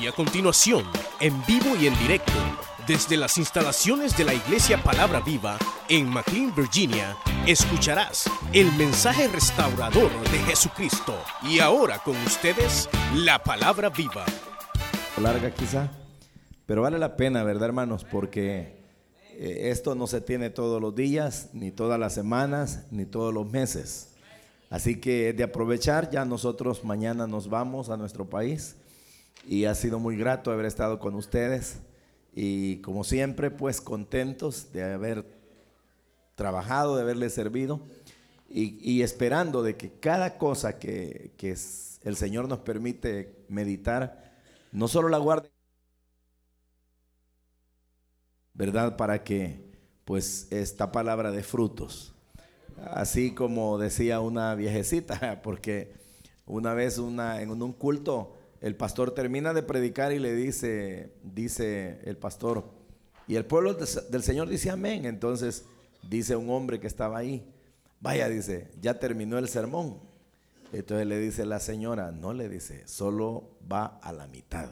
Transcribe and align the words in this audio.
Y 0.00 0.06
a 0.06 0.12
continuación, 0.12 0.84
en 1.20 1.34
vivo 1.46 1.74
y 1.80 1.86
en 1.86 1.98
directo, 1.98 2.32
desde 2.86 3.16
las 3.16 3.38
instalaciones 3.38 4.14
de 4.16 4.24
la 4.24 4.34
Iglesia 4.34 4.82
Palabra 4.82 5.20
Viva 5.20 5.56
en 5.88 6.08
McLean, 6.08 6.54
Virginia, 6.54 7.16
escucharás 7.46 8.30
el 8.52 8.70
mensaje 8.72 9.26
restaurador 9.28 10.10
de 10.30 10.38
Jesucristo. 10.40 11.14
Y 11.42 11.60
ahora 11.60 11.98
con 12.00 12.14
ustedes, 12.18 12.90
la 13.14 13.42
Palabra 13.42 13.88
Viva. 13.88 14.26
Larga 15.20 15.50
quizá, 15.50 15.90
pero 16.66 16.82
vale 16.82 16.98
la 16.98 17.16
pena, 17.16 17.42
¿verdad, 17.42 17.68
hermanos? 17.68 18.04
Porque 18.04 18.82
eh, 19.32 19.70
esto 19.70 19.94
no 19.94 20.06
se 20.06 20.20
tiene 20.20 20.50
todos 20.50 20.80
los 20.80 20.94
días, 20.94 21.48
ni 21.54 21.70
todas 21.70 21.98
las 21.98 22.12
semanas, 22.12 22.84
ni 22.90 23.06
todos 23.06 23.32
los 23.32 23.50
meses. 23.50 24.10
Así 24.68 25.00
que 25.00 25.32
de 25.32 25.44
aprovechar, 25.44 26.10
ya 26.10 26.26
nosotros 26.26 26.84
mañana 26.84 27.26
nos 27.26 27.48
vamos 27.48 27.88
a 27.88 27.96
nuestro 27.96 28.28
país 28.28 28.76
y 29.46 29.64
ha 29.66 29.74
sido 29.74 29.98
muy 29.98 30.16
grato 30.16 30.50
haber 30.50 30.66
estado 30.66 30.98
con 30.98 31.14
ustedes. 31.14 31.78
Y 32.34 32.78
como 32.78 33.04
siempre 33.04 33.50
pues 33.50 33.80
contentos 33.80 34.72
de 34.72 34.82
haber 34.82 35.24
trabajado, 36.34 36.96
de 36.96 37.02
haberles 37.02 37.32
servido. 37.32 37.80
Y, 38.48 39.02
esperando 39.02 39.64
de 39.64 39.76
que 39.76 39.90
cada 39.98 40.38
cosa 40.38 40.78
que, 40.78 41.32
que 41.36 41.56
el 42.04 42.16
Señor 42.16 42.48
nos 42.48 42.60
permite 42.60 43.44
meditar, 43.48 44.32
no 44.70 44.86
solo 44.86 45.08
la 45.08 45.18
guarde, 45.18 45.50
¿verdad? 48.54 48.96
Para 48.96 49.24
que 49.24 49.66
pues 50.04 50.46
esta 50.52 50.92
palabra 50.92 51.32
de 51.32 51.42
frutos, 51.42 52.14
así 52.92 53.34
como 53.34 53.78
decía 53.78 54.20
una 54.20 54.54
viejecita, 54.54 55.40
porque 55.42 55.92
una 56.46 56.72
vez 56.72 56.98
una, 56.98 57.42
en 57.42 57.50
un 57.50 57.72
culto 57.72 58.35
el 58.60 58.76
pastor 58.76 59.12
termina 59.12 59.52
de 59.52 59.62
predicar 59.62 60.12
y 60.12 60.18
le 60.18 60.34
dice, 60.34 61.12
dice 61.22 62.00
el 62.04 62.16
pastor, 62.16 62.64
y 63.28 63.36
el 63.36 63.44
pueblo 63.44 63.74
del 63.74 64.22
Señor 64.22 64.48
dice 64.48 64.70
amén. 64.70 65.04
Entonces 65.04 65.64
dice 66.08 66.36
un 66.36 66.50
hombre 66.50 66.78
que 66.80 66.86
estaba 66.86 67.18
ahí, 67.18 67.52
vaya, 68.00 68.28
dice, 68.28 68.70
ya 68.80 68.98
terminó 68.98 69.38
el 69.38 69.48
sermón. 69.48 70.00
Entonces 70.72 71.06
le 71.06 71.18
dice 71.18 71.46
la 71.46 71.60
señora, 71.60 72.12
no 72.12 72.32
le 72.32 72.48
dice, 72.48 72.86
solo 72.86 73.50
va 73.70 73.98
a 74.02 74.12
la 74.12 74.26
mitad. 74.26 74.70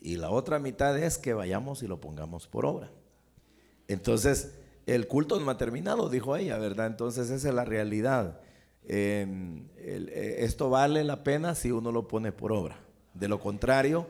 Y 0.00 0.16
la 0.16 0.30
otra 0.30 0.58
mitad 0.58 0.98
es 0.98 1.18
que 1.18 1.34
vayamos 1.34 1.82
y 1.82 1.86
lo 1.86 2.00
pongamos 2.00 2.46
por 2.46 2.64
obra. 2.66 2.90
Entonces, 3.86 4.52
el 4.86 5.06
culto 5.08 5.38
no 5.38 5.50
ha 5.50 5.58
terminado, 5.58 6.08
dijo 6.08 6.36
ella, 6.36 6.58
¿verdad? 6.58 6.86
Entonces 6.86 7.30
esa 7.30 7.48
es 7.48 7.54
la 7.54 7.64
realidad. 7.64 8.40
Eh, 8.92 10.36
esto 10.40 10.68
vale 10.68 11.04
la 11.04 11.22
pena 11.22 11.54
si 11.54 11.70
uno 11.70 11.92
lo 11.92 12.08
pone 12.08 12.32
por 12.32 12.50
obra. 12.50 12.76
De 13.14 13.28
lo 13.28 13.38
contrario, 13.38 14.08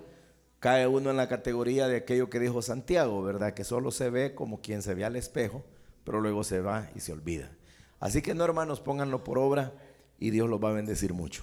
cae 0.58 0.86
uno 0.86 1.10
en 1.10 1.18
la 1.18 1.28
categoría 1.28 1.86
de 1.86 1.98
aquello 1.98 2.30
que 2.30 2.40
dijo 2.40 2.62
Santiago, 2.62 3.22
¿verdad? 3.22 3.52
Que 3.52 3.62
solo 3.62 3.90
se 3.90 4.08
ve 4.08 4.34
como 4.34 4.62
quien 4.62 4.80
se 4.80 4.94
ve 4.94 5.04
al 5.04 5.16
espejo, 5.16 5.62
pero 6.02 6.22
luego 6.22 6.44
se 6.44 6.62
va 6.62 6.88
y 6.94 7.00
se 7.00 7.12
olvida. 7.12 7.50
Así 7.98 8.22
que 8.22 8.34
no, 8.34 8.42
hermanos, 8.42 8.80
pónganlo 8.80 9.22
por 9.22 9.38
obra 9.38 9.74
y 10.18 10.30
Dios 10.30 10.48
los 10.48 10.64
va 10.64 10.70
a 10.70 10.74
bendecir 10.74 11.12
mucho. 11.12 11.42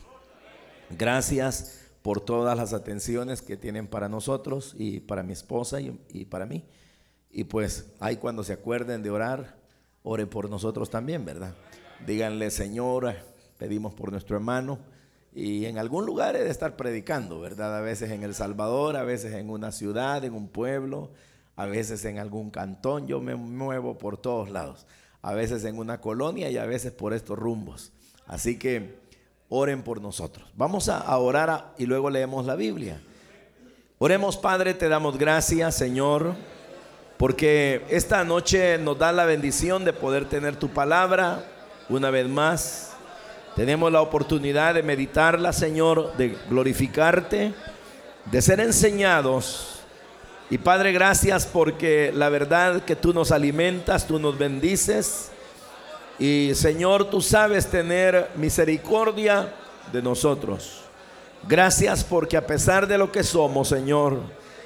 Gracias 0.98 1.92
por 2.02 2.22
todas 2.22 2.58
las 2.58 2.74
atenciones 2.74 3.44
que 3.44 3.56
tienen 3.56 3.86
para 3.86 4.10
nosotros 4.10 4.74
y 4.80 5.02
para 5.02 5.22
mi 5.22 5.34
esposa 5.34 5.80
y, 5.80 6.02
y 6.10 6.26
para 6.26 6.48
mí. 6.48 6.66
Y 7.30 7.44
pues 7.44 7.92
ahí 8.00 8.16
cuando 8.16 8.44
se 8.44 8.54
acuerden 8.54 9.04
de 9.04 9.12
orar, 9.12 9.58
ore 10.02 10.26
por 10.26 10.50
nosotros 10.50 10.90
también, 10.90 11.24
¿verdad? 11.24 11.54
Díganle, 12.06 12.52
Señor, 12.52 13.16
pedimos 13.58 13.94
por 13.94 14.12
nuestro 14.12 14.36
hermano. 14.36 14.80
Y 15.34 15.66
en 15.66 15.78
algún 15.78 16.06
lugar 16.06 16.36
he 16.36 16.44
de 16.44 16.50
estar 16.50 16.76
predicando, 16.76 17.40
¿verdad? 17.40 17.78
A 17.78 17.82
veces 17.82 18.12
en 18.12 18.24
El 18.24 18.34
Salvador, 18.34 18.98
a 18.98 19.04
veces 19.04 19.34
en 19.34 19.50
una 19.50 19.72
ciudad, 19.72 20.24
en 20.24 20.34
un 20.34 20.48
pueblo, 20.48 21.12
a 21.56 21.66
veces 21.66 22.04
en 22.06 22.18
algún 22.18 22.50
cantón. 22.50 23.08
Yo 23.08 23.20
me 23.20 23.36
muevo 23.36 23.98
por 23.98 24.18
todos 24.18 24.50
lados. 24.50 24.88
A 25.22 25.34
veces 25.34 25.64
en 25.66 25.78
una 25.78 26.02
colonia 26.02 26.50
y 26.50 26.58
a 26.58 26.66
veces 26.66 26.92
por 26.92 27.14
estos 27.14 27.38
rumbos. 27.38 27.92
Así 28.26 28.58
que 28.58 28.98
oren 29.50 29.84
por 29.84 30.02
nosotros. 30.02 30.50
Vamos 30.56 30.90
a 30.90 31.16
orar 31.18 31.74
y 31.78 31.86
luego 31.86 32.10
leemos 32.10 32.46
la 32.46 32.56
Biblia. 32.56 33.00
Oremos, 34.00 34.38
Padre, 34.38 34.74
te 34.74 34.90
damos 34.90 35.18
gracias, 35.18 35.76
Señor, 35.76 36.36
porque 37.18 37.84
esta 37.90 38.24
noche 38.24 38.78
nos 38.78 39.00
da 39.00 39.12
la 39.12 39.26
bendición 39.26 39.86
de 39.86 39.94
poder 39.94 40.30
tener 40.30 40.56
tu 40.56 40.70
palabra 40.70 41.44
una 41.90 42.10
vez 42.10 42.28
más. 42.28 42.92
Tenemos 43.56 43.92
la 43.92 44.02
oportunidad 44.02 44.76
de 44.76 44.84
meditarla, 44.84 45.52
Señor, 45.52 46.16
de 46.18 46.38
glorificarte, 46.50 47.54
de 48.26 48.42
ser 48.42 48.60
enseñados. 48.60 49.80
Y 50.50 50.60
Padre, 50.60 50.92
gracias 50.92 51.46
porque 51.46 52.12
la 52.14 52.30
verdad 52.30 52.84
que 52.84 52.96
tú 52.96 53.14
nos 53.14 53.32
alimentas, 53.32 54.08
tú 54.08 54.20
nos 54.20 54.38
bendices. 54.38 55.32
Y 56.20 56.52
Señor, 56.56 57.10
tú 57.10 57.22
sabes 57.22 57.68
tener 57.68 58.30
misericordia 58.36 59.54
de 59.92 60.02
nosotros. 60.02 60.84
Gracias 61.48 62.04
porque 62.04 62.38
a 62.38 62.46
pesar 62.46 62.88
de 62.88 62.98
lo 62.98 63.12
que 63.12 63.24
somos, 63.24 63.70
Señor, 63.70 64.20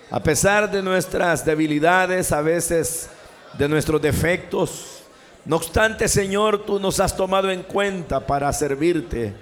a 0.09 0.21
pesar 0.21 0.69
de 0.69 0.81
nuestras 0.81 1.45
debilidades, 1.45 2.31
a 2.31 2.41
veces 2.41 3.09
de 3.57 3.67
nuestros 3.67 4.01
defectos, 4.01 5.00
no 5.45 5.55
obstante, 5.55 6.07
Señor, 6.07 6.65
tú 6.65 6.79
nos 6.79 6.99
has 6.99 7.15
tomado 7.15 7.49
en 7.49 7.63
cuenta 7.63 8.19
para 8.27 8.51
servirte 8.53 9.33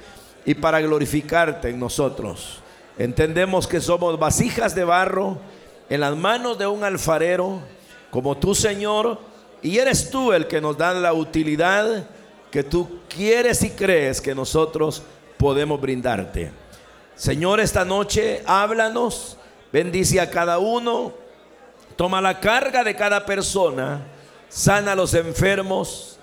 y 0.46 0.54
para 0.54 0.80
glorificarte 0.80 1.70
en 1.70 1.80
nosotros. 1.80 2.62
Entendemos 2.98 3.68
que 3.68 3.82
somos 3.82 4.18
vasijas 4.18 4.74
de 4.76 4.86
barro 4.86 5.38
en 5.90 6.00
las 6.00 6.16
manos 6.16 6.58
de 6.58 6.68
un 6.68 6.84
alfarero 6.84 7.60
como 8.12 8.38
tú, 8.38 8.56
Señor, 8.56 9.20
y 9.62 9.78
eres 9.78 10.10
tú 10.10 10.32
el 10.32 10.48
que 10.48 10.62
nos 10.62 10.78
da 10.78 10.94
la 10.94 11.14
utilidad 11.14 12.08
que 12.50 12.64
tú 12.64 13.00
quieres 13.10 13.62
y 13.64 13.72
crees 13.72 14.22
que 14.22 14.34
nosotros 14.34 15.04
podemos 15.38 15.80
brindarte. 15.80 16.52
Señor, 17.16 17.60
esta 17.60 17.84
noche 17.84 18.42
háblanos, 18.46 19.38
bendice 19.72 20.22
a 20.22 20.30
cada 20.30 20.60
uno, 20.60 21.14
toma 21.98 22.22
la 22.22 22.40
carga 22.40 22.84
de 22.86 22.96
cada 22.96 23.26
persona 23.26 24.02
sana 24.50 24.94
a 24.94 24.96
los 24.96 25.14
enfermos, 25.14 26.18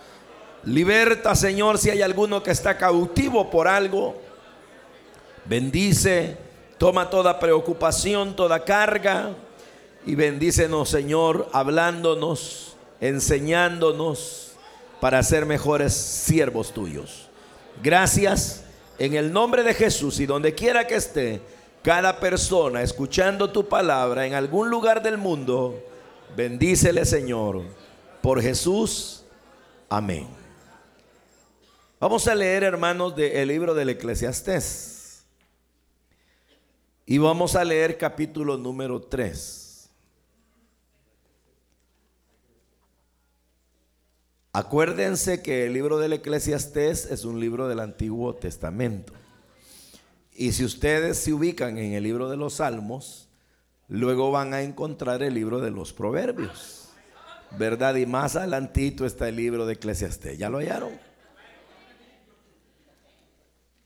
liberta, 0.65 1.35
Señor, 1.35 1.79
si 1.79 1.91
hay 1.91 2.03
alguno 2.03 2.43
que 2.43 2.51
está 2.51 2.77
cautivo 2.77 3.49
por 3.51 3.69
algo, 3.69 4.21
bendice, 5.45 6.37
toma 6.77 7.09
toda 7.09 7.39
preocupación, 7.39 8.35
toda 8.35 8.65
carga 8.65 9.31
y 10.05 10.17
bendícenos, 10.17 10.91
Señor, 10.91 11.49
hablándonos, 11.53 12.77
enseñándonos 13.01 14.53
para 15.01 15.23
ser 15.23 15.47
mejores 15.47 15.95
siervos 15.95 16.73
tuyos. 16.73 17.29
Gracias 17.83 18.65
en 18.99 19.15
el 19.15 19.33
nombre 19.33 19.63
de 19.63 19.75
Jesús 19.75 20.19
y 20.21 20.27
donde 20.27 20.55
quiera 20.55 20.87
que 20.87 20.97
esté 20.97 21.41
cada 21.83 22.19
persona 22.19 22.83
escuchando 22.83 23.51
tu 23.51 23.69
palabra 23.69 24.27
en 24.27 24.35
algún 24.35 24.69
lugar 24.71 25.03
del 25.03 25.19
mundo, 25.19 25.81
bendícele, 26.35 27.05
Señor 27.05 27.86
por 28.27 28.43
Jesús. 28.43 29.23
Amén. 29.89 30.27
Vamos 32.01 32.27
a 32.27 32.35
leer, 32.35 32.65
hermanos, 32.65 33.15
del 33.15 33.47
libro 33.47 33.73
del 33.73 33.91
Eclesiastés. 33.91 35.25
Y 37.07 37.19
vamos 37.19 37.55
a 37.55 37.63
leer 37.63 37.97
capítulo 37.97 38.57
número 38.57 39.01
3. 39.01 39.89
Acuérdense 44.55 45.41
que 45.41 45.67
el 45.67 45.75
libro 45.75 45.99
del 45.99 46.15
Eclesiastés 46.15 47.05
es 47.09 47.25
un 47.25 47.39
libro 47.39 47.69
del 47.69 47.79
Antiguo 47.79 48.35
Testamento. 48.35 49.13
Y 50.33 50.51
si 50.51 50.65
ustedes 50.65 51.17
se 51.19 51.33
ubican 51.33 51.79
en 51.79 51.93
el 51.93 52.03
libro 52.03 52.29
de 52.29 52.37
los 52.37 52.55
Salmos, 52.55 53.29
luego 53.87 54.33
van 54.33 54.53
a 54.53 54.63
encontrar 54.63 55.23
el 55.23 55.33
libro 55.35 55.61
de 55.61 55.71
los 55.71 55.93
Proverbios. 55.93 56.86
¿Verdad? 57.53 57.95
Y 57.97 58.07
más 58.07 58.37
adelantito 58.37 59.07
está 59.07 59.29
el 59.29 59.37
libro 59.37 59.67
de 59.67 59.75
Eclesiastés. 59.75 60.39
¿Ya 60.39 60.49
lo 60.49 60.59
hallaron? 60.59 60.99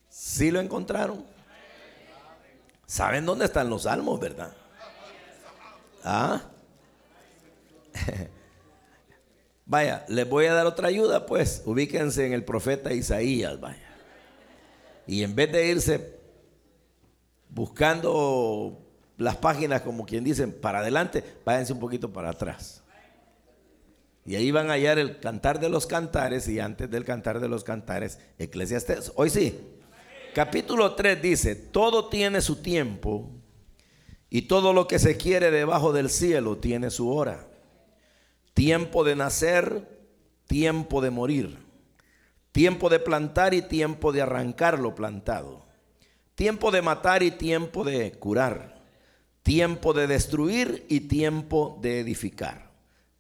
¿Sí 0.08 0.50
lo 0.50 0.60
encontraron? 0.60 1.24
¿Saben 2.86 3.24
dónde 3.24 3.44
están 3.44 3.70
los 3.70 3.82
salmos, 3.82 4.18
verdad? 4.18 4.52
¿Ah? 6.02 6.42
Vaya, 9.66 10.04
les 10.08 10.28
voy 10.28 10.46
a 10.46 10.54
dar 10.54 10.66
otra 10.66 10.88
ayuda, 10.88 11.26
pues. 11.26 11.62
Ubíquense 11.64 12.26
en 12.26 12.32
el 12.32 12.44
profeta 12.44 12.92
Isaías, 12.92 13.60
vaya. 13.60 13.88
Y 15.06 15.22
en 15.22 15.36
vez 15.36 15.52
de 15.52 15.68
irse 15.68 16.18
buscando 17.48 18.80
las 19.16 19.36
páginas, 19.36 19.82
como 19.82 20.04
quien 20.06 20.24
dicen, 20.24 20.52
para 20.52 20.80
adelante, 20.80 21.22
váyanse 21.44 21.72
un 21.72 21.78
poquito 21.78 22.12
para 22.12 22.30
atrás. 22.30 22.80
Y 24.25 24.37
ahí 24.37 24.50
van 24.50 24.69
a 24.69 24.75
hallar 24.75 24.99
el 24.99 25.19
cantar 25.19 25.61
de 25.61 25.69
los 25.69 25.87
cantares 25.87 26.46
y 26.49 26.61
antes 26.61 26.90
del 26.90 27.05
cantar 27.05 27.40
de 27.40 27.49
los 27.49 27.64
cantares, 27.64 28.19
Eclesiastes. 28.38 29.12
Hoy 29.17 29.31
sí. 29.31 29.58
Capítulo 30.34 30.94
3 30.94 31.20
dice, 31.20 31.56
todo 31.56 32.08
tiene 32.08 32.40
su 32.40 32.62
tiempo 32.62 33.32
Y 34.28 34.43
todo 34.43 34.72
lo 34.72 34.87
que 34.87 35.00
se 35.00 35.17
quiere 35.17 35.50
debajo 35.50 35.93
del 35.93 36.08
cielo 36.08 36.58
tiene 36.58 36.90
su 36.90 37.11
hora. 37.11 37.49
Tiempo 38.55 39.02
de 39.02 39.17
nacer, 39.17 39.88
tiempo 40.46 41.00
de 41.00 41.11
morir. 41.11 41.58
Tiempo 42.52 42.88
de 42.88 43.00
plantar 43.00 43.55
y 43.55 43.62
tiempo 43.62 44.12
de 44.12 44.22
arrancar 44.22 44.78
lo 44.78 44.94
plantado. 44.94 45.67
Tiempo 46.34 46.70
de 46.70 46.82
matar 46.82 47.22
y 47.22 47.32
tiempo 47.32 47.84
de 47.84 48.12
curar. 48.12 48.81
Tiempo 49.43 49.93
de 49.93 50.06
destruir 50.06 50.84
y 50.88 51.00
tiempo 51.00 51.78
de 51.82 52.00
edificar. 52.00 52.69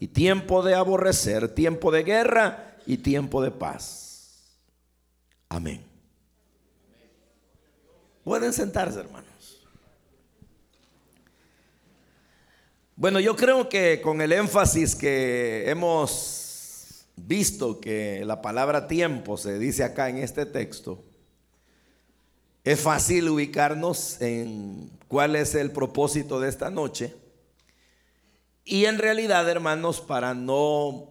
y 0.00 0.08
tiempo 0.08 0.62
de 0.62 0.74
aborrecer, 0.74 1.54
tiempo 1.54 1.92
de 1.92 2.02
guerra 2.02 2.74
y 2.86 2.96
tiempo 2.96 3.42
de 3.42 3.50
paz. 3.50 4.56
Amén. 5.50 5.84
Pueden 8.24 8.54
sentarse, 8.54 9.00
hermanos. 9.00 9.62
Bueno, 12.96 13.20
yo 13.20 13.36
creo 13.36 13.68
que 13.68 14.00
con 14.00 14.22
el 14.22 14.32
énfasis 14.32 14.96
que 14.96 15.68
hemos 15.68 17.06
visto 17.16 17.78
que 17.78 18.24
la 18.24 18.40
palabra 18.40 18.88
tiempo 18.88 19.36
se 19.36 19.58
dice 19.58 19.84
acá 19.84 20.08
en 20.08 20.16
este 20.16 20.46
texto, 20.46 21.04
es 22.64 22.80
fácil 22.80 23.28
ubicarnos 23.28 24.20
en 24.22 24.90
cuál 25.08 25.36
es 25.36 25.54
el 25.54 25.72
propósito 25.72 26.40
de 26.40 26.48
esta 26.48 26.70
noche. 26.70 27.14
Y 28.70 28.84
en 28.84 28.98
realidad, 28.98 29.48
hermanos, 29.48 30.00
para 30.00 30.32
no 30.32 31.08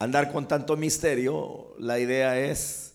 andar 0.00 0.32
con 0.32 0.48
tanto 0.48 0.76
misterio, 0.76 1.72
la 1.78 2.00
idea 2.00 2.36
es 2.36 2.94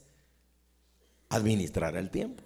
administrar 1.29 1.95
el 1.95 2.09
tiempo. 2.09 2.43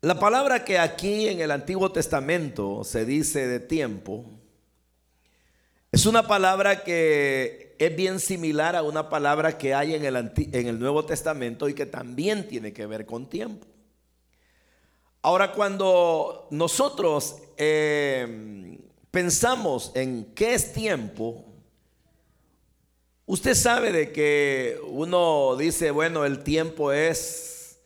La 0.00 0.18
palabra 0.18 0.64
que 0.64 0.80
aquí 0.80 1.28
en 1.28 1.40
el 1.40 1.52
Antiguo 1.52 1.92
Testamento 1.92 2.82
se 2.82 3.04
dice 3.04 3.46
de 3.46 3.60
tiempo 3.60 4.24
es 5.92 6.04
una 6.04 6.26
palabra 6.26 6.82
que 6.82 7.76
es 7.78 7.94
bien 7.94 8.18
similar 8.18 8.74
a 8.74 8.82
una 8.82 9.08
palabra 9.08 9.56
que 9.56 9.72
hay 9.72 9.94
en 9.94 10.04
el, 10.04 10.16
en 10.16 10.66
el 10.66 10.80
Nuevo 10.80 11.04
Testamento 11.04 11.68
y 11.68 11.74
que 11.74 11.86
también 11.86 12.48
tiene 12.48 12.72
que 12.72 12.86
ver 12.86 13.06
con 13.06 13.30
tiempo. 13.30 13.68
Ahora, 15.22 15.52
cuando 15.52 16.48
nosotros 16.50 17.36
eh, 17.56 18.80
pensamos 19.10 19.92
en 19.94 20.24
qué 20.34 20.54
es 20.54 20.72
tiempo, 20.72 21.44
usted 23.26 23.54
sabe 23.54 23.92
de 23.92 24.12
que 24.12 24.78
uno 24.88 25.56
dice, 25.56 25.90
bueno, 25.90 26.24
el 26.24 26.42
tiempo 26.42 26.92
es 26.92 27.78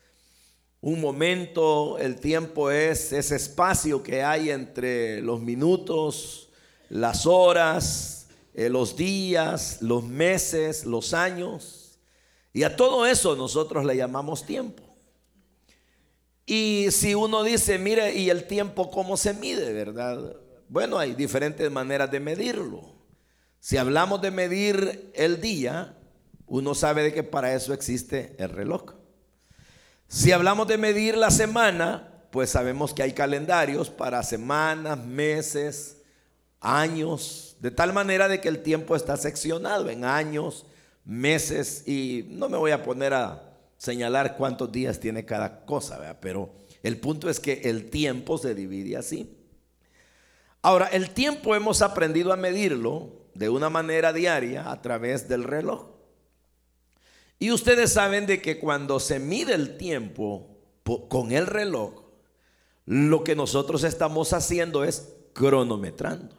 un 0.80 1.00
momento, 1.00 1.98
el 1.98 2.18
tiempo 2.20 2.70
es 2.70 3.12
ese 3.12 3.36
espacio 3.36 4.02
que 4.02 4.22
hay 4.22 4.50
entre 4.50 5.20
los 5.20 5.40
minutos, 5.40 6.48
las 6.88 7.26
horas, 7.26 8.26
eh, 8.54 8.68
los 8.68 8.96
días, 8.96 9.78
los 9.80 10.04
meses, 10.04 10.84
los 10.84 11.12
años. 11.14 11.98
Y 12.52 12.62
a 12.62 12.76
todo 12.76 13.06
eso 13.06 13.36
nosotros 13.36 13.84
le 13.84 13.96
llamamos 13.96 14.44
tiempo. 14.44 14.82
Y 16.46 16.88
si 16.90 17.14
uno 17.14 17.44
dice, 17.44 17.78
mire, 17.78 18.14
¿y 18.14 18.28
el 18.28 18.46
tiempo 18.46 18.90
cómo 18.90 19.16
se 19.16 19.34
mide, 19.34 19.72
verdad? 19.72 20.34
Bueno, 20.70 21.00
hay 21.00 21.14
diferentes 21.14 21.68
maneras 21.68 22.12
de 22.12 22.20
medirlo. 22.20 22.94
Si 23.58 23.76
hablamos 23.76 24.22
de 24.22 24.30
medir 24.30 25.10
el 25.16 25.40
día, 25.40 25.96
uno 26.46 26.76
sabe 26.76 27.02
de 27.02 27.12
que 27.12 27.24
para 27.24 27.52
eso 27.52 27.74
existe 27.74 28.36
el 28.38 28.50
reloj. 28.50 28.94
Si 30.06 30.30
hablamos 30.30 30.68
de 30.68 30.78
medir 30.78 31.16
la 31.16 31.32
semana, 31.32 32.22
pues 32.30 32.50
sabemos 32.50 32.94
que 32.94 33.02
hay 33.02 33.14
calendarios 33.14 33.90
para 33.90 34.22
semanas, 34.22 34.96
meses, 35.04 36.02
años, 36.60 37.56
de 37.58 37.72
tal 37.72 37.92
manera 37.92 38.28
de 38.28 38.40
que 38.40 38.48
el 38.48 38.62
tiempo 38.62 38.94
está 38.94 39.16
seccionado 39.16 39.90
en 39.90 40.04
años, 40.04 40.66
meses, 41.04 41.82
y 41.88 42.28
no 42.28 42.48
me 42.48 42.56
voy 42.56 42.70
a 42.70 42.84
poner 42.84 43.12
a 43.12 43.56
señalar 43.76 44.36
cuántos 44.36 44.70
días 44.70 45.00
tiene 45.00 45.24
cada 45.24 45.64
cosa, 45.64 46.20
pero 46.20 46.54
el 46.84 47.00
punto 47.00 47.28
es 47.28 47.40
que 47.40 47.62
el 47.64 47.90
tiempo 47.90 48.38
se 48.38 48.54
divide 48.54 48.96
así. 48.96 49.39
Ahora, 50.62 50.86
el 50.86 51.10
tiempo 51.10 51.54
hemos 51.54 51.82
aprendido 51.82 52.32
a 52.32 52.36
medirlo 52.36 53.20
de 53.34 53.48
una 53.48 53.70
manera 53.70 54.12
diaria 54.12 54.70
a 54.70 54.82
través 54.82 55.28
del 55.28 55.44
reloj. 55.44 55.86
Y 57.38 57.52
ustedes 57.52 57.92
saben 57.92 58.26
de 58.26 58.42
que 58.42 58.58
cuando 58.58 59.00
se 59.00 59.18
mide 59.18 59.54
el 59.54 59.78
tiempo 59.78 60.58
con 61.08 61.32
el 61.32 61.46
reloj, 61.46 62.02
lo 62.84 63.24
que 63.24 63.34
nosotros 63.34 63.84
estamos 63.84 64.34
haciendo 64.34 64.84
es 64.84 65.14
cronometrando. 65.32 66.36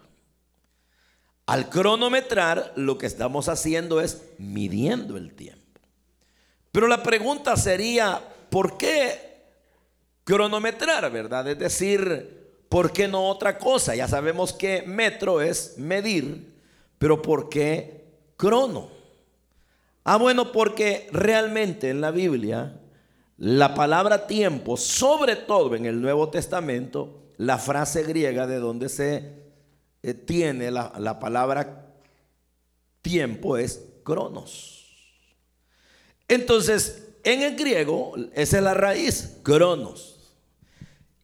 Al 1.48 1.70
cronometrar, 1.70 2.72
lo 2.76 3.00
que 3.00 3.08
estamos 3.08 3.50
haciendo 3.50 4.00
es 4.00 4.22
midiendo 4.38 5.18
el 5.18 5.34
tiempo. 5.34 5.82
Pero 6.72 6.88
la 6.88 7.02
pregunta 7.02 7.58
sería, 7.58 8.22
¿por 8.50 8.78
qué 8.78 9.42
cronometrar, 10.24 11.12
verdad? 11.12 11.48
Es 11.50 11.58
decir, 11.58 12.41
¿por 12.72 12.94
qué 12.94 13.10
no 13.10 13.28
otra 13.28 13.58
cosa? 13.58 13.96
Ya 13.96 14.08
sabemos 14.08 14.54
que 14.54 14.84
metro 14.84 15.42
es 15.42 15.78
medir, 15.78 16.54
pero 16.98 17.22
¿por 17.22 17.50
qué 17.50 18.06
crono? 18.38 18.88
Ah, 20.06 20.16
bueno, 20.16 20.54
porque 20.54 21.10
realmente 21.12 21.90
en 21.90 22.00
la 22.00 22.12
Biblia 22.12 22.80
la 23.38 23.76
palabra 23.76 24.26
tiempo, 24.26 24.78
sobre 24.78 25.36
todo 25.36 25.76
en 25.76 25.86
el 25.86 26.02
Nuevo 26.02 26.30
Testamento, 26.30 27.24
la 27.36 27.58
frase 27.58 28.04
griega 28.04 28.48
de 28.48 28.60
donde 28.60 28.88
se 28.88 29.34
eh, 30.02 30.14
tiene 30.14 30.72
la, 30.72 30.94
la 30.98 31.20
palabra 31.20 31.94
tiempo 33.02 33.58
es 33.58 33.82
cronos. 34.06 34.86
Entonces, 36.30 37.10
en 37.26 37.42
el 37.42 37.58
griego, 37.58 38.14
esa 38.34 38.58
es 38.60 38.64
la 38.64 38.74
raíz, 38.74 39.40
cronos. 39.44 40.11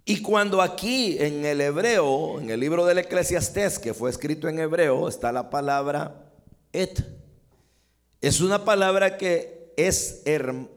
Y 0.10 0.22
cuando 0.22 0.62
aquí 0.62 1.18
en 1.20 1.44
el 1.44 1.60
hebreo, 1.60 2.40
en 2.40 2.50
el 2.50 2.62
libro 2.62 2.86
del 2.86 3.00
Eclesiastés, 3.00 3.78
que 3.78 3.94
fue 3.94 4.10
escrito 4.10 4.48
en 4.48 4.58
hebreo, 4.58 5.10
está 5.10 5.34
la 5.34 5.50
palabra 5.50 6.32
et. 6.72 7.04
Es 8.22 8.40
una 8.40 8.64
palabra 8.64 9.18
que 9.18 9.74
es, 9.76 10.24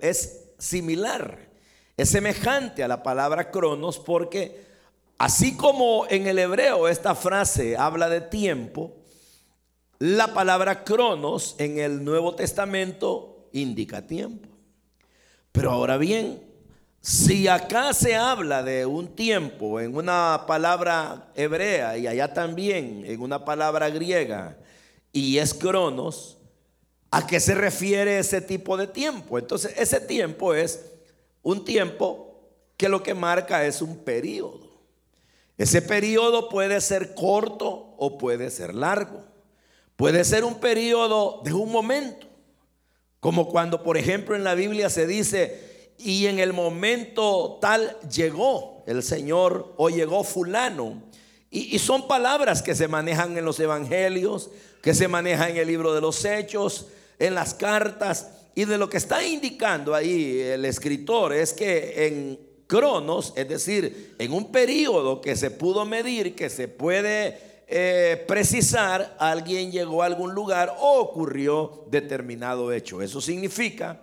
es 0.01 0.49
similar, 0.59 1.49
es 1.97 2.09
semejante 2.09 2.83
a 2.83 2.89
la 2.89 3.05
palabra 3.05 3.53
cronos 3.53 4.01
porque 4.01 4.65
así 5.17 5.57
como 5.57 6.07
en 6.11 6.27
el 6.27 6.41
hebreo 6.41 6.89
esta 6.89 7.15
frase 7.15 7.77
habla 7.77 8.09
de 8.09 8.23
tiempo, 8.23 8.97
la 10.01 10.35
palabra 10.35 10.83
cronos 10.83 11.55
en 11.59 11.79
el 11.79 12.03
Nuevo 12.03 12.35
Testamento 12.35 13.49
indica 13.53 14.09
tiempo. 14.09 14.49
Pero 15.53 15.71
ahora 15.71 15.99
bien, 15.99 16.50
si 17.01 17.49
acá 17.49 17.93
se 17.93 18.15
habla 18.15 18.63
de 18.63 18.87
un 18.87 19.15
tiempo 19.15 19.81
en 19.81 19.97
una 19.97 20.45
palabra 20.47 21.31
hebrea 21.35 21.97
y 21.97 22.07
allá 22.07 22.33
también 22.33 23.05
en 23.07 23.21
una 23.21 23.45
palabra 23.45 23.89
griega 23.91 24.57
y 25.13 25.39
es 25.39 25.55
cronos, 25.55 26.41
¿A 27.11 27.27
qué 27.27 27.41
se 27.41 27.55
refiere 27.55 28.19
ese 28.19 28.41
tipo 28.41 28.77
de 28.77 28.87
tiempo? 28.87 29.39
Entonces, 29.39 29.75
ese 29.77 30.01
tiempo 30.01 30.55
es 30.55 30.93
un 31.43 31.65
tiempo 31.65 32.41
que 32.77 32.89
lo 32.89 33.03
que 33.03 33.15
marca 33.15 33.67
es 33.67 33.83
un 33.83 33.99
periodo. 33.99 34.71
Ese 35.59 35.83
periodo 35.83 36.49
puede 36.49 36.81
ser 36.81 37.15
corto 37.15 37.95
o 37.99 38.17
puede 38.17 38.51
ser 38.51 38.75
largo. 38.75 39.25
Puede 39.97 40.25
ser 40.25 40.45
un 40.45 40.61
periodo 40.61 41.43
de 41.45 41.53
un 41.53 41.71
momento. 41.71 42.29
Como 43.19 43.49
cuando, 43.49 43.83
por 43.83 43.97
ejemplo, 43.99 44.37
en 44.37 44.45
la 44.45 44.55
Biblia 44.55 44.89
se 44.89 45.07
dice, 45.07 45.70
y 46.03 46.27
en 46.27 46.39
el 46.39 46.53
momento 46.53 47.59
tal 47.61 47.97
llegó 48.11 48.83
el 48.87 49.03
Señor 49.03 49.75
o 49.77 49.91
llegó 49.91 50.25
fulano. 50.25 51.03
Y, 51.51 51.79
son 51.81 52.07
palabras 52.07 52.63
que 52.63 52.75
se 52.75 52.87
manejan 52.87 53.37
en 53.37 53.45
los 53.45 53.59
evangelios, 53.59 54.51
que 54.83 54.95
se 54.95 55.09
manejan 55.09 55.51
en 55.51 55.57
el 55.59 55.67
libro 55.67 55.93
de 55.93 56.01
los 56.01 56.25
hechos, 56.25 56.87
en 57.19 57.35
las 57.35 57.55
cartas. 57.55 58.31
Y 58.55 58.65
de 58.65 58.79
lo 58.79 58.89
que 58.89 58.99
está 58.99 59.25
indicando 59.25 59.95
ahí 59.95 60.39
el 60.41 60.65
escritor 60.65 61.33
es 61.33 61.53
que 61.53 62.07
en 62.07 62.41
cronos, 62.67 63.33
es 63.37 63.49
decir, 63.49 64.15
en 64.19 64.33
un 64.33 64.53
periodo 64.53 65.21
que 65.21 65.35
se 65.35 65.51
pudo 65.51 65.85
medir, 65.85 66.37
que 66.37 66.49
se 66.49 66.69
puede 66.69 67.65
eh, 67.67 68.25
precisar, 68.29 69.17
alguien 69.19 69.73
llegó 69.73 70.03
a 70.03 70.07
algún 70.07 70.35
lugar 70.35 70.77
o 70.79 71.01
ocurrió 71.01 71.85
determinado 71.91 72.73
hecho. 72.73 73.03
Eso 73.03 73.21
significa 73.21 74.01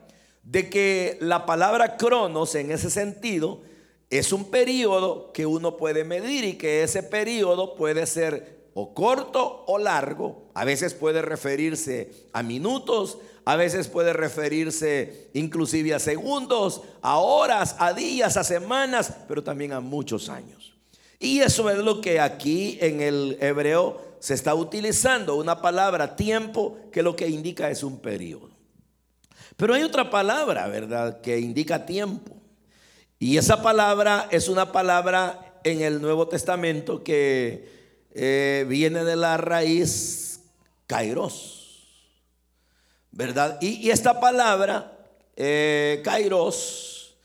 de 0.50 0.70
que 0.70 1.18
la 1.20 1.46
palabra 1.46 1.98
cronos 1.98 2.56
en 2.56 2.72
ese 2.72 2.90
sentido 2.90 3.62
es 4.10 4.32
un 4.32 4.46
periodo 4.46 5.34
que 5.34 5.46
uno 5.46 5.76
puede 5.76 6.06
medir 6.06 6.46
y 6.46 6.54
que 6.54 6.84
ese 6.84 7.04
periodo 7.04 7.76
puede 7.76 8.06
ser 8.06 8.70
o 8.74 8.94
corto 8.94 9.66
o 9.68 9.78
largo, 9.78 10.50
a 10.54 10.64
veces 10.64 10.94
puede 10.94 11.22
referirse 11.22 12.12
a 12.32 12.44
minutos, 12.44 13.18
a 13.44 13.58
veces 13.58 13.90
puede 13.90 14.14
referirse 14.14 15.30
inclusive 15.34 15.94
a 15.94 16.00
segundos, 16.00 16.82
a 17.02 17.18
horas, 17.18 17.76
a 17.80 17.92
días, 17.92 18.38
a 18.38 18.46
semanas, 18.46 19.14
pero 19.28 19.44
también 19.44 19.74
a 19.74 19.82
muchos 19.82 20.30
años. 20.30 20.76
Y 21.20 21.40
eso 21.40 21.70
es 21.70 21.80
lo 21.80 22.00
que 22.00 22.22
aquí 22.22 22.78
en 22.80 23.02
el 23.02 23.38
hebreo 23.42 24.00
se 24.20 24.34
está 24.34 24.56
utilizando, 24.56 25.36
una 25.36 25.62
palabra 25.62 26.16
tiempo 26.16 26.78
que 26.92 27.04
lo 27.04 27.18
que 27.18 27.28
indica 27.28 27.70
es 27.70 27.84
un 27.84 28.00
periodo. 28.00 28.57
Pero 29.58 29.74
hay 29.74 29.84
otra 29.84 30.10
palabra, 30.10 30.68
¿verdad?, 30.68 31.20
que 31.22 31.40
indica 31.40 31.86
tiempo. 31.86 32.38
Y 33.20 33.38
esa 33.38 33.64
palabra 33.64 34.28
es 34.32 34.48
una 34.48 34.72
palabra 34.72 35.60
en 35.64 35.82
el 35.82 36.00
Nuevo 36.00 36.28
Testamento 36.28 37.04
que 37.04 37.68
eh, 38.14 38.66
viene 38.70 39.04
de 39.04 39.16
la 39.16 39.38
raíz 39.38 40.42
kairos, 40.86 41.88
¿verdad? 43.12 43.58
Y, 43.60 43.90
esta 43.90 44.20
palabra, 44.20 44.96
eh, 45.36 46.02
kairos, 46.04 47.18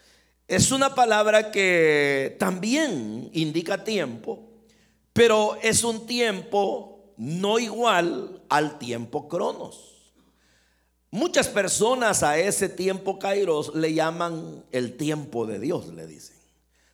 es 0.48 0.72
una 0.72 0.94
palabra 0.94 1.50
que 1.50 2.36
también 2.38 3.30
indica 3.34 3.84
tiempo, 3.84 4.48
pero 5.12 5.58
es 5.62 5.84
un 5.84 6.06
tiempo 6.06 7.14
no 7.18 7.58
igual 7.58 8.42
al 8.48 8.78
tiempo 8.78 9.28
cronos. 9.28 9.91
Muchas 11.14 11.46
personas 11.46 12.22
a 12.22 12.38
ese 12.38 12.70
tiempo 12.70 13.18
kairos 13.18 13.74
le 13.74 13.92
llaman 13.92 14.64
el 14.72 14.96
tiempo 14.96 15.44
de 15.44 15.58
Dios, 15.58 15.88
le 15.88 16.06
dicen. 16.06 16.34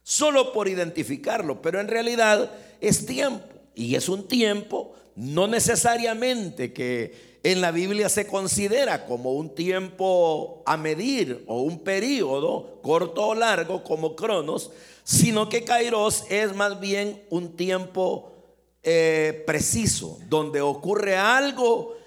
Solo 0.02 0.52
por 0.52 0.66
identificarlo, 0.66 1.62
pero 1.62 1.78
en 1.78 1.86
realidad 1.86 2.50
es 2.80 3.06
tiempo. 3.06 3.46
Y 3.76 3.94
es 3.94 4.08
un 4.08 4.26
tiempo 4.26 4.92
no 5.14 5.46
necesariamente 5.46 6.72
que 6.72 7.38
en 7.44 7.60
la 7.60 7.70
Biblia 7.70 8.08
se 8.08 8.26
considera 8.26 9.06
como 9.06 9.34
un 9.34 9.54
tiempo 9.54 10.64
a 10.66 10.76
medir 10.76 11.44
o 11.46 11.62
un 11.62 11.78
periodo 11.78 12.80
corto 12.82 13.28
o 13.28 13.34
largo 13.36 13.84
como 13.84 14.16
Cronos, 14.16 14.72
sino 15.04 15.48
que 15.48 15.62
Kairos 15.62 16.24
es 16.28 16.56
más 16.56 16.80
bien 16.80 17.22
un 17.30 17.56
tiempo 17.56 18.32
eh, 18.82 19.44
preciso, 19.46 20.18
donde 20.28 20.60
ocurre 20.60 21.16
algo 21.16 21.97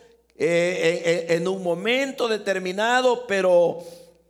eh, 0.49 1.25
en 1.29 1.47
un 1.47 1.61
momento 1.61 2.27
determinado, 2.27 3.25
pero 3.27 3.79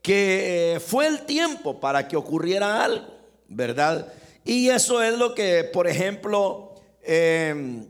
que 0.02 0.76
eh, 0.76 0.80
fue 0.80 1.08
el 1.08 1.22
tiempo 1.26 1.80
para 1.80 2.08
que 2.08 2.18
ocurriera 2.18 2.84
algo, 2.84 3.08
¿verdad? 3.48 4.12
Y 4.44 4.70
eso 4.70 5.02
es 5.02 5.18
lo 5.18 5.36
que, 5.36 5.64
por 5.64 5.88
ejemplo, 5.88 6.72
Em, 7.04 7.88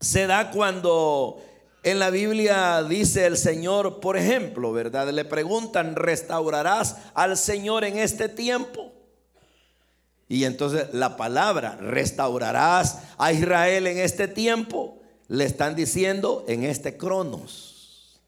se 0.00 0.26
da 0.26 0.50
cuando 0.50 1.42
en 1.82 1.98
la 1.98 2.10
Biblia 2.10 2.82
dice 2.82 3.26
el 3.26 3.36
Señor, 3.36 4.00
por 4.00 4.16
ejemplo, 4.16 4.72
¿verdad? 4.72 5.08
Le 5.10 5.24
preguntan, 5.24 5.96
¿restaurarás 5.96 6.96
al 7.14 7.36
Señor 7.36 7.84
en 7.84 7.98
este 7.98 8.28
tiempo? 8.28 8.92
Y 10.28 10.44
entonces 10.44 10.92
la 10.92 11.16
palabra, 11.16 11.76
¿restaurarás 11.80 12.98
a 13.16 13.32
Israel 13.32 13.86
en 13.86 13.98
este 13.98 14.28
tiempo? 14.28 14.98
Le 15.28 15.44
están 15.44 15.74
diciendo 15.74 16.44
en 16.48 16.64
este 16.64 16.96
cronos. 16.96 18.20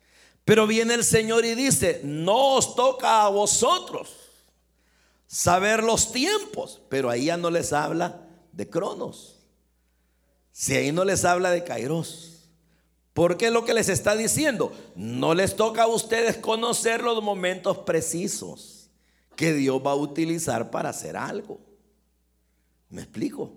Pero 0.45 0.67
viene 0.67 0.95
el 0.95 1.05
Señor 1.05 1.45
y 1.45 1.55
dice, 1.55 2.01
no 2.05 2.57
os 2.57 2.75
toca 2.75 3.25
a 3.25 3.29
vosotros 3.29 4.09
saber 5.27 5.85
los 5.85 6.11
tiempos, 6.11 6.81
pero 6.89 7.11
ahí 7.11 7.27
ya 7.27 7.37
no 7.37 7.51
les 7.51 7.73
habla 7.73 8.23
de 8.53 8.69
cronos. 8.69 9.37
Si 10.51 10.75
ahí 10.75 10.91
no 10.91 11.05
les 11.05 11.25
habla 11.25 11.51
de 11.51 11.65
Kairos. 11.65 12.39
Porque 13.13 13.51
lo 13.51 13.65
que 13.65 13.75
les 13.75 13.89
está 13.89 14.17
diciendo. 14.17 14.73
No 14.95 15.35
les 15.35 15.57
toca 15.57 15.83
a 15.83 15.87
ustedes 15.89 16.37
conocer 16.37 17.03
los 17.03 17.23
momentos 17.23 17.79
precisos 17.79 18.91
que 19.37 19.53
Dios 19.53 19.83
va 19.85 19.91
a 19.91 19.97
utilizar 19.97 20.71
para 20.71 20.91
hacer 20.91 21.17
algo. 21.17 21.61
¿Me 22.91 23.03
explico? 23.03 23.53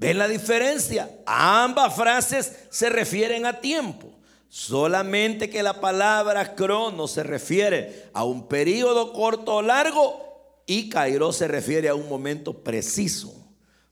¿Ven 0.00 0.16
la 0.16 0.28
diferencia? 0.28 1.10
Ambas 1.26 1.94
frases 1.94 2.54
se 2.70 2.88
refieren 2.88 3.44
a 3.44 3.60
tiempo. 3.60 4.08
Solamente 4.48 5.50
que 5.50 5.62
la 5.62 5.78
palabra 5.78 6.54
crono 6.54 7.06
se 7.06 7.22
refiere 7.22 8.08
a 8.14 8.24
un 8.24 8.48
periodo 8.48 9.12
corto 9.12 9.56
o 9.56 9.62
largo 9.62 10.62
y 10.64 10.88
Kairos 10.88 11.36
se 11.36 11.48
refiere 11.48 11.90
a 11.90 11.94
un 11.94 12.08
momento 12.08 12.64
preciso 12.64 13.34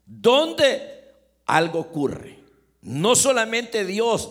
donde 0.06 1.12
algo 1.44 1.80
ocurre. 1.80 2.38
No 2.80 3.14
solamente 3.14 3.84
Dios 3.84 4.30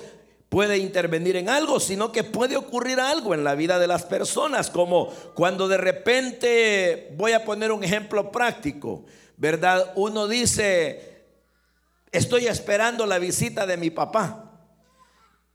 puede 0.49 0.79
intervenir 0.79 1.35
en 1.35 1.47
algo, 1.47 1.79
sino 1.79 2.11
que 2.11 2.23
puede 2.23 2.57
ocurrir 2.57 2.99
algo 2.99 3.35
en 3.35 3.43
la 3.43 3.53
vida 3.53 3.77
de 3.77 3.85
las 3.85 4.03
personas, 4.03 4.71
como 4.71 5.09
cuando 5.35 5.67
de 5.67 5.77
repente, 5.77 7.13
voy 7.15 7.33
a 7.33 7.45
poner 7.45 7.71
un 7.71 7.83
ejemplo 7.83 8.31
práctico, 8.31 9.05
¿verdad? 9.37 9.93
Uno 9.95 10.27
dice, 10.27 11.16
estoy 12.17 12.47
esperando 12.47 13.05
la 13.05 13.19
visita 13.19 13.65
de 13.65 13.77
mi 13.77 13.89
papá, 13.89 14.47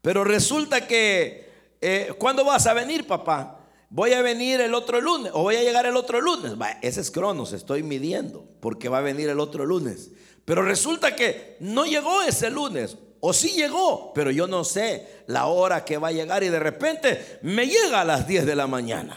pero 0.00 0.24
resulta 0.24 0.86
que, 0.86 1.76
eh, 1.80 2.12
¿cuándo 2.18 2.44
vas 2.44 2.66
a 2.66 2.74
venir, 2.74 3.06
papá? 3.06 3.58
Voy 3.90 4.14
a 4.14 4.22
venir 4.22 4.60
el 4.60 4.74
otro 4.74 5.00
lunes 5.00 5.32
o 5.34 5.42
voy 5.42 5.56
a 5.56 5.62
llegar 5.62 5.84
el 5.86 5.96
otro 5.96 6.20
lunes. 6.20 6.52
ese 6.80 7.00
es 7.00 7.10
Cronos, 7.10 7.52
estoy 7.52 7.82
midiendo 7.82 8.44
porque 8.60 8.88
va 8.88 8.98
a 8.98 9.02
venir 9.02 9.28
el 9.28 9.38
otro 9.38 9.66
lunes. 9.66 10.10
Pero 10.44 10.62
resulta 10.62 11.14
que 11.14 11.56
no 11.60 11.84
llegó 11.84 12.22
ese 12.22 12.50
lunes. 12.50 12.96
O 13.20 13.32
sí 13.32 13.50
llegó, 13.50 14.12
pero 14.14 14.32
yo 14.32 14.48
no 14.48 14.64
sé 14.64 15.06
la 15.28 15.46
hora 15.46 15.84
que 15.84 15.98
va 15.98 16.08
a 16.08 16.12
llegar 16.12 16.42
y 16.42 16.48
de 16.48 16.58
repente 16.58 17.38
me 17.42 17.66
llega 17.66 18.00
a 18.00 18.04
las 18.04 18.26
10 18.26 18.46
de 18.46 18.56
la 18.56 18.66
mañana. 18.66 19.16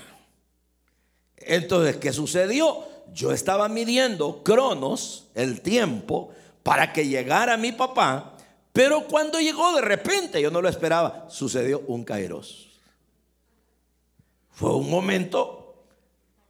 Entonces, 1.38 1.98
¿qué 1.98 2.14
sucedió? 2.14 2.84
Yo 3.14 3.32
estaba 3.32 3.68
midiendo 3.68 4.44
Cronos, 4.44 5.30
el 5.34 5.62
tiempo, 5.62 6.32
para 6.66 6.92
que 6.92 7.08
llegara 7.08 7.58
mi 7.58 7.72
papá, 7.74 8.34
pero 8.74 9.06
cuando 9.06 9.40
llegó 9.40 9.76
de 9.76 9.82
repente, 9.82 10.42
yo 10.42 10.50
no 10.50 10.64
lo 10.64 10.68
esperaba, 10.68 11.28
sucedió 11.30 11.84
un 11.86 12.04
kairos. 12.04 12.70
Fue 14.50 14.74
un 14.74 14.90
momento, 14.90 15.84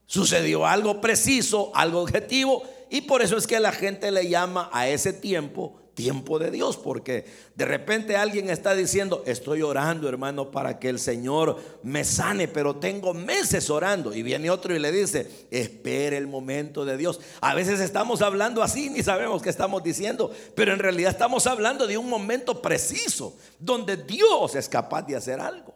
sucedió 0.06 0.66
algo 0.66 1.02
preciso, 1.02 1.70
algo 1.76 2.00
objetivo, 2.00 2.64
y 2.90 3.02
por 3.02 3.22
eso 3.24 3.36
es 3.36 3.46
que 3.46 3.60
la 3.60 3.74
gente 3.74 4.10
le 4.10 4.30
llama 4.30 4.70
a 4.72 4.88
ese 4.88 5.12
tiempo 5.12 5.82
tiempo 5.96 6.38
de 6.38 6.52
Dios, 6.52 6.78
porque 6.78 7.26
de 7.56 7.66
repente 7.66 8.16
alguien 8.16 8.50
está 8.50 8.76
diciendo, 8.76 9.24
estoy 9.26 9.64
orando 9.64 10.08
hermano 10.08 10.52
para 10.52 10.78
que 10.78 10.90
el 10.90 11.00
Señor 11.00 11.58
me 11.82 12.04
sane, 12.04 12.48
pero 12.48 12.76
tengo 12.76 13.14
meses 13.14 13.70
orando. 13.70 14.14
Y 14.14 14.22
viene 14.22 14.52
otro 14.52 14.76
y 14.76 14.80
le 14.80 14.92
dice, 14.92 15.48
espere 15.50 16.18
el 16.18 16.28
momento 16.28 16.86
de 16.86 16.98
Dios. 16.98 17.20
A 17.42 17.56
veces 17.56 17.80
estamos 17.80 18.22
hablando 18.22 18.62
así, 18.62 18.90
ni 18.90 19.02
sabemos 19.02 19.42
qué 19.42 19.50
estamos 19.50 19.82
diciendo, 19.82 20.32
pero 20.54 20.74
en 20.74 20.80
realidad 20.80 21.12
estamos 21.12 21.48
hablando 21.48 21.88
de 21.88 21.98
un 21.98 22.10
momento 22.10 22.62
preciso, 22.62 23.36
donde 23.58 23.98
Dios 23.98 24.54
es 24.54 24.70
capaz 24.70 25.04
de 25.04 25.16
hacer 25.16 25.40
algo. 25.40 25.74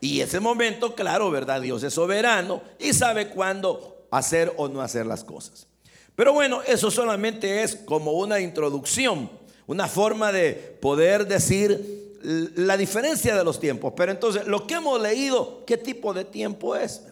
Y 0.00 0.20
ese 0.20 0.40
momento, 0.40 0.94
claro, 0.94 1.30
¿verdad? 1.30 1.60
Dios 1.60 1.82
es 1.82 1.94
soberano 1.94 2.60
y 2.78 2.92
sabe 2.92 3.28
cuándo 3.28 4.06
hacer 4.10 4.52
o 4.56 4.68
no 4.68 4.82
hacer 4.82 5.06
las 5.06 5.24
cosas. 5.24 5.66
Pero 6.14 6.34
bueno, 6.34 6.60
eso 6.62 6.90
solamente 6.90 7.62
es 7.62 7.76
como 7.76 8.12
una 8.12 8.38
introducción, 8.40 9.30
una 9.72 9.88
forma 9.88 10.32
de 10.32 10.52
poder 10.80 11.26
decir 11.26 12.20
la 12.22 12.76
diferencia 12.76 13.34
de 13.34 13.42
los 13.42 13.58
tiempos. 13.58 13.94
Pero 13.96 14.12
entonces, 14.12 14.46
lo 14.46 14.66
que 14.66 14.74
hemos 14.74 15.00
leído, 15.00 15.64
¿qué 15.66 15.78
tipo 15.78 16.12
de 16.12 16.26
tiempo 16.26 16.76
es? 16.76 17.02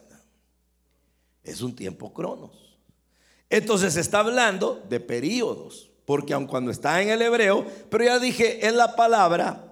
Es 1.43 1.63
un 1.63 1.75
tiempo 1.75 2.13
cronos. 2.13 2.79
Entonces 3.49 3.95
se 3.95 4.01
está 4.01 4.21
hablando 4.21 4.85
de 4.89 5.01
periodos, 5.01 5.91
porque 6.05 6.35
aun 6.35 6.47
cuando 6.47 6.71
está 6.71 7.01
en 7.01 7.09
el 7.09 7.23
hebreo, 7.23 7.65
pero 7.89 8.05
ya 8.05 8.19
dije, 8.19 8.65
es 8.67 8.75
la 8.75 8.95
palabra 8.95 9.65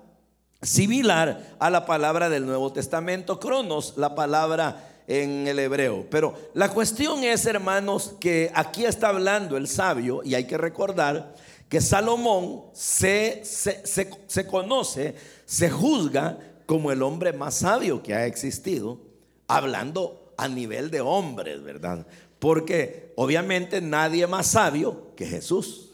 similar 0.62 1.56
a 1.60 1.70
la 1.70 1.84
palabra 1.84 2.28
del 2.30 2.46
Nuevo 2.46 2.72
Testamento, 2.72 3.38
cronos, 3.38 3.94
la 3.96 4.14
palabra 4.14 5.02
en 5.06 5.46
el 5.46 5.58
hebreo. 5.58 6.06
Pero 6.10 6.34
la 6.54 6.70
cuestión 6.70 7.22
es, 7.22 7.44
hermanos, 7.44 8.14
que 8.18 8.50
aquí 8.54 8.86
está 8.86 9.10
hablando 9.10 9.58
el 9.58 9.68
sabio, 9.68 10.22
y 10.24 10.34
hay 10.34 10.46
que 10.46 10.56
recordar 10.56 11.34
que 11.68 11.80
Salomón 11.80 12.64
se, 12.72 13.42
se, 13.44 14.46
conoce, 14.46 15.14
se 15.44 15.70
juzga 15.70 16.38
como 16.66 16.90
el 16.92 17.02
hombre 17.02 17.32
más 17.32 17.56
sabio 17.56 18.02
que 18.02 18.14
ha 18.14 18.26
existido, 18.26 19.00
hablando 19.46 20.32
a 20.36 20.48
nivel 20.48 20.90
de 20.90 21.00
hombres, 21.00 21.62
¿verdad? 21.62 22.06
Porque 22.38 23.12
obviamente 23.16 23.80
nadie 23.80 24.26
más 24.26 24.48
sabio 24.48 25.14
que 25.14 25.26
Jesús. 25.26 25.90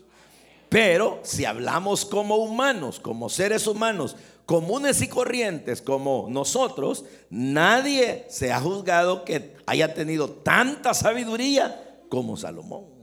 Pero 0.68 1.20
si 1.22 1.44
hablamos 1.44 2.04
como 2.04 2.36
humanos, 2.36 3.00
como 3.00 3.28
seres 3.28 3.66
humanos, 3.66 4.16
comunes 4.46 5.00
y 5.02 5.08
corrientes 5.08 5.80
como 5.80 6.26
nosotros, 6.30 7.04
nadie 7.30 8.26
se 8.28 8.52
ha 8.52 8.60
juzgado 8.60 9.24
que 9.24 9.56
haya 9.66 9.94
tenido 9.94 10.28
tanta 10.28 10.94
sabiduría 10.94 12.00
como 12.08 12.36
Salomón. 12.36 12.93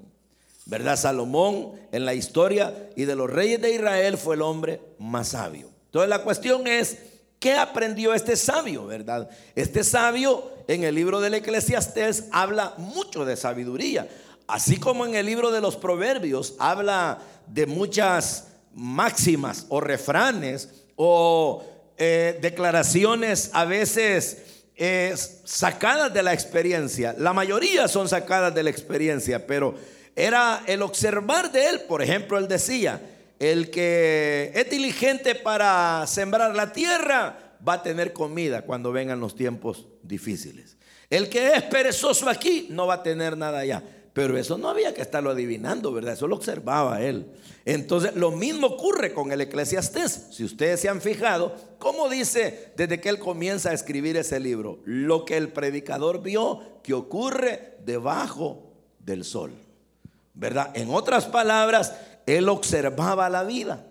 ¿Verdad? 0.71 0.95
Salomón 0.95 1.73
en 1.91 2.05
la 2.05 2.13
historia 2.13 2.73
y 2.95 3.03
de 3.03 3.13
los 3.13 3.29
reyes 3.29 3.61
de 3.61 3.73
Israel 3.73 4.17
fue 4.17 4.35
el 4.35 4.41
hombre 4.41 4.79
más 4.99 5.27
sabio. 5.27 5.69
Entonces 5.87 6.07
la 6.07 6.23
cuestión 6.23 6.65
es, 6.65 6.97
¿qué 7.39 7.55
aprendió 7.55 8.13
este 8.13 8.37
sabio, 8.37 8.85
verdad? 8.85 9.29
Este 9.53 9.83
sabio 9.83 10.49
en 10.69 10.85
el 10.85 10.95
libro 10.95 11.19
del 11.19 11.33
Eclesiastés 11.33 12.29
habla 12.31 12.73
mucho 12.77 13.25
de 13.25 13.35
sabiduría, 13.35 14.07
así 14.47 14.77
como 14.77 15.05
en 15.05 15.15
el 15.15 15.25
libro 15.25 15.51
de 15.51 15.59
los 15.59 15.75
Proverbios 15.75 16.55
habla 16.57 17.19
de 17.47 17.65
muchas 17.65 18.47
máximas 18.73 19.65
o 19.67 19.81
refranes 19.81 20.69
o 20.95 21.65
eh, 21.97 22.39
declaraciones 22.41 23.49
a 23.51 23.65
veces 23.65 24.37
eh, 24.77 25.13
sacadas 25.43 26.13
de 26.13 26.23
la 26.23 26.31
experiencia. 26.31 27.13
La 27.17 27.33
mayoría 27.33 27.89
son 27.89 28.07
sacadas 28.07 28.55
de 28.55 28.63
la 28.63 28.69
experiencia, 28.69 29.45
pero 29.45 29.75
era 30.15 30.63
el 30.67 30.81
observar 30.81 31.51
de 31.51 31.69
él. 31.69 31.81
Por 31.87 32.01
ejemplo, 32.01 32.37
él 32.37 32.47
decía, 32.47 33.01
el 33.39 33.71
que 33.71 34.51
es 34.53 34.69
diligente 34.69 35.35
para 35.35 36.05
sembrar 36.07 36.55
la 36.55 36.71
tierra 36.73 37.57
va 37.67 37.73
a 37.73 37.83
tener 37.83 38.13
comida 38.13 38.63
cuando 38.63 38.91
vengan 38.91 39.19
los 39.19 39.35
tiempos 39.35 39.87
difíciles. 40.03 40.77
El 41.09 41.29
que 41.29 41.47
es 41.47 41.63
perezoso 41.63 42.29
aquí 42.29 42.67
no 42.69 42.87
va 42.87 42.95
a 42.95 43.03
tener 43.03 43.37
nada 43.37 43.59
allá. 43.59 43.83
Pero 44.13 44.37
eso 44.37 44.57
no 44.57 44.69
había 44.69 44.93
que 44.93 45.01
estarlo 45.01 45.29
adivinando, 45.29 45.93
¿verdad? 45.93 46.13
Eso 46.13 46.27
lo 46.27 46.35
observaba 46.35 47.01
él. 47.01 47.27
Entonces, 47.63 48.13
lo 48.15 48.31
mismo 48.31 48.67
ocurre 48.67 49.13
con 49.13 49.31
el 49.31 49.39
Eclesiastés. 49.39 50.27
Si 50.31 50.43
ustedes 50.43 50.81
se 50.81 50.89
han 50.89 50.99
fijado, 50.99 51.55
¿cómo 51.79 52.09
dice 52.09 52.73
desde 52.75 52.99
que 52.99 53.07
él 53.07 53.19
comienza 53.19 53.69
a 53.69 53.73
escribir 53.73 54.17
ese 54.17 54.39
libro? 54.39 54.79
Lo 54.83 55.23
que 55.23 55.37
el 55.37 55.49
predicador 55.49 56.21
vio 56.21 56.81
que 56.83 56.93
ocurre 56.93 57.77
debajo 57.85 58.73
del 58.99 59.23
sol. 59.23 59.53
¿Verdad? 60.33 60.71
En 60.73 60.93
otras 60.93 61.25
palabras, 61.25 61.93
él 62.25 62.49
observaba 62.49 63.29
la 63.29 63.43
vida 63.43 63.85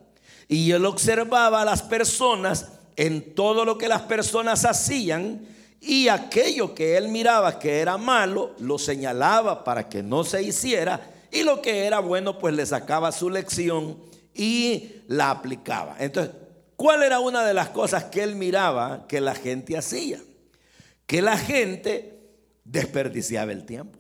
y 0.49 0.73
él 0.73 0.85
observaba 0.85 1.63
a 1.63 1.65
las 1.65 1.83
personas 1.83 2.73
en 2.97 3.35
todo 3.35 3.65
lo 3.65 3.79
que 3.79 3.89
las 3.89 4.03
personas 4.03 4.65
hacían 4.65 5.47
y 5.81 6.09
aquello 6.09 6.75
que 6.75 6.97
él 6.97 7.09
miraba 7.09 7.59
que 7.59 7.81
era 7.81 7.97
malo 7.97 8.55
lo 8.59 8.79
señalaba 8.79 9.65
para 9.65 9.89
que 9.89 10.03
no 10.03 10.25
se 10.25 10.43
hiciera 10.43 11.01
y 11.31 11.43
lo 11.43 11.63
que 11.63 11.87
era 11.87 12.01
bueno 12.01 12.39
pues 12.39 12.55
le 12.55 12.67
sacaba 12.67 13.13
su 13.13 13.31
lección 13.31 13.99
y 14.35 15.03
la 15.07 15.31
aplicaba. 15.31 15.97
Entonces, 15.99 16.35
¿cuál 16.77 17.03
era 17.03 17.21
una 17.21 17.45
de 17.45 17.55
las 17.55 17.71
cosas 17.71 18.05
que 18.05 18.23
él 18.23 18.37
miraba 18.37 19.07
que 19.07 19.21
la 19.21 19.35
gente 19.35 19.77
hacía? 19.77 20.21
Que 21.07 21.23
la 21.23 21.39
gente 21.39 22.19
desperdiciaba 22.65 23.53
el 23.53 23.65
tiempo. 23.65 24.00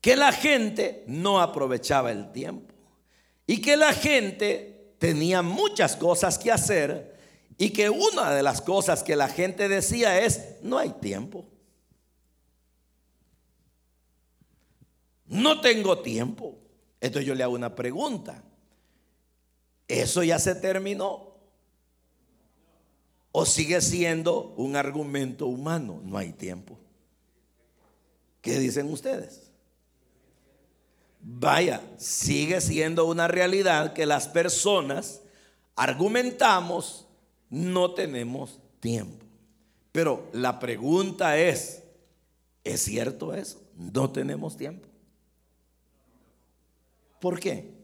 Que 0.00 0.16
la 0.16 0.32
gente 0.32 1.04
no 1.06 1.40
aprovechaba 1.40 2.12
el 2.12 2.30
tiempo 2.32 2.74
y 3.46 3.60
que 3.60 3.76
la 3.76 3.92
gente 3.92 4.94
tenía 4.98 5.42
muchas 5.42 5.96
cosas 5.96 6.38
que 6.38 6.52
hacer 6.52 7.16
y 7.56 7.70
que 7.70 7.90
una 7.90 8.32
de 8.32 8.42
las 8.42 8.60
cosas 8.60 9.02
que 9.02 9.16
la 9.16 9.28
gente 9.28 9.68
decía 9.68 10.20
es, 10.20 10.56
no 10.62 10.78
hay 10.78 10.90
tiempo. 10.90 11.44
No 15.26 15.60
tengo 15.60 15.98
tiempo. 15.98 16.58
Entonces 17.00 17.26
yo 17.26 17.34
le 17.34 17.42
hago 17.42 17.54
una 17.54 17.74
pregunta. 17.74 18.42
¿Eso 19.88 20.22
ya 20.22 20.38
se 20.38 20.54
terminó? 20.54 21.34
¿O 23.32 23.46
sigue 23.46 23.80
siendo 23.80 24.54
un 24.56 24.76
argumento 24.76 25.46
humano? 25.46 26.00
No 26.04 26.18
hay 26.18 26.32
tiempo. 26.32 26.78
¿Qué 28.40 28.58
dicen 28.58 28.90
ustedes? 28.90 29.47
Vaya, 31.20 31.82
sigue 31.98 32.60
siendo 32.60 33.06
una 33.06 33.28
realidad 33.28 33.92
que 33.92 34.06
las 34.06 34.28
personas 34.28 35.20
argumentamos, 35.76 37.06
no 37.50 37.94
tenemos 37.94 38.58
tiempo. 38.80 39.24
Pero 39.92 40.28
la 40.32 40.58
pregunta 40.58 41.38
es, 41.38 41.82
¿es 42.64 42.82
cierto 42.82 43.34
eso? 43.34 43.60
No 43.76 44.10
tenemos 44.10 44.56
tiempo. 44.56 44.88
¿Por 47.20 47.40
qué? 47.40 47.76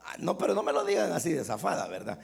Ah, 0.00 0.16
no, 0.18 0.36
pero 0.38 0.54
no 0.54 0.62
me 0.62 0.72
lo 0.72 0.84
digan 0.84 1.12
así 1.12 1.32
de 1.32 1.44
zafada, 1.44 1.88
¿verdad? 1.88 2.18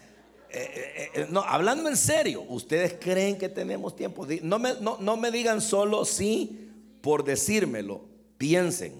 Eh, 0.54 0.70
eh, 0.74 1.10
eh, 1.14 1.26
no, 1.30 1.40
hablando 1.40 1.88
en 1.88 1.96
serio, 1.96 2.44
¿ustedes 2.46 2.96
creen 3.00 3.38
que 3.38 3.48
tenemos 3.48 3.96
tiempo? 3.96 4.26
No 4.42 4.58
me, 4.58 4.74
no 4.80 5.16
me 5.16 5.30
digan 5.30 5.62
solo 5.62 6.04
sí 6.04 6.70
por 7.00 7.24
decírmelo. 7.24 8.02
Piensen, 8.36 8.94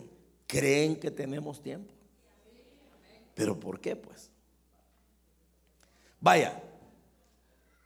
¿creen 0.47 0.97
que 0.97 1.11
tenemos 1.11 1.63
tiempo? 1.63 1.93
¿Pero 3.35 3.59
por 3.59 3.81
qué 3.81 3.97
pues? 3.97 4.31
Vaya, 6.21 6.63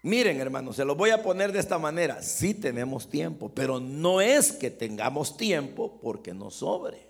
miren 0.02 0.40
hermanos, 0.40 0.76
se 0.76 0.84
lo 0.84 0.94
voy 0.94 1.10
a 1.10 1.22
poner 1.22 1.50
de 1.50 1.58
esta 1.58 1.78
manera. 1.78 2.22
Sí 2.22 2.54
tenemos 2.54 3.08
tiempo, 3.08 3.50
pero 3.52 3.80
no 3.80 4.20
es 4.20 4.52
que 4.52 4.70
tengamos 4.70 5.36
tiempo 5.36 5.98
porque 6.00 6.34
nos 6.34 6.56
sobre. 6.56 7.06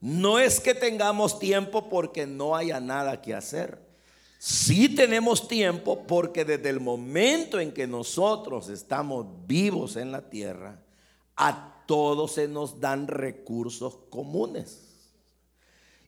No 0.00 0.38
es 0.38 0.60
que 0.60 0.74
tengamos 0.74 1.38
tiempo 1.38 1.88
porque 1.88 2.26
no 2.26 2.54
haya 2.54 2.80
nada 2.80 3.22
que 3.22 3.34
hacer. 3.34 3.91
Sí 4.44 4.88
tenemos 4.88 5.46
tiempo 5.46 6.04
porque 6.04 6.44
desde 6.44 6.68
el 6.68 6.80
momento 6.80 7.60
en 7.60 7.70
que 7.70 7.86
nosotros 7.86 8.70
estamos 8.70 9.24
vivos 9.46 9.94
en 9.94 10.10
la 10.10 10.30
tierra, 10.30 10.82
a 11.36 11.84
todos 11.86 12.32
se 12.32 12.48
nos 12.48 12.80
dan 12.80 13.06
recursos 13.06 13.98
comunes. 14.10 14.80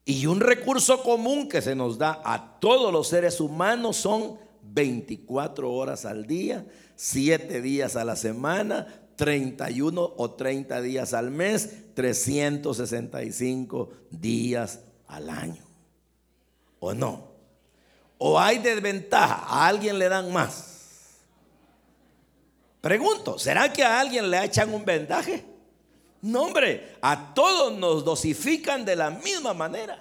Y 0.05 0.27
un 0.27 0.41
recurso 0.41 1.05
común 1.05 1.49
que 1.49 1.63
se 1.63 1.77
nos 1.77 1.97
da 1.97 2.23
a 2.25 2.59
todos 2.59 2.93
los 2.93 3.07
seres 3.07 3.41
humanos 3.41 3.99
son 3.99 4.37
24 4.65 5.73
horas 5.73 6.05
al 6.05 6.27
día, 6.27 6.67
7 6.97 7.63
días 7.63 7.95
a 7.95 8.05
la 8.05 8.17
semana, 8.17 8.89
31 9.15 10.13
o 10.17 10.31
30 10.33 10.81
días 10.81 11.15
al 11.15 11.31
mes, 11.31 11.95
365 11.95 13.91
días 14.11 14.81
al 15.07 15.31
año. 15.31 15.63
¿O 16.81 16.95
no? 16.95 17.34
¿O 18.19 18.39
hay 18.39 18.59
desventaja? 18.59 19.45
¿A 19.47 19.67
alguien 19.67 19.99
le 19.99 20.09
dan 20.09 20.33
más? 20.33 20.75
Pregunto, 22.81 23.39
¿será 23.39 23.73
que 23.73 23.83
a 23.83 23.99
alguien 23.99 24.31
le 24.31 24.45
echan 24.45 24.73
un 24.73 24.85
vendaje? 24.85 25.45
No, 26.21 26.43
hombre, 26.43 26.97
a 27.01 27.35
todos 27.35 27.77
nos 27.77 28.05
dosifican 28.05 28.85
de 28.85 28.97
la 28.97 29.11
misma 29.11 29.55
manera. 29.55 29.99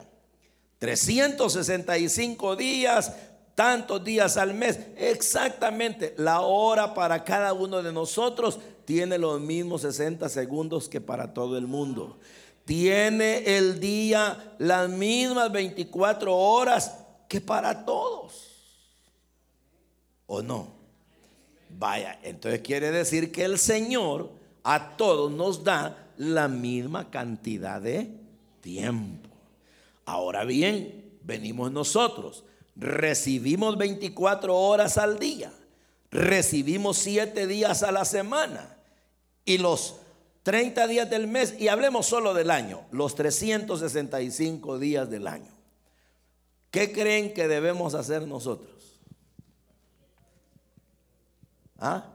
365 0.79 2.55
días, 2.55 3.13
tantos 3.55 4.03
días 4.03 4.35
al 4.37 4.53
mes, 4.53 4.79
exactamente 4.97 6.13
la 6.17 6.41
hora 6.41 6.93
para 6.93 7.23
cada 7.23 7.53
uno 7.53 7.81
de 7.81 7.93
nosotros 7.93 8.59
tiene 8.85 9.17
los 9.17 9.39
mismos 9.39 9.81
60 9.81 10.27
segundos 10.27 10.89
que 10.89 10.99
para 10.99 11.33
todo 11.33 11.57
el 11.57 11.67
mundo. 11.67 12.19
Tiene 12.65 13.57
el 13.57 13.79
día 13.79 14.55
las 14.57 14.89
mismas 14.89 15.51
24 15.51 16.35
horas 16.35 17.02
que 17.33 17.41
para 17.41 17.83
todos. 17.83 18.51
¿O 20.27 20.43
no? 20.43 20.71
Vaya, 21.67 22.19
entonces 22.21 22.61
quiere 22.61 22.91
decir 22.91 23.31
que 23.31 23.43
el 23.43 23.57
Señor 23.57 24.29
a 24.63 24.95
todos 24.97 25.31
nos 25.31 25.63
da 25.63 26.11
la 26.17 26.47
misma 26.47 27.09
cantidad 27.09 27.81
de 27.81 28.11
tiempo. 28.61 29.29
Ahora 30.05 30.45
bien, 30.45 31.17
venimos 31.23 31.71
nosotros, 31.71 32.43
recibimos 32.75 33.79
24 33.79 34.55
horas 34.55 34.99
al 34.99 35.17
día, 35.17 35.51
recibimos 36.11 36.99
7 36.99 37.47
días 37.47 37.81
a 37.81 37.91
la 37.91 38.05
semana 38.05 38.77
y 39.43 39.57
los 39.57 39.95
30 40.43 40.85
días 40.85 41.09
del 41.09 41.25
mes, 41.25 41.55
y 41.57 41.69
hablemos 41.69 42.05
solo 42.05 42.35
del 42.35 42.51
año, 42.51 42.81
los 42.91 43.15
365 43.15 44.77
días 44.77 45.09
del 45.09 45.25
año. 45.25 45.62
¿Qué 46.73 46.91
creen 46.91 47.35
que 47.35 47.47
debemos 47.47 47.93
hacer 47.93 48.27
nosotros? 48.27 48.99
¿Ah? 51.77 52.11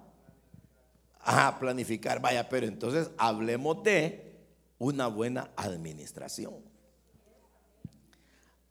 Ah, 1.21 1.59
planificar. 1.61 2.21
Vaya, 2.21 2.49
pero 2.49 2.67
entonces 2.67 3.09
hablemos 3.19 3.85
de 3.85 4.35
una 4.81 5.07
buena 5.07 5.53
administración. 5.55 6.57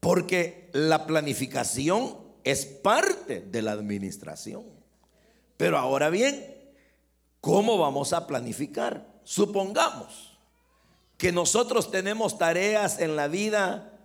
Porque 0.02 0.70
la 0.74 1.08
planificación 1.08 2.18
es 2.44 2.66
parte 2.66 3.40
de 3.40 3.62
la 3.62 3.72
administración. 3.72 4.66
Pero 5.56 5.78
ahora 5.78 6.10
bien, 6.10 6.54
¿cómo 7.40 7.78
vamos 7.78 8.12
a 8.12 8.28
planificar? 8.28 9.08
Supongamos 9.24 10.38
que 11.18 11.32
nosotros 11.32 11.90
tenemos 11.92 12.38
tareas 12.38 13.00
en 13.00 13.16
la 13.16 13.30
vida 13.30 13.97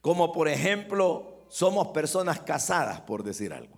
como 0.00 0.32
por 0.32 0.48
ejemplo 0.48 1.44
somos 1.48 1.88
personas 1.88 2.40
casadas, 2.40 3.00
por 3.00 3.22
decir 3.24 3.52
algo. 3.52 3.76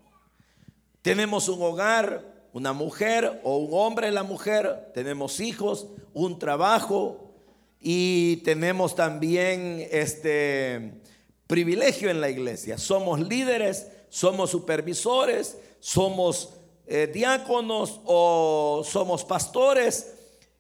Tenemos 1.01 1.49
un 1.49 1.63
hogar, 1.63 2.49
una 2.53 2.73
mujer 2.73 3.41
o 3.45 3.57
un 3.57 3.71
hombre 3.73 4.11
la 4.13 4.23
mujer, 4.23 4.91
tenemos 4.95 5.41
hijos, 5.41 5.89
un 6.13 6.39
trabajo 6.39 7.33
y 7.81 8.37
tenemos 8.39 8.95
también 8.95 9.87
este 9.91 11.03
privilegio 11.47 12.11
en 12.11 12.21
la 12.21 12.31
iglesia. 12.31 12.79
Somos 12.79 13.21
líderes, 13.21 13.89
somos 14.11 14.51
supervisores, 14.51 15.59
somos 15.81 16.51
eh, 16.87 17.11
diáconos 17.13 18.01
o 18.05 18.83
somos 18.85 19.25
pastores 19.25 20.15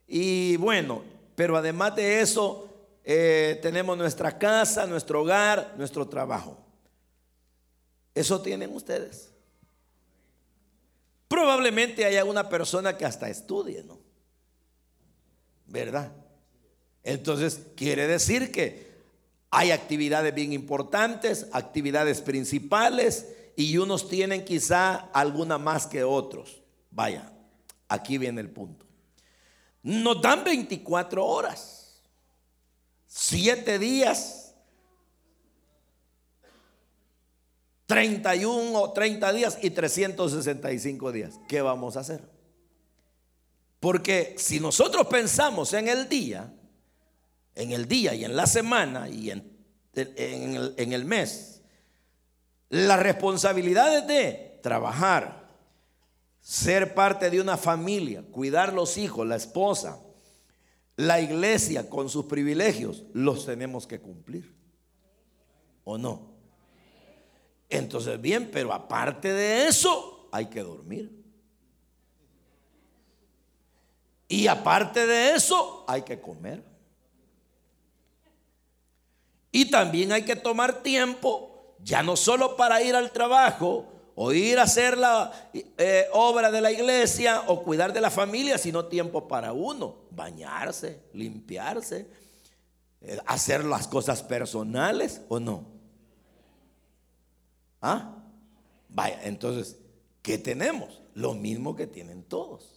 y 0.08 0.56
bueno, 0.56 1.02
pero 1.34 1.56
además 1.56 1.94
de 1.94 2.20
eso 2.20 2.68
eh, 3.04 3.58
tenemos 3.62 3.96
nuestra 3.96 4.38
casa, 4.38 4.86
nuestro 4.86 5.22
hogar, 5.22 5.74
nuestro 5.76 6.08
trabajo. 6.08 6.58
Eso 8.14 8.40
tienen 8.42 8.74
ustedes. 8.74 9.30
Probablemente 11.28 12.04
haya 12.04 12.24
una 12.24 12.48
persona 12.48 12.96
que 12.96 13.04
hasta 13.04 13.28
estudie, 13.28 13.82
¿no? 13.84 13.98
¿Verdad? 15.66 16.12
Entonces, 17.02 17.62
quiere 17.74 18.06
decir 18.06 18.52
que 18.52 18.92
hay 19.50 19.70
actividades 19.70 20.34
bien 20.34 20.52
importantes, 20.52 21.46
actividades 21.52 22.20
principales, 22.20 23.26
y 23.56 23.76
unos 23.78 24.08
tienen 24.08 24.44
quizá 24.44 24.94
alguna 25.12 25.58
más 25.58 25.86
que 25.86 26.04
otros. 26.04 26.62
Vaya, 26.90 27.32
aquí 27.88 28.18
viene 28.18 28.40
el 28.40 28.50
punto. 28.50 28.86
Nos 29.82 30.22
dan 30.22 30.44
24 30.44 31.24
horas, 31.24 31.81
7 33.14 33.78
días 33.78 34.54
31 37.84 38.72
o 38.80 38.92
30 38.94 39.32
días 39.34 39.58
y 39.60 39.68
365 39.68 41.12
días. 41.12 41.38
¿Qué 41.46 41.60
vamos 41.60 41.98
a 41.98 42.00
hacer? 42.00 42.22
Porque 43.80 44.34
si 44.38 44.60
nosotros 44.60 45.08
pensamos 45.08 45.74
en 45.74 45.88
el 45.88 46.08
día, 46.08 46.54
en 47.54 47.72
el 47.72 47.86
día 47.86 48.14
y 48.14 48.24
en 48.24 48.34
la 48.34 48.46
semana 48.46 49.10
y 49.10 49.30
en, 49.30 49.58
el, 49.92 50.74
en 50.78 50.92
el 50.94 51.04
mes, 51.04 51.60
las 52.70 52.98
responsabilidades 52.98 54.06
de 54.06 54.58
trabajar, 54.62 55.48
ser 56.40 56.94
parte 56.94 57.28
de 57.28 57.42
una 57.42 57.58
familia, 57.58 58.24
cuidar 58.32 58.72
los 58.72 58.96
hijos, 58.96 59.26
la 59.26 59.36
esposa, 59.36 60.00
la 60.96 61.20
iglesia 61.20 61.88
con 61.88 62.08
sus 62.08 62.26
privilegios, 62.26 63.04
los 63.12 63.46
tenemos 63.46 63.86
que 63.86 64.00
cumplir. 64.00 64.54
¿O 65.84 65.98
no? 65.98 66.32
Entonces, 67.68 68.20
bien, 68.20 68.50
pero 68.52 68.72
aparte 68.72 69.32
de 69.32 69.66
eso, 69.66 70.28
hay 70.30 70.46
que 70.46 70.62
dormir. 70.62 71.10
Y 74.28 74.46
aparte 74.46 75.06
de 75.06 75.34
eso, 75.34 75.84
hay 75.88 76.02
que 76.02 76.20
comer. 76.20 76.62
Y 79.50 79.70
también 79.70 80.12
hay 80.12 80.24
que 80.24 80.36
tomar 80.36 80.82
tiempo, 80.82 81.76
ya 81.82 82.02
no 82.02 82.16
solo 82.16 82.56
para 82.56 82.82
ir 82.82 82.94
al 82.94 83.12
trabajo 83.12 83.91
o 84.14 84.32
ir 84.32 84.58
a 84.58 84.64
hacer 84.64 84.98
la 84.98 85.32
eh, 85.54 86.06
obra 86.12 86.50
de 86.50 86.60
la 86.60 86.70
iglesia 86.70 87.44
o 87.46 87.62
cuidar 87.62 87.92
de 87.92 88.00
la 88.00 88.10
familia, 88.10 88.58
sino 88.58 88.86
tiempo 88.86 89.26
para 89.26 89.52
uno, 89.52 89.96
bañarse, 90.10 91.00
limpiarse, 91.12 92.06
eh, 93.00 93.18
hacer 93.26 93.64
las 93.64 93.88
cosas 93.88 94.22
personales 94.22 95.22
o 95.28 95.40
no. 95.40 95.64
¿Ah? 97.80 98.16
Vaya, 98.88 99.20
entonces, 99.24 99.78
¿qué 100.20 100.38
tenemos? 100.38 101.00
Lo 101.14 101.34
mismo 101.34 101.74
que 101.74 101.86
tienen 101.86 102.22
todos. 102.22 102.68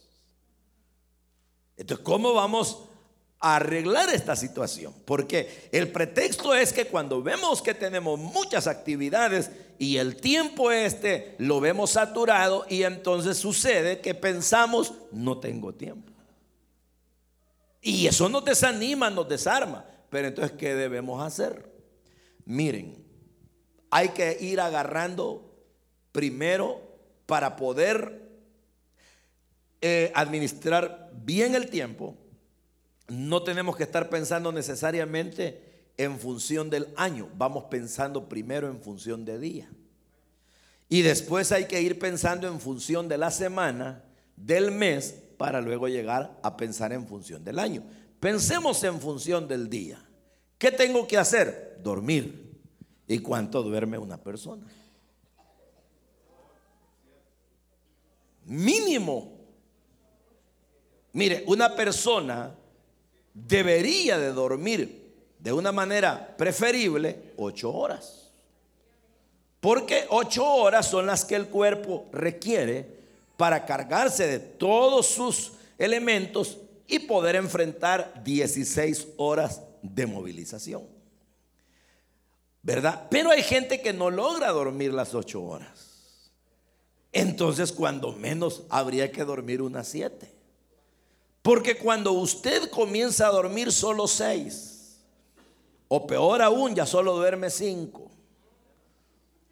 Entonces, 1.76 2.04
¿cómo 2.04 2.32
vamos 2.32 2.88
arreglar 3.54 4.08
esta 4.10 4.34
situación? 4.34 4.92
Porque 5.04 5.68
el 5.70 5.92
pretexto 5.92 6.54
es 6.54 6.72
que 6.72 6.86
cuando 6.86 7.22
vemos 7.22 7.62
que 7.62 7.74
tenemos 7.74 8.18
muchas 8.18 8.66
actividades 8.66 9.50
y 9.78 9.98
el 9.98 10.16
tiempo 10.16 10.72
este 10.72 11.36
lo 11.38 11.60
vemos 11.60 11.90
saturado 11.90 12.66
y 12.68 12.82
entonces 12.82 13.36
sucede 13.36 14.00
que 14.00 14.14
pensamos, 14.14 14.94
no 15.12 15.38
tengo 15.38 15.74
tiempo. 15.74 16.12
Y 17.80 18.08
eso 18.08 18.28
nos 18.28 18.44
desanima, 18.44 19.10
nos 19.10 19.28
desarma. 19.28 19.84
Pero 20.10 20.28
entonces, 20.28 20.56
¿qué 20.58 20.74
debemos 20.74 21.24
hacer? 21.24 21.70
Miren, 22.44 23.04
hay 23.90 24.08
que 24.08 24.36
ir 24.40 24.60
agarrando 24.60 25.54
primero 26.10 26.80
para 27.26 27.56
poder 27.56 28.26
eh, 29.80 30.10
administrar 30.14 31.10
bien 31.12 31.54
el 31.54 31.68
tiempo. 31.68 32.16
No 33.08 33.42
tenemos 33.42 33.76
que 33.76 33.84
estar 33.84 34.08
pensando 34.08 34.50
necesariamente 34.52 35.62
en 35.96 36.18
función 36.18 36.68
del 36.68 36.88
año, 36.96 37.28
vamos 37.36 37.64
pensando 37.64 38.28
primero 38.28 38.68
en 38.68 38.80
función 38.80 39.24
de 39.24 39.38
día. 39.38 39.70
Y 40.88 41.02
después 41.02 41.52
hay 41.52 41.66
que 41.66 41.80
ir 41.80 41.98
pensando 41.98 42.46
en 42.46 42.60
función 42.60 43.08
de 43.08 43.18
la 43.18 43.30
semana, 43.30 44.04
del 44.36 44.70
mes, 44.70 45.22
para 45.36 45.60
luego 45.60 45.88
llegar 45.88 46.38
a 46.42 46.56
pensar 46.56 46.92
en 46.92 47.06
función 47.06 47.44
del 47.44 47.58
año. 47.58 47.82
Pensemos 48.20 48.82
en 48.84 49.00
función 49.00 49.48
del 49.48 49.68
día. 49.68 50.02
¿Qué 50.58 50.70
tengo 50.70 51.06
que 51.06 51.18
hacer? 51.18 51.78
Dormir. 51.82 52.58
¿Y 53.06 53.18
cuánto 53.18 53.62
duerme 53.62 53.98
una 53.98 54.16
persona? 54.16 54.66
Mínimo. 58.44 59.32
Mire, 61.12 61.44
una 61.46 61.74
persona 61.74 62.54
debería 63.36 64.18
de 64.18 64.32
dormir 64.32 65.12
de 65.38 65.52
una 65.52 65.72
manera 65.72 66.36
preferible 66.36 67.32
ocho 67.36 67.72
horas. 67.72 68.30
Porque 69.60 70.06
ocho 70.08 70.44
horas 70.44 70.88
son 70.88 71.06
las 71.06 71.24
que 71.24 71.34
el 71.34 71.48
cuerpo 71.48 72.06
requiere 72.12 72.86
para 73.36 73.64
cargarse 73.64 74.26
de 74.26 74.38
todos 74.38 75.06
sus 75.06 75.52
elementos 75.78 76.58
y 76.86 77.00
poder 77.00 77.36
enfrentar 77.36 78.22
16 78.24 79.08
horas 79.16 79.60
de 79.82 80.06
movilización. 80.06 80.96
¿verdad? 82.66 83.06
Pero 83.10 83.30
hay 83.30 83.44
gente 83.44 83.80
que 83.80 83.92
no 83.92 84.10
logra 84.10 84.50
dormir 84.50 84.92
las 84.92 85.14
ocho 85.14 85.40
horas. 85.40 86.32
Entonces, 87.12 87.70
cuando 87.70 88.10
menos, 88.12 88.64
habría 88.68 89.12
que 89.12 89.24
dormir 89.24 89.62
unas 89.62 89.86
siete. 89.86 90.35
Porque 91.46 91.76
cuando 91.76 92.10
usted 92.10 92.70
comienza 92.70 93.28
a 93.28 93.30
dormir 93.30 93.70
solo 93.70 94.08
seis, 94.08 94.98
o 95.86 96.04
peor 96.04 96.42
aún, 96.42 96.74
ya 96.74 96.84
solo 96.86 97.14
duerme 97.14 97.50
cinco, 97.50 98.10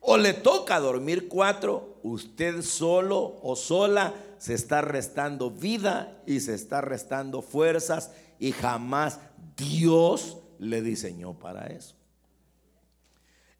o 0.00 0.16
le 0.16 0.32
toca 0.32 0.80
dormir 0.80 1.28
cuatro, 1.28 2.00
usted 2.02 2.62
solo 2.62 3.38
o 3.44 3.54
sola 3.54 4.12
se 4.38 4.54
está 4.54 4.80
restando 4.80 5.52
vida 5.52 6.20
y 6.26 6.40
se 6.40 6.54
está 6.54 6.80
restando 6.80 7.42
fuerzas 7.42 8.10
y 8.40 8.50
jamás 8.50 9.20
Dios 9.56 10.38
le 10.58 10.82
diseñó 10.82 11.34
para 11.34 11.68
eso. 11.68 11.94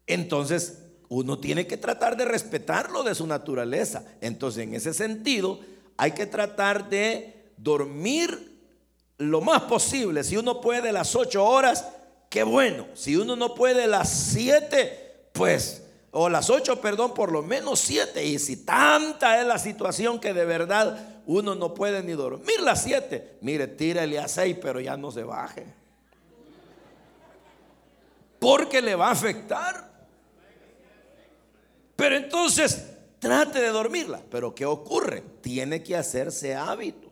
Entonces, 0.07 0.79
uno 1.07 1.39
tiene 1.39 1.67
que 1.67 1.77
tratar 1.77 2.17
de 2.17 2.25
respetarlo 2.25 3.03
de 3.03 3.15
su 3.15 3.27
naturaleza. 3.27 4.03
Entonces, 4.19 4.63
en 4.63 4.75
ese 4.75 4.93
sentido, 4.93 5.61
hay 5.95 6.11
que 6.11 6.25
tratar 6.25 6.89
de 6.89 7.34
dormir 7.57 8.55
lo 9.17 9.41
más 9.41 9.63
posible. 9.63 10.23
Si 10.23 10.37
uno 10.37 10.61
puede 10.61 10.91
las 10.91 11.15
ocho 11.15 11.45
horas, 11.45 11.87
qué 12.29 12.43
bueno. 12.43 12.87
Si 12.93 13.15
uno 13.15 13.35
no 13.35 13.55
puede 13.55 13.87
las 13.87 14.09
siete, 14.09 15.29
pues, 15.31 15.83
o 16.11 16.29
las 16.29 16.49
ocho, 16.49 16.79
perdón, 16.79 17.13
por 17.13 17.31
lo 17.31 17.41
menos 17.41 17.79
siete. 17.79 18.25
Y 18.25 18.39
si 18.39 18.65
tanta 18.65 19.39
es 19.41 19.47
la 19.47 19.59
situación 19.59 20.19
que 20.19 20.33
de 20.33 20.45
verdad 20.45 21.21
uno 21.25 21.55
no 21.55 21.73
puede 21.73 22.03
ni 22.03 22.13
dormir 22.13 22.59
las 22.61 22.83
siete, 22.83 23.37
mire, 23.41 23.67
tírale 23.67 24.19
a 24.19 24.27
seis, 24.27 24.57
pero 24.61 24.79
ya 24.79 24.95
no 24.95 25.11
se 25.11 25.23
baje. 25.23 25.65
Porque 28.39 28.81
le 28.81 28.95
va 28.95 29.07
a 29.07 29.11
afectar. 29.11 29.91
Pero 31.95 32.15
entonces 32.15 32.85
trate 33.19 33.59
de 33.59 33.69
dormirla. 33.69 34.21
Pero 34.29 34.53
¿qué 34.53 34.65
ocurre? 34.65 35.23
Tiene 35.41 35.81
que 35.81 35.95
hacerse 35.95 36.55
hábitos. 36.55 37.04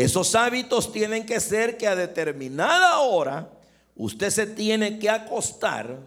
Esos 0.00 0.34
hábitos 0.34 0.90
tienen 0.90 1.26
que 1.26 1.40
ser 1.40 1.76
que 1.76 1.86
a 1.86 1.94
determinada 1.94 3.00
hora 3.00 3.50
usted 3.94 4.30
se 4.30 4.46
tiene 4.46 4.98
que 4.98 5.10
acostar 5.10 5.98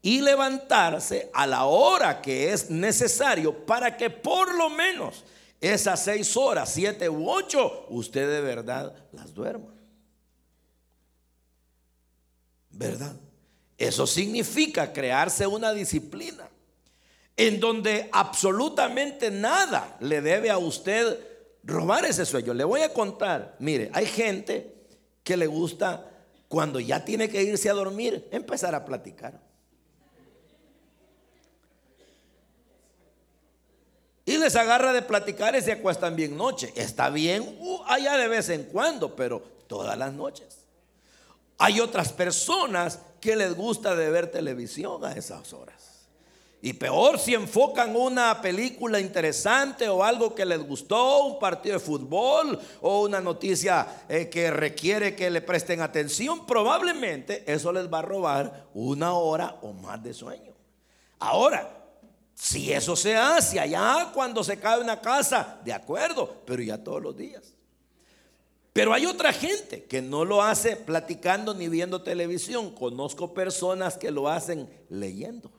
y 0.00 0.22
levantarse 0.22 1.30
a 1.34 1.46
la 1.46 1.66
hora 1.66 2.22
que 2.22 2.54
es 2.54 2.70
necesario 2.70 3.66
para 3.66 3.98
que 3.98 4.08
por 4.08 4.54
lo 4.54 4.70
menos 4.70 5.24
esas 5.60 6.02
seis 6.02 6.34
horas, 6.38 6.72
siete 6.72 7.06
u 7.10 7.28
ocho, 7.28 7.84
usted 7.90 8.26
de 8.30 8.40
verdad 8.40 8.94
las 9.12 9.34
duerma. 9.34 9.74
¿Verdad? 12.70 13.14
Eso 13.76 14.06
significa 14.06 14.90
crearse 14.90 15.46
una 15.46 15.74
disciplina 15.74 16.48
en 17.36 17.60
donde 17.60 18.08
absolutamente 18.10 19.30
nada 19.30 19.98
le 20.00 20.22
debe 20.22 20.50
a 20.50 20.56
usted 20.56 21.31
robar 21.64 22.04
ese 22.04 22.26
sueño. 22.26 22.54
Le 22.54 22.64
voy 22.64 22.82
a 22.82 22.92
contar, 22.92 23.56
mire, 23.58 23.90
hay 23.94 24.06
gente 24.06 24.74
que 25.22 25.36
le 25.36 25.46
gusta 25.46 26.08
cuando 26.48 26.80
ya 26.80 27.04
tiene 27.04 27.28
que 27.28 27.42
irse 27.42 27.70
a 27.70 27.74
dormir 27.74 28.28
empezar 28.30 28.74
a 28.74 28.84
platicar. 28.84 29.40
Y 34.24 34.38
les 34.38 34.54
agarra 34.54 34.92
de 34.92 35.02
platicar 35.02 35.56
y 35.56 35.62
se 35.62 35.72
acuestan 35.72 36.14
bien 36.14 36.36
noche. 36.36 36.72
Está 36.76 37.10
bien 37.10 37.56
uh, 37.58 37.82
allá 37.86 38.16
de 38.16 38.28
vez 38.28 38.48
en 38.50 38.64
cuando, 38.64 39.16
pero 39.16 39.40
todas 39.66 39.98
las 39.98 40.12
noches. 40.12 40.58
Hay 41.58 41.80
otras 41.80 42.12
personas 42.12 43.00
que 43.20 43.36
les 43.36 43.54
gusta 43.54 43.94
de 43.94 44.10
ver 44.10 44.30
televisión 44.30 45.04
a 45.04 45.12
esas 45.12 45.52
horas. 45.52 45.91
Y 46.64 46.74
peor 46.74 47.18
si 47.18 47.34
enfocan 47.34 47.96
una 47.96 48.40
película 48.40 49.00
interesante 49.00 49.88
o 49.88 50.04
algo 50.04 50.32
que 50.32 50.46
les 50.46 50.64
gustó, 50.64 51.24
un 51.24 51.40
partido 51.40 51.74
de 51.74 51.84
fútbol 51.84 52.56
o 52.80 53.02
una 53.02 53.20
noticia 53.20 54.04
eh, 54.08 54.28
que 54.28 54.48
requiere 54.52 55.16
que 55.16 55.28
le 55.28 55.40
presten 55.40 55.80
atención, 55.80 56.46
probablemente 56.46 57.42
eso 57.52 57.72
les 57.72 57.92
va 57.92 57.98
a 57.98 58.02
robar 58.02 58.68
una 58.74 59.14
hora 59.14 59.58
o 59.62 59.72
más 59.72 60.00
de 60.04 60.14
sueño. 60.14 60.52
Ahora, 61.18 61.68
si 62.32 62.72
eso 62.72 62.94
se 62.94 63.16
hace 63.16 63.58
allá 63.58 64.12
cuando 64.14 64.44
se 64.44 64.56
cae 64.56 64.80
una 64.80 65.00
casa, 65.00 65.60
de 65.64 65.72
acuerdo, 65.72 66.42
pero 66.46 66.62
ya 66.62 66.78
todos 66.78 67.02
los 67.02 67.16
días. 67.16 67.54
Pero 68.72 68.94
hay 68.94 69.06
otra 69.06 69.32
gente 69.32 69.82
que 69.82 70.00
no 70.00 70.24
lo 70.24 70.40
hace 70.40 70.76
platicando 70.76 71.54
ni 71.54 71.68
viendo 71.68 72.02
televisión. 72.02 72.72
Conozco 72.72 73.34
personas 73.34 73.98
que 73.98 74.12
lo 74.12 74.28
hacen 74.28 74.70
leyendo. 74.88 75.50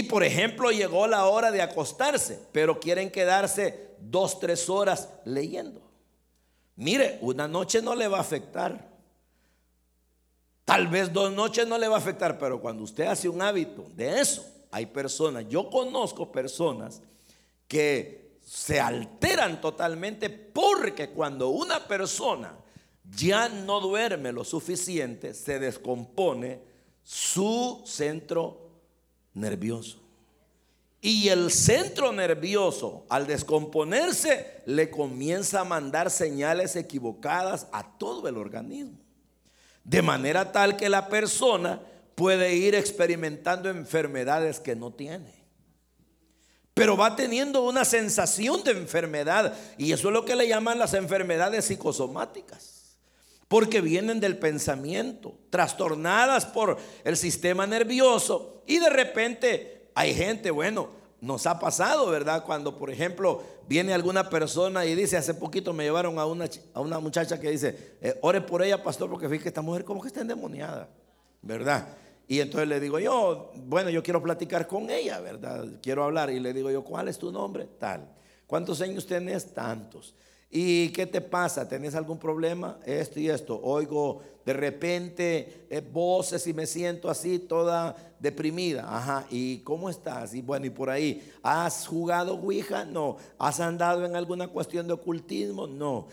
Y 0.00 0.04
por 0.04 0.24
ejemplo, 0.24 0.70
llegó 0.70 1.06
la 1.06 1.26
hora 1.26 1.50
de 1.50 1.60
acostarse, 1.60 2.40
pero 2.52 2.80
quieren 2.80 3.10
quedarse 3.10 3.90
dos, 3.98 4.40
tres 4.40 4.70
horas 4.70 5.10
leyendo. 5.26 5.82
Mire, 6.76 7.18
una 7.20 7.46
noche 7.46 7.82
no 7.82 7.94
le 7.94 8.08
va 8.08 8.16
a 8.16 8.22
afectar. 8.22 8.88
Tal 10.64 10.88
vez 10.88 11.12
dos 11.12 11.30
noches 11.34 11.66
no 11.66 11.76
le 11.76 11.86
va 11.86 11.96
a 11.96 11.98
afectar, 11.98 12.38
pero 12.38 12.62
cuando 12.62 12.82
usted 12.82 13.08
hace 13.08 13.28
un 13.28 13.42
hábito 13.42 13.84
de 13.94 14.22
eso, 14.22 14.42
hay 14.70 14.86
personas, 14.86 15.46
yo 15.50 15.68
conozco 15.68 16.32
personas 16.32 17.02
que 17.68 18.38
se 18.42 18.80
alteran 18.80 19.60
totalmente 19.60 20.30
porque 20.30 21.10
cuando 21.10 21.50
una 21.50 21.86
persona 21.86 22.56
ya 23.04 23.50
no 23.50 23.80
duerme 23.80 24.32
lo 24.32 24.44
suficiente, 24.44 25.34
se 25.34 25.58
descompone 25.58 26.58
su 27.02 27.82
centro 27.84 28.69
nervioso. 29.34 30.00
Y 31.00 31.28
el 31.28 31.50
centro 31.50 32.12
nervioso, 32.12 33.06
al 33.08 33.26
descomponerse, 33.26 34.62
le 34.66 34.90
comienza 34.90 35.60
a 35.60 35.64
mandar 35.64 36.10
señales 36.10 36.76
equivocadas 36.76 37.68
a 37.72 37.96
todo 37.98 38.28
el 38.28 38.36
organismo. 38.36 38.98
De 39.82 40.02
manera 40.02 40.52
tal 40.52 40.76
que 40.76 40.90
la 40.90 41.08
persona 41.08 41.80
puede 42.14 42.54
ir 42.54 42.74
experimentando 42.74 43.70
enfermedades 43.70 44.60
que 44.60 44.76
no 44.76 44.92
tiene. 44.92 45.40
Pero 46.74 46.98
va 46.98 47.16
teniendo 47.16 47.64
una 47.64 47.86
sensación 47.86 48.62
de 48.62 48.72
enfermedad. 48.72 49.56
Y 49.78 49.92
eso 49.92 50.08
es 50.08 50.14
lo 50.14 50.26
que 50.26 50.36
le 50.36 50.48
llaman 50.48 50.78
las 50.78 50.92
enfermedades 50.92 51.64
psicosomáticas 51.64 52.79
porque 53.50 53.80
vienen 53.80 54.20
del 54.20 54.38
pensamiento, 54.38 55.34
trastornadas 55.50 56.46
por 56.46 56.76
el 57.02 57.16
sistema 57.16 57.66
nervioso 57.66 58.62
y 58.64 58.78
de 58.78 58.88
repente 58.88 59.90
hay 59.92 60.14
gente, 60.14 60.52
bueno, 60.52 60.90
nos 61.20 61.48
ha 61.48 61.58
pasado, 61.58 62.06
¿verdad? 62.06 62.44
Cuando, 62.44 62.78
por 62.78 62.92
ejemplo, 62.92 63.42
viene 63.66 63.92
alguna 63.92 64.30
persona 64.30 64.86
y 64.86 64.94
dice, 64.94 65.16
hace 65.16 65.34
poquito 65.34 65.72
me 65.72 65.82
llevaron 65.82 66.20
a 66.20 66.26
una, 66.26 66.44
a 66.74 66.80
una 66.80 67.00
muchacha 67.00 67.40
que 67.40 67.50
dice, 67.50 67.96
eh, 68.00 68.16
ore 68.22 68.40
por 68.40 68.62
ella, 68.62 68.84
pastor, 68.84 69.10
porque 69.10 69.26
fíjate 69.26 69.42
que 69.42 69.48
esta 69.48 69.62
mujer 69.62 69.84
como 69.84 70.00
que 70.00 70.06
está 70.06 70.20
endemoniada, 70.20 70.88
¿verdad? 71.42 71.88
Y 72.28 72.38
entonces 72.38 72.68
le 72.68 72.78
digo 72.78 73.00
yo, 73.00 73.50
bueno, 73.66 73.90
yo 73.90 74.00
quiero 74.04 74.22
platicar 74.22 74.68
con 74.68 74.90
ella, 74.90 75.18
¿verdad? 75.18 75.66
Quiero 75.82 76.04
hablar. 76.04 76.30
Y 76.30 76.38
le 76.38 76.52
digo 76.52 76.70
yo, 76.70 76.84
¿cuál 76.84 77.08
es 77.08 77.18
tu 77.18 77.32
nombre? 77.32 77.66
Tal. 77.80 78.14
¿Cuántos 78.46 78.80
años 78.80 79.04
tienes? 79.04 79.52
Tantos. 79.52 80.14
¿Y 80.52 80.88
qué 80.88 81.06
te 81.06 81.20
pasa? 81.20 81.68
¿Tenés 81.68 81.94
algún 81.94 82.18
problema? 82.18 82.80
Esto 82.84 83.20
y 83.20 83.28
esto. 83.28 83.60
Oigo 83.62 84.20
de 84.44 84.52
repente 84.52 85.66
eh, 85.70 85.80
voces 85.80 86.44
y 86.48 86.52
me 86.52 86.66
siento 86.66 87.08
así 87.08 87.38
toda 87.38 87.94
deprimida. 88.18 88.84
Ajá. 88.84 89.26
¿Y 89.30 89.58
cómo 89.58 89.88
estás? 89.88 90.34
Y 90.34 90.42
bueno, 90.42 90.66
y 90.66 90.70
por 90.70 90.90
ahí. 90.90 91.22
¿Has 91.42 91.86
jugado 91.86 92.34
Ouija? 92.34 92.84
No. 92.84 93.16
¿Has 93.38 93.60
andado 93.60 94.04
en 94.04 94.16
alguna 94.16 94.48
cuestión 94.48 94.88
de 94.88 94.94
ocultismo? 94.94 95.68
No. 95.68 96.08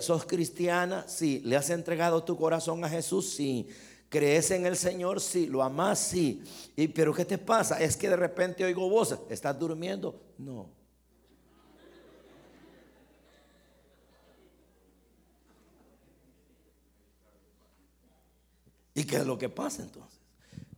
¿Sos 0.00 0.24
cristiana? 0.24 1.04
Sí. 1.06 1.42
¿Le 1.44 1.56
has 1.56 1.68
entregado 1.68 2.24
tu 2.24 2.38
corazón 2.38 2.82
a 2.82 2.88
Jesús? 2.88 3.28
Sí. 3.28 3.68
¿Crees 4.08 4.50
en 4.52 4.64
el 4.64 4.76
Señor? 4.76 5.20
Sí. 5.20 5.46
¿Lo 5.46 5.62
amas? 5.62 5.98
Sí. 5.98 6.42
¿Y 6.76 6.88
pero 6.88 7.12
qué 7.12 7.26
te 7.26 7.36
pasa? 7.36 7.78
Es 7.78 7.94
que 7.94 8.08
de 8.08 8.16
repente 8.16 8.64
oigo 8.64 8.88
voces. 8.88 9.18
¿Estás 9.28 9.58
durmiendo? 9.58 10.18
No. 10.38 10.79
¿Y 19.00 19.04
qué 19.04 19.16
es 19.16 19.26
lo 19.26 19.38
que 19.38 19.48
pasa 19.48 19.82
entonces? 19.82 20.20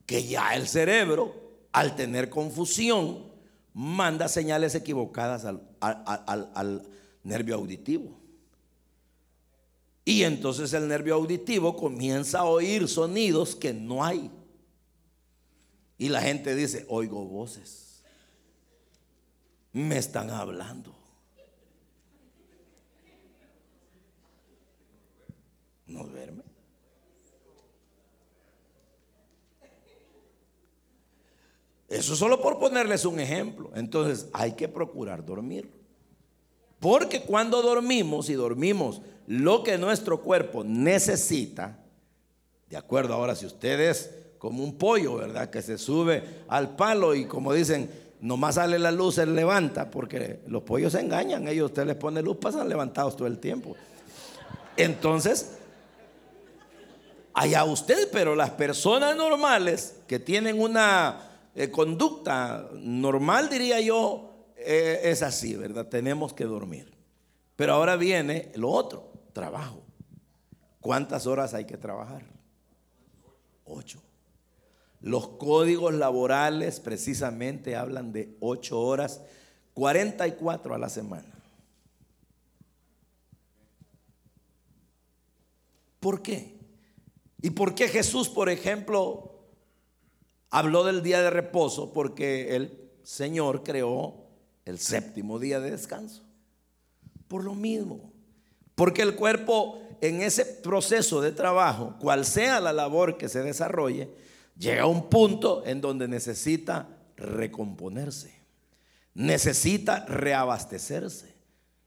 Que 0.07 0.25
ya 0.25 0.55
el 0.55 0.69
cerebro, 0.69 1.35
al 1.73 1.97
tener 1.97 2.31
confusión, 2.31 3.33
manda 3.75 4.29
señales 4.29 4.77
equivocadas 4.77 5.45
al, 5.45 6.89
nervio 7.25 7.57
auditivo. 7.57 8.17
Y 10.05 10.23
entonces 10.23 10.73
el 10.73 10.87
nervio 10.87 11.17
auditivo 11.17 11.77
comienza 11.77 12.41
a 12.41 12.45
oír 12.45 12.87
sonidos 12.87 13.57
que 13.57 13.75
no 13.75 14.05
hay. 14.05 14.31
Y 15.99 16.09
la 16.09 16.23
gente 16.23 16.55
dice, 16.55 16.87
oigo 16.89 17.25
voces. 17.25 18.05
Me 19.73 19.99
están 19.99 20.31
hablando. 20.31 20.95
No 25.89 26.05
duerme. 26.05 26.42
Eso 31.93 32.17
solo 32.17 32.41
por 32.41 32.59
ponerles 32.59 33.05
un 33.05 33.21
ejemplo. 33.21 33.71
Entonces 33.75 34.29
hay 34.33 34.53
que 34.53 34.67
procurar 34.67 35.25
dormir. 35.25 35.71
Porque 36.81 37.21
cuando 37.21 37.61
dormimos 37.61 38.31
y 38.31 38.35
dormimos 38.35 39.03
lo 39.27 39.63
que 39.63 39.77
nuestro 39.77 40.23
cuerpo 40.23 40.65
necesita, 40.65 41.79
de 42.71 42.77
acuerdo 42.79 43.13
ahora 43.13 43.37
si 43.37 43.45
usted 43.45 43.79
es 43.79 44.11
como 44.39 44.65
un 44.65 44.79
pollo, 44.79 45.17
¿verdad? 45.17 45.51
Que 45.51 45.61
se 45.61 45.77
sube 45.77 46.25
al 46.49 46.77
palo 46.77 47.15
y 47.15 47.27
como 47.27 47.53
dicen, 47.53 47.91
nomás 48.23 48.55
sale 48.55 48.79
la 48.79 48.91
luz, 48.91 49.17
se 49.17 49.27
levanta, 49.27 49.91
porque 49.91 50.41
los 50.47 50.63
pollos 50.63 50.93
se 50.93 51.01
engañan, 51.01 51.47
ellos 51.47 51.67
usted 51.67 51.87
les 51.87 51.97
pone 51.97 52.23
luz, 52.23 52.39
pasan 52.39 52.71
levantados 52.71 53.17
todo 53.17 53.29
el 53.29 53.39
tiempo. 53.39 53.77
Entonces, 54.79 55.59
allá 57.35 57.65
usted, 57.65 58.09
pero 58.11 58.35
las 58.35 58.51
personas 58.51 59.15
normales 59.15 59.97
que 60.09 60.19
tienen 60.19 60.59
una 60.59 61.32
eh, 61.55 61.71
conducta 61.71 62.69
normal, 62.75 63.49
diría 63.49 63.81
yo, 63.81 64.33
eh, 64.57 65.01
es 65.05 65.23
así, 65.23 65.55
¿verdad? 65.55 65.87
Tenemos 65.89 66.33
que 66.33 66.45
dormir. 66.45 66.93
Pero 67.57 67.75
ahora 67.75 67.97
viene 67.97 68.51
lo 68.55 68.71
otro, 68.71 69.13
trabajo. 69.33 69.83
¿Cuántas 70.81 71.27
horas 71.27 71.55
hay 71.55 71.65
que 71.65 71.77
trabajar? 71.77 72.25
Ocho. 73.65 74.03
Los 75.01 75.29
códigos 75.29 75.95
laborales 75.95 76.81
precisamente 76.81 77.77
hablan 77.77 78.13
de 78.13 78.37
ocho 78.41 78.81
horas, 78.81 79.21
44 79.75 80.75
a 80.75 80.79
la 80.79 80.89
semana. 80.89 81.33
¿Por 85.99 86.23
qué? 86.23 86.57
¿Y 87.43 87.51
por 87.51 87.75
qué 87.75 87.89
Jesús, 87.89 88.29
por 88.29 88.49
ejemplo, 88.49 89.32
Habló 90.55 90.85
del 90.85 91.03
día 91.03 91.23
de 91.23 91.31
reposo 91.31 91.95
porque 91.95 92.55
el 92.55 92.79
Señor 93.03 93.63
creó 93.63 94.27
el 94.67 94.79
séptimo 94.79 95.39
día 95.39 95.61
de 95.61 95.71
descanso. 95.71 96.23
Por 97.27 97.43
lo 97.43 97.55
mismo, 97.55 98.13
porque 98.75 99.01
el 99.01 99.17
cuerpo 99.17 99.81
en 100.03 100.21
ese 100.21 100.45
proceso 100.45 101.23
de 101.23 101.33
trabajo, 101.33 101.97
cual 101.99 102.27
sea 102.27 102.61
la 102.61 102.75
labor 102.75 103.17
que 103.17 103.31
se 103.31 103.43
desarrolle, 103.43 104.11
llega 104.59 104.83
a 104.83 104.87
un 104.87 105.09
punto 105.09 105.65
en 105.65 105.81
donde 105.81 106.07
necesita 106.07 106.87
recomponerse, 107.17 108.35
necesita 109.15 110.05
reabastecerse. 110.05 111.35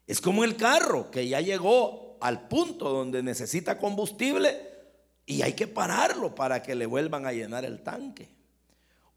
Es 0.08 0.20
como 0.20 0.44
el 0.44 0.56
carro 0.56 1.12
que 1.12 1.28
ya 1.28 1.40
llegó 1.40 2.18
al 2.20 2.48
punto 2.48 2.90
donde 2.90 3.22
necesita 3.22 3.78
combustible 3.78 4.58
y 5.28 5.44
hay 5.44 5.54
que 5.54 5.68
pararlo 5.68 6.34
para 6.34 6.64
que 6.64 6.74
le 6.74 6.88
vuelvan 6.88 7.28
a 7.28 7.32
llenar 7.32 7.64
el 7.64 7.84
tanque. 7.84 8.35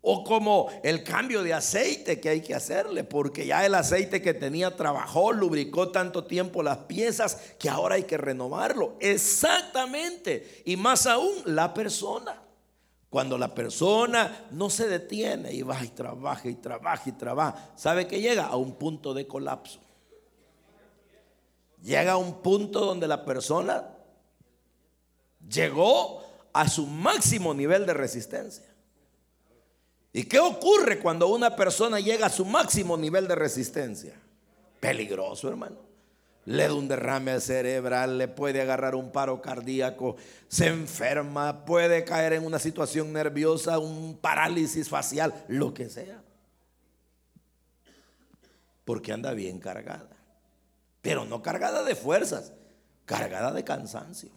O 0.00 0.22
como 0.22 0.68
el 0.84 1.02
cambio 1.02 1.42
de 1.42 1.52
aceite 1.52 2.20
que 2.20 2.28
hay 2.28 2.40
que 2.40 2.54
hacerle, 2.54 3.02
porque 3.02 3.46
ya 3.46 3.66
el 3.66 3.74
aceite 3.74 4.22
que 4.22 4.32
tenía 4.32 4.76
trabajó, 4.76 5.32
lubricó 5.32 5.90
tanto 5.90 6.24
tiempo 6.24 6.62
las 6.62 6.78
piezas 6.78 7.36
que 7.58 7.68
ahora 7.68 7.96
hay 7.96 8.04
que 8.04 8.16
renovarlo. 8.16 8.94
Exactamente. 9.00 10.62
Y 10.64 10.76
más 10.76 11.06
aún 11.06 11.34
la 11.46 11.74
persona. 11.74 12.42
Cuando 13.10 13.38
la 13.38 13.54
persona 13.54 14.46
no 14.50 14.68
se 14.68 14.86
detiene 14.86 15.52
y 15.52 15.62
va 15.62 15.82
y 15.82 15.88
trabaja 15.88 16.48
y 16.48 16.54
trabaja 16.54 17.08
y 17.08 17.12
trabaja, 17.12 17.70
¿sabe 17.74 18.06
que 18.06 18.20
llega? 18.20 18.46
A 18.46 18.56
un 18.56 18.74
punto 18.74 19.14
de 19.14 19.26
colapso. 19.26 19.80
Llega 21.82 22.12
a 22.12 22.16
un 22.18 22.42
punto 22.42 22.84
donde 22.84 23.08
la 23.08 23.24
persona 23.24 23.88
llegó 25.48 26.22
a 26.52 26.68
su 26.68 26.86
máximo 26.86 27.54
nivel 27.54 27.86
de 27.86 27.94
resistencia. 27.94 28.67
¿Y 30.12 30.24
qué 30.24 30.38
ocurre 30.38 30.98
cuando 30.98 31.28
una 31.28 31.54
persona 31.54 32.00
llega 32.00 32.26
a 32.26 32.30
su 32.30 32.44
máximo 32.44 32.96
nivel 32.96 33.28
de 33.28 33.34
resistencia? 33.34 34.14
Peligroso, 34.80 35.48
hermano. 35.48 35.76
Le 36.46 36.66
da 36.66 36.72
un 36.72 36.88
derrame 36.88 37.40
cerebral, 37.40 38.16
le 38.16 38.26
puede 38.26 38.62
agarrar 38.62 38.94
un 38.94 39.12
paro 39.12 39.42
cardíaco, 39.42 40.16
se 40.48 40.68
enferma, 40.68 41.66
puede 41.66 42.04
caer 42.04 42.32
en 42.32 42.46
una 42.46 42.58
situación 42.58 43.12
nerviosa, 43.12 43.78
un 43.78 44.16
parálisis 44.16 44.88
facial, 44.88 45.44
lo 45.48 45.74
que 45.74 45.90
sea. 45.90 46.22
Porque 48.86 49.12
anda 49.12 49.34
bien 49.34 49.58
cargada. 49.58 50.16
Pero 51.02 51.26
no 51.26 51.42
cargada 51.42 51.84
de 51.84 51.94
fuerzas, 51.94 52.54
cargada 53.04 53.52
de 53.52 53.62
cansancio. 53.62 54.30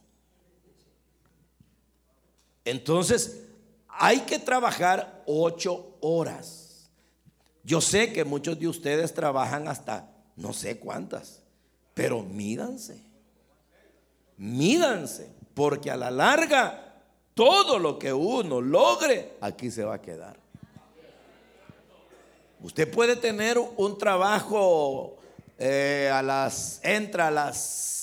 Entonces, 2.66 3.46
hay 3.94 4.22
que 4.22 4.40
trabajar 4.40 5.24
ocho 5.26 5.98
horas. 6.02 6.90
Yo 7.64 7.82
sé 7.82 8.12
que 8.12 8.26
muchos 8.26 8.60
de 8.60 8.68
ustedes 8.68 9.14
trabajan 9.14 9.68
hasta 9.68 10.10
no 10.36 10.54
sé 10.54 10.80
cuántas, 10.80 11.42
pero 11.94 12.24
mídanse. 12.24 13.04
Mídanse, 14.38 15.30
porque 15.54 15.92
a 15.92 15.98
la 15.98 16.10
larga 16.10 17.04
todo 17.34 17.78
lo 17.80 18.00
que 18.00 18.12
uno 18.12 18.60
logre 18.60 19.38
aquí 19.42 19.70
se 19.70 19.84
va 19.84 19.96
a 19.96 20.02
quedar. 20.02 20.38
Usted 22.62 22.92
puede 22.92 23.16
tener 23.16 23.58
un 23.60 23.98
trabajo 23.98 25.18
eh, 25.58 26.10
a 26.12 26.22
las 26.22 26.80
entra 26.84 27.28
a 27.28 27.32
las 27.32 27.58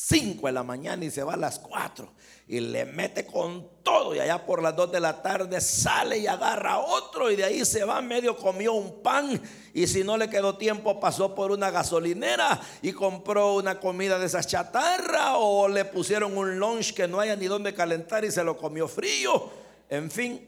5 0.08 0.46
de 0.46 0.52
la 0.52 0.62
mañana 0.62 1.04
y 1.04 1.10
se 1.10 1.22
va 1.22 1.34
a 1.34 1.36
las 1.36 1.58
4 1.58 2.17
y 2.48 2.60
le 2.60 2.86
mete 2.86 3.26
con 3.26 3.68
todo 3.82 4.14
y 4.14 4.20
allá 4.20 4.44
por 4.46 4.62
las 4.62 4.74
2 4.74 4.90
de 4.90 5.00
la 5.00 5.20
tarde 5.20 5.60
sale 5.60 6.16
y 6.16 6.26
agarra 6.26 6.78
otro 6.78 7.30
y 7.30 7.36
de 7.36 7.44
ahí 7.44 7.64
se 7.64 7.84
va, 7.84 8.00
medio 8.00 8.36
comió 8.36 8.72
un 8.72 9.02
pan 9.02 9.40
y 9.74 9.86
si 9.86 10.02
no 10.02 10.16
le 10.16 10.30
quedó 10.30 10.56
tiempo 10.56 10.98
pasó 10.98 11.34
por 11.34 11.52
una 11.52 11.70
gasolinera 11.70 12.58
y 12.80 12.92
compró 12.92 13.56
una 13.56 13.78
comida 13.78 14.18
de 14.18 14.26
esa 14.26 14.42
chatarra 14.42 15.36
o 15.36 15.68
le 15.68 15.84
pusieron 15.84 16.38
un 16.38 16.58
lunch 16.58 16.94
que 16.94 17.06
no 17.06 17.20
haya 17.20 17.36
ni 17.36 17.46
dónde 17.46 17.74
calentar 17.74 18.24
y 18.24 18.30
se 18.30 18.42
lo 18.42 18.56
comió 18.56 18.88
frío. 18.88 19.50
En 19.90 20.10
fin, 20.10 20.47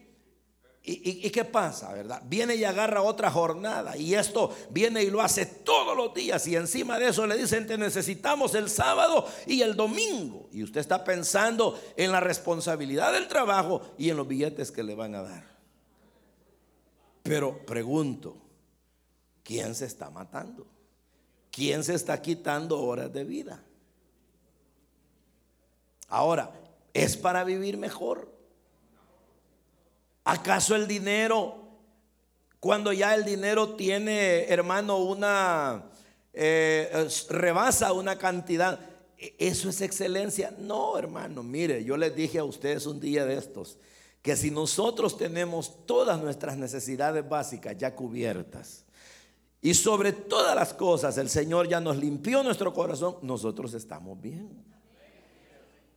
¿Y, 0.92 1.30
qué 1.30 1.44
pasa, 1.44 1.92
verdad? 1.92 2.22
Viene 2.26 2.56
y 2.56 2.64
agarra 2.64 3.02
otra 3.02 3.30
jornada 3.30 3.96
y 3.96 4.14
esto 4.14 4.52
viene 4.70 5.04
y 5.04 5.10
lo 5.10 5.20
hace 5.20 5.46
todos 5.46 5.96
los 5.96 6.12
días 6.12 6.46
y 6.48 6.56
encima 6.56 6.98
de 6.98 7.08
eso 7.08 7.26
le 7.26 7.36
dicen 7.36 7.66
te 7.66 7.78
necesitamos 7.78 8.54
el 8.54 8.68
sábado 8.68 9.26
y 9.46 9.62
el 9.62 9.76
domingo 9.76 10.48
y 10.52 10.64
usted 10.64 10.80
está 10.80 11.04
pensando 11.04 11.80
en 11.96 12.10
la 12.10 12.18
responsabilidad 12.18 13.12
del 13.12 13.28
trabajo 13.28 13.82
y 13.98 14.10
en 14.10 14.16
los 14.16 14.26
billetes 14.26 14.72
que 14.72 14.82
le 14.82 14.96
van 14.96 15.14
a 15.14 15.22
dar. 15.22 15.44
Pero 17.22 17.64
pregunto, 17.64 18.36
¿quién 19.44 19.74
se 19.76 19.84
está 19.84 20.10
matando? 20.10 20.66
¿Quién 21.52 21.84
se 21.84 21.94
está 21.94 22.20
quitando 22.20 22.80
horas 22.82 23.12
de 23.12 23.24
vida? 23.24 23.62
Ahora, 26.08 26.52
¿es 26.92 27.16
para 27.16 27.44
vivir 27.44 27.76
mejor? 27.76 28.39
¿Acaso 30.30 30.76
el 30.76 30.86
dinero, 30.86 31.56
cuando 32.60 32.92
ya 32.92 33.16
el 33.16 33.24
dinero 33.24 33.70
tiene, 33.70 34.44
hermano, 34.44 34.98
una, 34.98 35.90
eh, 36.32 37.08
rebasa 37.30 37.92
una 37.92 38.16
cantidad, 38.16 38.78
e, 39.18 39.34
eso 39.40 39.68
es 39.68 39.80
excelencia? 39.80 40.54
No, 40.56 40.96
hermano, 40.96 41.42
mire, 41.42 41.82
yo 41.82 41.96
les 41.96 42.14
dije 42.14 42.38
a 42.38 42.44
ustedes 42.44 42.86
un 42.86 43.00
día 43.00 43.24
de 43.24 43.38
estos, 43.38 43.76
que 44.22 44.36
si 44.36 44.52
nosotros 44.52 45.18
tenemos 45.18 45.84
todas 45.84 46.20
nuestras 46.20 46.56
necesidades 46.56 47.28
básicas 47.28 47.76
ya 47.76 47.96
cubiertas, 47.96 48.84
y 49.60 49.74
sobre 49.74 50.12
todas 50.12 50.54
las 50.54 50.72
cosas 50.74 51.18
el 51.18 51.28
Señor 51.28 51.66
ya 51.66 51.80
nos 51.80 51.96
limpió 51.96 52.44
nuestro 52.44 52.72
corazón, 52.72 53.16
nosotros 53.22 53.74
estamos 53.74 54.20
bien. 54.20 54.64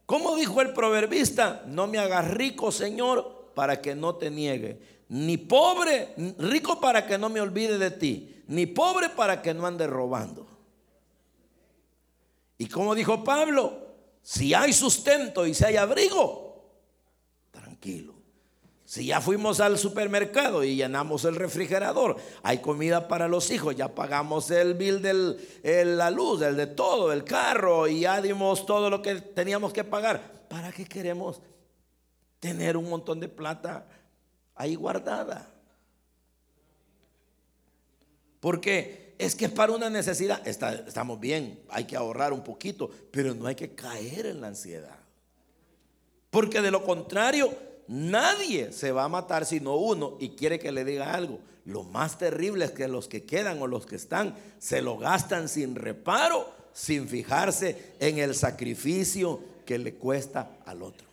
Como 0.08 0.36
dijo 0.36 0.60
el 0.60 0.74
proverbista, 0.74 1.64
no 1.68 1.86
me 1.86 2.00
hagas 2.00 2.32
rico, 2.32 2.72
Señor, 2.72 3.33
para 3.54 3.82
que 3.82 3.96
no 3.96 4.16
te 4.16 4.30
niegue, 4.30 4.80
ni 5.10 5.38
pobre, 5.38 6.14
rico 6.38 6.80
para 6.80 7.06
que 7.06 7.18
no 7.18 7.30
me 7.30 7.42
olvide 7.42 7.78
de 7.78 7.92
ti, 7.92 8.44
ni 8.48 8.66
pobre 8.66 9.10
para 9.10 9.42
que 9.42 9.54
no 9.54 9.66
ande 9.66 9.88
robando. 9.88 10.48
Y 12.58 12.68
como 12.68 12.96
dijo 12.96 13.24
Pablo, 13.24 13.84
si 14.22 14.54
hay 14.54 14.74
sustento 14.74 15.46
y 15.46 15.54
si 15.54 15.66
hay 15.66 15.76
abrigo, 15.76 16.72
tranquilo. 17.52 18.14
Si 18.86 19.08
ya 19.08 19.22
fuimos 19.22 19.60
al 19.60 19.80
supermercado 19.80 20.64
y 20.64 20.76
llenamos 20.76 21.26
el 21.26 21.36
refrigerador, 21.36 22.18
hay 22.44 22.60
comida 22.60 23.08
para 23.08 23.28
los 23.28 23.50
hijos, 23.50 23.76
ya 23.76 23.96
pagamos 23.96 24.52
el 24.52 24.76
bill 24.76 25.02
de 25.02 25.86
la 25.86 26.12
luz, 26.12 26.42
el 26.44 26.56
de 26.56 26.68
todo, 26.68 27.12
el 27.12 27.24
carro, 27.24 27.88
y 27.88 28.02
ya 28.02 28.22
dimos 28.22 28.66
todo 28.66 28.90
lo 28.90 29.02
que 29.02 29.16
teníamos 29.16 29.74
que 29.74 29.84
pagar. 29.84 30.46
¿Para 30.48 30.72
qué 30.72 30.86
queremos 30.86 31.42
tener 32.44 32.76
un 32.76 32.90
montón 32.90 33.22
de 33.22 33.30
plata 33.30 33.86
ahí 34.54 34.76
guardada. 34.76 35.50
Porque 38.42 39.16
es 39.18 39.34
que 39.34 39.46
es 39.46 39.52
para 39.52 39.72
una 39.72 39.90
necesidad, 39.90 40.46
estamos 40.46 41.22
bien, 41.22 41.62
hay 41.70 41.86
que 41.86 41.96
ahorrar 41.96 42.34
un 42.34 42.44
poquito, 42.44 42.92
pero 43.12 43.34
no 43.34 43.48
hay 43.48 43.56
que 43.56 43.74
caer 43.74 44.26
en 44.26 44.42
la 44.42 44.48
ansiedad. 44.48 44.98
Porque 46.30 46.62
de 46.62 46.70
lo 46.70 46.84
contrario, 46.84 47.54
nadie 47.88 48.74
se 48.74 48.92
va 48.92 49.06
a 49.06 49.10
matar 49.10 49.46
sino 49.46 49.78
uno 49.78 50.18
y 50.20 50.32
quiere 50.32 50.60
que 50.60 50.74
le 50.74 50.84
diga 50.84 51.14
algo. 51.14 51.40
Lo 51.64 51.84
más 51.84 52.18
terrible 52.18 52.66
es 52.66 52.72
que 52.72 52.90
los 52.90 53.08
que 53.08 53.24
quedan 53.24 53.62
o 53.62 53.68
los 53.68 53.86
que 53.86 53.96
están 53.96 54.36
se 54.60 54.82
lo 54.82 54.98
gastan 54.98 55.48
sin 55.48 55.76
reparo, 55.76 56.52
sin 56.74 57.08
fijarse 57.08 57.94
en 58.02 58.18
el 58.18 58.36
sacrificio 58.36 59.40
que 59.66 59.78
le 59.78 59.94
cuesta 59.94 60.58
al 60.66 60.82
otro. 60.82 61.13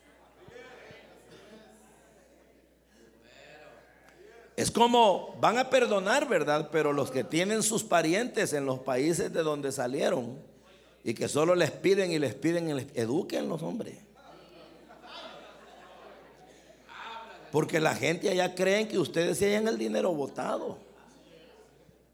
Es 4.61 4.71
como 4.71 5.39
van 5.41 5.57
a 5.57 5.71
perdonar, 5.71 6.29
¿verdad? 6.29 6.69
Pero 6.71 6.93
los 6.93 7.11
que 7.11 7.25
tienen 7.25 7.63
sus 7.63 7.83
parientes 7.83 8.53
en 8.53 8.67
los 8.67 8.81
países 8.81 9.33
de 9.33 9.43
donde 9.43 9.73
salieron 9.73 10.39
y 11.03 11.15
que 11.15 11.29
solo 11.29 11.55
les 11.55 11.71
piden 11.71 12.13
y 12.13 12.19
les 12.19 12.35
piden, 12.35 12.69
y 12.69 12.75
les, 12.75 12.87
eduquen 12.95 13.49
los 13.49 13.63
hombres. 13.63 13.97
Porque 17.51 17.81
la 17.81 17.95
gente 17.95 18.29
allá 18.29 18.55
creen 18.55 18.87
que 18.87 18.99
ustedes 18.99 19.39
se 19.39 19.47
hayan 19.47 19.67
el 19.67 19.79
dinero 19.79 20.13
votado. 20.13 20.77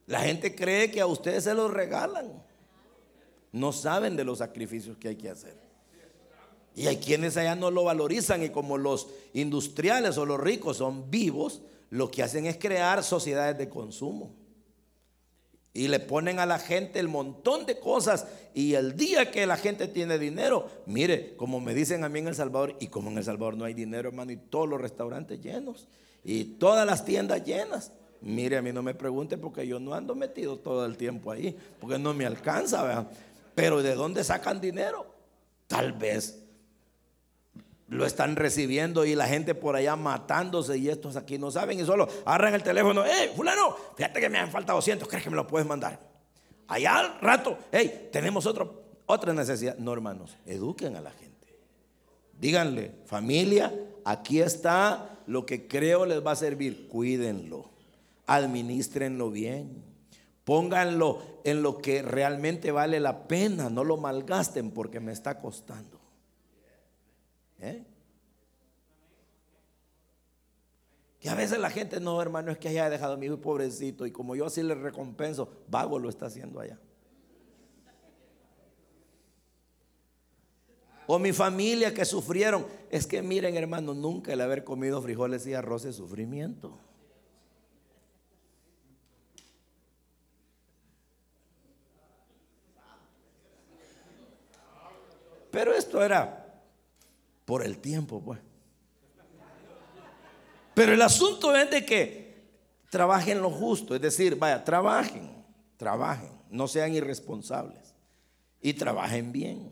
La 0.07 0.21
gente 0.21 0.55
cree 0.55 0.93
que 0.93 1.01
a 1.01 1.07
ustedes 1.09 1.43
se 1.43 1.53
los 1.53 1.73
regalan. 1.73 2.31
No 3.51 3.73
saben 3.73 4.15
de 4.15 4.23
los 4.23 4.39
sacrificios 4.39 4.97
que 4.99 5.09
hay 5.09 5.17
que 5.17 5.31
hacer. 5.31 5.57
Y 6.77 6.87
hay 6.87 6.99
quienes 6.99 7.37
allá 7.37 7.57
no 7.57 7.73
lo 7.73 7.83
valorizan 7.83 8.45
y 8.45 8.51
como 8.51 8.79
los 8.79 9.09
industriales 9.35 10.17
o 10.17 10.25
los 10.25 10.39
ricos 10.39 10.77
son 10.77 11.11
vivos, 11.11 11.63
lo 11.91 12.11
que 12.11 12.23
hacen 12.23 12.47
es 12.47 12.57
crear 12.57 13.03
sociedades 13.03 13.57
de 13.59 13.69
consumo. 13.69 14.35
Y 15.73 15.89
le 15.89 16.01
ponen 16.01 16.39
a 16.39 16.47
la 16.47 16.59
gente 16.59 16.99
el 16.99 17.09
montón 17.09 17.67
de 17.67 17.79
cosas. 17.79 18.27
Y 18.55 18.75
el 18.75 18.97
día 18.97 19.31
que 19.31 19.47
la 19.47 19.59
gente 19.59 19.89
tiene 19.89 20.19
dinero, 20.19 20.69
mire, 20.87 21.37
como 21.37 21.61
me 21.61 21.75
dicen 21.75 22.03
a 22.03 22.09
mí 22.09 22.21
en 22.21 22.29
El 22.29 22.35
Salvador, 22.35 22.77
y 22.81 22.87
como 22.87 23.11
en 23.11 23.19
El 23.19 23.25
Salvador 23.25 23.57
no 23.57 23.67
hay 23.67 23.75
dinero, 23.75 24.09
hermano, 24.09 24.33
y 24.33 24.37
todos 24.37 24.69
los 24.69 24.81
restaurantes 24.81 25.41
llenos, 25.43 25.87
y 26.25 26.45
todas 26.45 26.87
las 26.87 27.05
tiendas 27.05 27.45
llenas. 27.45 27.93
Mire, 28.23 28.57
a 28.57 28.63
mí 28.63 28.73
no 28.73 28.83
me 28.83 28.95
pregunte 28.95 29.37
porque 29.37 29.67
yo 29.67 29.79
no 29.79 29.93
ando 29.93 30.15
metido 30.15 30.59
todo 30.59 30.87
el 30.87 30.97
tiempo 30.97 31.31
ahí, 31.31 31.55
porque 31.79 31.99
no 31.99 32.15
me 32.15 32.25
alcanza, 32.25 32.83
¿verdad? 32.83 33.07
Pero 33.55 33.83
¿de 33.83 33.95
dónde 33.95 34.25
sacan 34.25 34.61
dinero? 34.61 35.07
Tal 35.67 35.93
vez 35.93 36.46
lo 37.89 38.05
están 38.05 38.37
recibiendo 38.37 39.05
y 39.05 39.15
la 39.15 39.27
gente 39.27 39.55
por 39.55 39.77
allá 39.77 39.95
matándose 39.97 40.77
y 40.77 40.89
estos 40.89 41.17
aquí 41.17 41.39
no 41.39 41.51
saben 41.51 41.79
y 41.79 41.85
solo 41.85 42.09
agarran 42.25 42.55
el 42.55 42.63
teléfono, 42.63 43.05
hey, 43.07 43.33
fulano, 43.35 43.77
fíjate 43.97 44.21
que 44.21 44.29
me 44.29 44.39
han 44.39 44.51
faltado 44.51 44.79
200, 44.79 45.09
¿crees 45.09 45.23
que 45.23 45.31
me 45.31 45.37
lo 45.37 45.47
puedes 45.47 45.67
mandar? 45.67 46.01
Allá 46.69 46.99
al 46.99 47.21
rato, 47.21 47.59
hey, 47.71 48.09
tenemos 48.13 48.45
otro, 48.47 48.83
otra 49.07 49.33
necesidad. 49.33 49.77
No, 49.79 49.93
hermanos, 49.93 50.37
eduquen 50.47 50.97
a 50.97 51.01
la 51.01 51.13
gente. 51.13 51.27
Díganle, 52.39 52.93
familia, 53.07 53.73
aquí 54.05 54.41
está 54.41 55.21
lo 55.27 55.47
que 55.47 55.69
creo 55.69 56.07
les 56.07 56.27
va 56.27 56.33
a 56.33 56.37
servir. 56.37 56.89
Cuídenlo, 56.89 57.71
administrenlo 58.27 59.31
bien, 59.31 59.85
pónganlo 60.45 61.23
en 61.45 61.63
lo 61.63 61.79
que 61.79 62.03
realmente 62.03 62.73
vale 62.73 62.99
la 62.99 63.29
pena, 63.29 63.71
no 63.71 63.85
lo 63.85 63.97
malgasten 63.97 64.73
porque 64.73 64.99
me 64.99 65.13
está 65.13 65.39
costando. 65.39 65.96
¿Eh? 67.61 67.85
Que 71.21 71.29
a 71.29 71.35
veces 71.35 71.59
la 71.59 71.71
gente, 71.71 71.99
no, 72.01 72.21
hermano, 72.21 72.53
es 72.53 72.59
que 72.59 72.69
haya 72.69 72.91
dejado 72.91 73.15
a 73.15 73.17
mi 73.17 73.27
hijo 73.27 73.41
pobrecito 73.41 74.07
y 74.07 74.13
como 74.13 74.37
yo 74.37 74.47
así 74.47 74.63
le 74.63 74.75
recompenso, 74.75 75.49
vago 75.69 75.99
lo 75.99 76.09
está 76.09 76.27
haciendo 76.27 76.61
allá. 76.61 76.79
O 81.07 81.19
mi 81.19 81.33
familia 81.33 81.95
que 81.95 82.05
sufrieron. 82.05 82.67
Es 82.91 83.07
que 83.07 83.23
miren, 83.23 83.57
hermano, 83.57 83.95
nunca 83.95 84.33
el 84.33 84.41
haber 84.41 84.65
comido 84.65 85.01
frijoles 85.01 85.47
y 85.47 85.55
arroz 85.55 85.85
es 85.85 85.97
sufrimiento. 85.97 86.79
Pero 95.51 95.73
esto 95.73 96.03
era 96.03 96.46
por 97.47 97.65
el 97.65 97.79
tiempo, 97.79 98.21
pues. 98.21 98.41
Pero 100.75 100.93
el 100.93 101.01
asunto 101.01 101.57
es 101.57 101.71
de 101.71 101.87
que 101.87 102.27
trabajen 102.91 103.41
lo 103.41 103.51
justo, 103.51 103.95
es 103.95 104.03
decir, 104.03 104.37
vaya, 104.37 104.63
trabajen, 104.63 105.31
trabajen, 105.79 106.29
no 106.51 106.69
sean 106.69 106.93
irresponsables 106.93 107.95
y 108.61 108.75
trabajen 108.75 109.33
bien. 109.33 109.71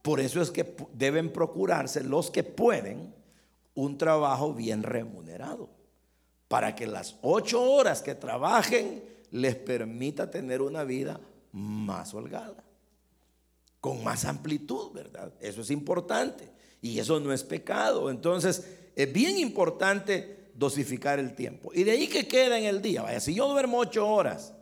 Por 0.00 0.20
eso 0.20 0.40
es 0.40 0.50
que 0.50 0.74
deben 0.94 1.30
procurarse 1.30 2.02
los 2.02 2.30
que 2.30 2.42
pueden 2.42 3.14
un 3.74 3.98
trabajo 3.98 4.54
bien 4.54 4.82
remunerado, 4.82 5.68
para 6.48 6.74
que 6.74 6.86
las 6.86 7.16
ocho 7.20 7.60
horas 7.62 8.00
que 8.00 8.14
trabajen 8.14 9.04
les 9.32 9.56
permita 9.56 10.30
tener 10.30 10.62
una 10.62 10.84
vida 10.84 11.20
más 11.52 12.14
holgada, 12.14 12.64
con 13.80 14.02
más 14.02 14.24
amplitud, 14.24 14.92
¿verdad? 14.92 15.34
Eso 15.40 15.60
es 15.60 15.70
importante 15.70 16.56
y 16.86 17.00
eso 17.00 17.18
no 17.20 17.32
es 17.32 17.42
pecado. 17.42 18.10
Entonces, 18.10 18.66
es 18.94 19.12
bien 19.12 19.38
importante 19.38 20.50
dosificar 20.54 21.18
el 21.18 21.34
tiempo. 21.34 21.70
Y 21.74 21.84
de 21.84 21.92
ahí 21.92 22.08
que 22.08 22.26
queda 22.26 22.58
en 22.58 22.64
el 22.64 22.80
día, 22.80 23.02
vaya, 23.02 23.20
si 23.20 23.34
yo 23.34 23.48
duermo 23.48 23.78
ocho 23.78 24.08
horas 24.08 24.54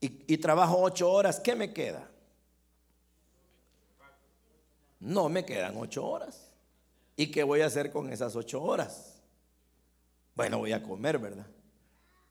y, 0.00 0.22
y 0.32 0.38
trabajo 0.38 0.78
ocho 0.80 1.10
horas, 1.10 1.38
¿qué 1.40 1.54
me 1.54 1.72
queda? 1.72 2.10
No 5.00 5.28
me 5.28 5.44
quedan 5.44 5.76
ocho 5.76 6.06
horas. 6.06 6.50
¿Y 7.14 7.30
qué 7.30 7.42
voy 7.42 7.60
a 7.60 7.66
hacer 7.66 7.90
con 7.90 8.12
esas 8.12 8.34
ocho 8.34 8.62
horas? 8.62 9.20
Bueno, 10.34 10.58
voy 10.58 10.72
a 10.72 10.82
comer, 10.82 11.18
¿verdad? 11.18 11.46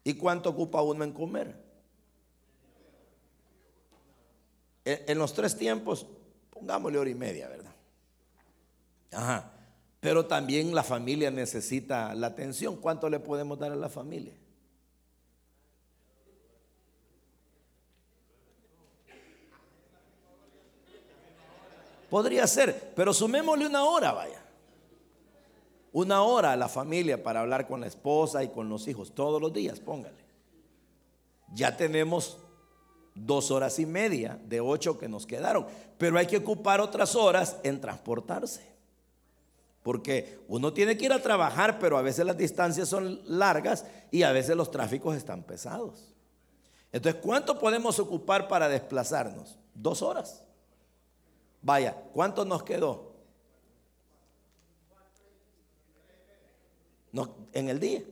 ¿Y 0.04 0.14
cuánto 0.16 0.50
ocupa 0.50 0.82
uno 0.82 1.04
en 1.04 1.12
comer? 1.12 1.56
En 4.86 5.18
los 5.18 5.34
tres 5.34 5.58
tiempos, 5.58 6.08
pongámosle 6.50 6.98
hora 6.98 7.10
y 7.10 7.16
media, 7.16 7.50
¿verdad? 7.50 7.77
Ajá. 9.12 9.52
Pero 10.00 10.26
también 10.26 10.74
la 10.76 10.84
familia 10.84 11.32
necesita 11.32 12.14
la 12.14 12.28
atención. 12.28 12.78
¿Cuánto 12.78 13.10
le 13.10 13.20
podemos 13.20 13.58
dar 13.58 13.72
a 13.72 13.76
la 13.76 13.90
familia? 13.90 14.34
Podría 22.10 22.48
ser, 22.48 22.94
pero 22.96 23.14
sumémosle 23.14 23.68
una 23.68 23.84
hora, 23.84 24.14
vaya. 24.14 24.42
Una 25.92 26.22
hora 26.22 26.54
a 26.54 26.56
la 26.56 26.70
familia 26.70 27.22
para 27.22 27.42
hablar 27.42 27.68
con 27.68 27.82
la 27.82 27.88
esposa 27.88 28.44
y 28.44 28.50
con 28.50 28.70
los 28.70 28.88
hijos 28.88 29.14
todos 29.14 29.42
los 29.42 29.52
días, 29.52 29.80
póngale. 29.80 30.16
Ya 31.54 31.76
tenemos 31.76 32.38
dos 33.14 33.52
horas 33.52 33.80
y 33.80 33.86
media 33.86 34.40
de 34.46 34.62
ocho 34.62 34.98
que 34.98 35.10
nos 35.10 35.26
quedaron, 35.26 35.66
pero 35.98 36.18
hay 36.18 36.28
que 36.28 36.38
ocupar 36.38 36.80
otras 36.80 37.16
horas 37.16 37.58
en 37.64 37.82
transportarse. 37.82 38.77
Porque 39.88 40.42
uno 40.50 40.74
tiene 40.74 40.98
que 40.98 41.06
ir 41.06 41.14
a 41.14 41.22
trabajar, 41.22 41.80
pero 41.80 41.98
a 41.98 42.02
veces 42.02 42.26
las 42.26 42.36
distancias 42.36 42.90
son 42.90 43.22
largas 43.24 43.86
y 44.12 44.24
a 44.24 44.34
veces 44.34 44.58
los 44.58 44.70
tráficos 44.70 45.16
están 45.16 45.44
pesados. 45.44 46.14
Entonces, 46.92 47.22
¿cuánto 47.24 47.58
podemos 47.58 47.98
ocupar 47.98 48.50
para 48.50 48.68
desplazarnos? 48.68 49.58
Dos 49.74 50.02
horas. 50.02 50.44
Vaya, 51.62 51.96
¿cuánto 52.12 52.44
nos 52.44 52.64
quedó? 52.64 53.14
en 57.54 57.70
el 57.70 57.80
día. 57.80 58.04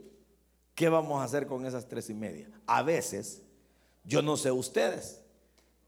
¿Qué 0.75 0.87
vamos 0.87 1.19
a 1.19 1.25
hacer 1.25 1.45
con 1.45 1.65
esas 1.65 1.89
tres 1.89 2.09
y 2.09 2.13
media? 2.13 2.49
A 2.67 2.83
veces, 2.83 3.41
yo 4.05 4.21
no 4.21 4.37
sé 4.37 4.49
ustedes, 4.49 5.25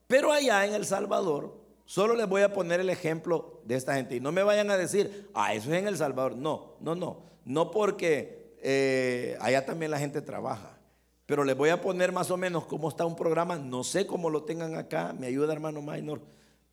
pero 0.05 0.33
allá 0.33 0.65
en 0.65 0.73
El 0.73 0.85
Salvador, 0.85 1.57
solo 1.88 2.15
les 2.15 2.29
voy 2.29 2.43
a 2.43 2.53
poner 2.53 2.79
el 2.79 2.91
ejemplo 2.91 3.61
de 3.65 3.73
esta 3.73 3.95
gente. 3.95 4.15
Y 4.15 4.19
no 4.19 4.31
me 4.31 4.43
vayan 4.43 4.69
a 4.69 4.77
decir, 4.77 5.27
ah, 5.33 5.55
eso 5.55 5.73
es 5.73 5.79
en 5.79 5.88
El 5.88 5.97
Salvador. 5.97 6.35
No, 6.35 6.75
no, 6.79 6.93
no. 6.93 7.23
No 7.45 7.71
porque 7.71 8.53
eh, 8.61 9.35
allá 9.41 9.65
también 9.65 9.89
la 9.89 9.97
gente 9.97 10.21
trabaja. 10.21 10.77
Pero 11.25 11.43
les 11.43 11.57
voy 11.57 11.69
a 11.71 11.81
poner 11.81 12.11
más 12.11 12.29
o 12.29 12.38
menos 12.38 12.67
cómo 12.67 12.88
está 12.89 13.07
un 13.07 13.15
programa. 13.15 13.55
No 13.55 13.83
sé 13.83 14.05
cómo 14.05 14.29
lo 14.29 14.43
tengan 14.43 14.75
acá. 14.75 15.15
Me 15.17 15.25
ayuda 15.25 15.51
hermano 15.51 15.81
Minor 15.81 16.21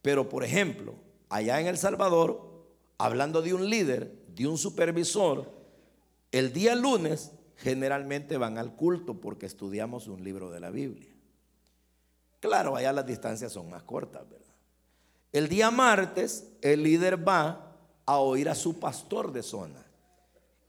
pero, 0.04 0.28
por 0.28 0.44
ejemplo, 0.44 0.96
allá 1.30 1.58
en 1.62 1.66
El 1.66 1.78
Salvador, 1.78 2.66
hablando 2.98 3.40
de 3.40 3.54
un 3.54 3.70
líder, 3.70 4.14
de 4.28 4.46
un 4.46 4.58
supervisor, 4.58 5.50
el 6.30 6.52
día 6.52 6.74
lunes 6.74 7.32
generalmente 7.56 8.36
van 8.36 8.58
al 8.58 8.76
culto 8.76 9.18
porque 9.18 9.46
estudiamos 9.46 10.06
un 10.06 10.22
libro 10.22 10.50
de 10.50 10.60
la 10.60 10.68
Biblia. 10.68 11.08
Claro, 12.38 12.76
allá 12.76 12.92
las 12.92 13.06
distancias 13.06 13.50
son 13.50 13.70
más 13.70 13.82
cortas, 13.84 14.28
¿verdad? 14.28 14.53
El 15.34 15.48
día 15.48 15.72
martes, 15.72 16.46
el 16.62 16.84
líder 16.84 17.26
va 17.26 17.76
a 18.06 18.18
oír 18.18 18.48
a 18.48 18.54
su 18.54 18.78
pastor 18.78 19.32
de 19.32 19.42
zona, 19.42 19.84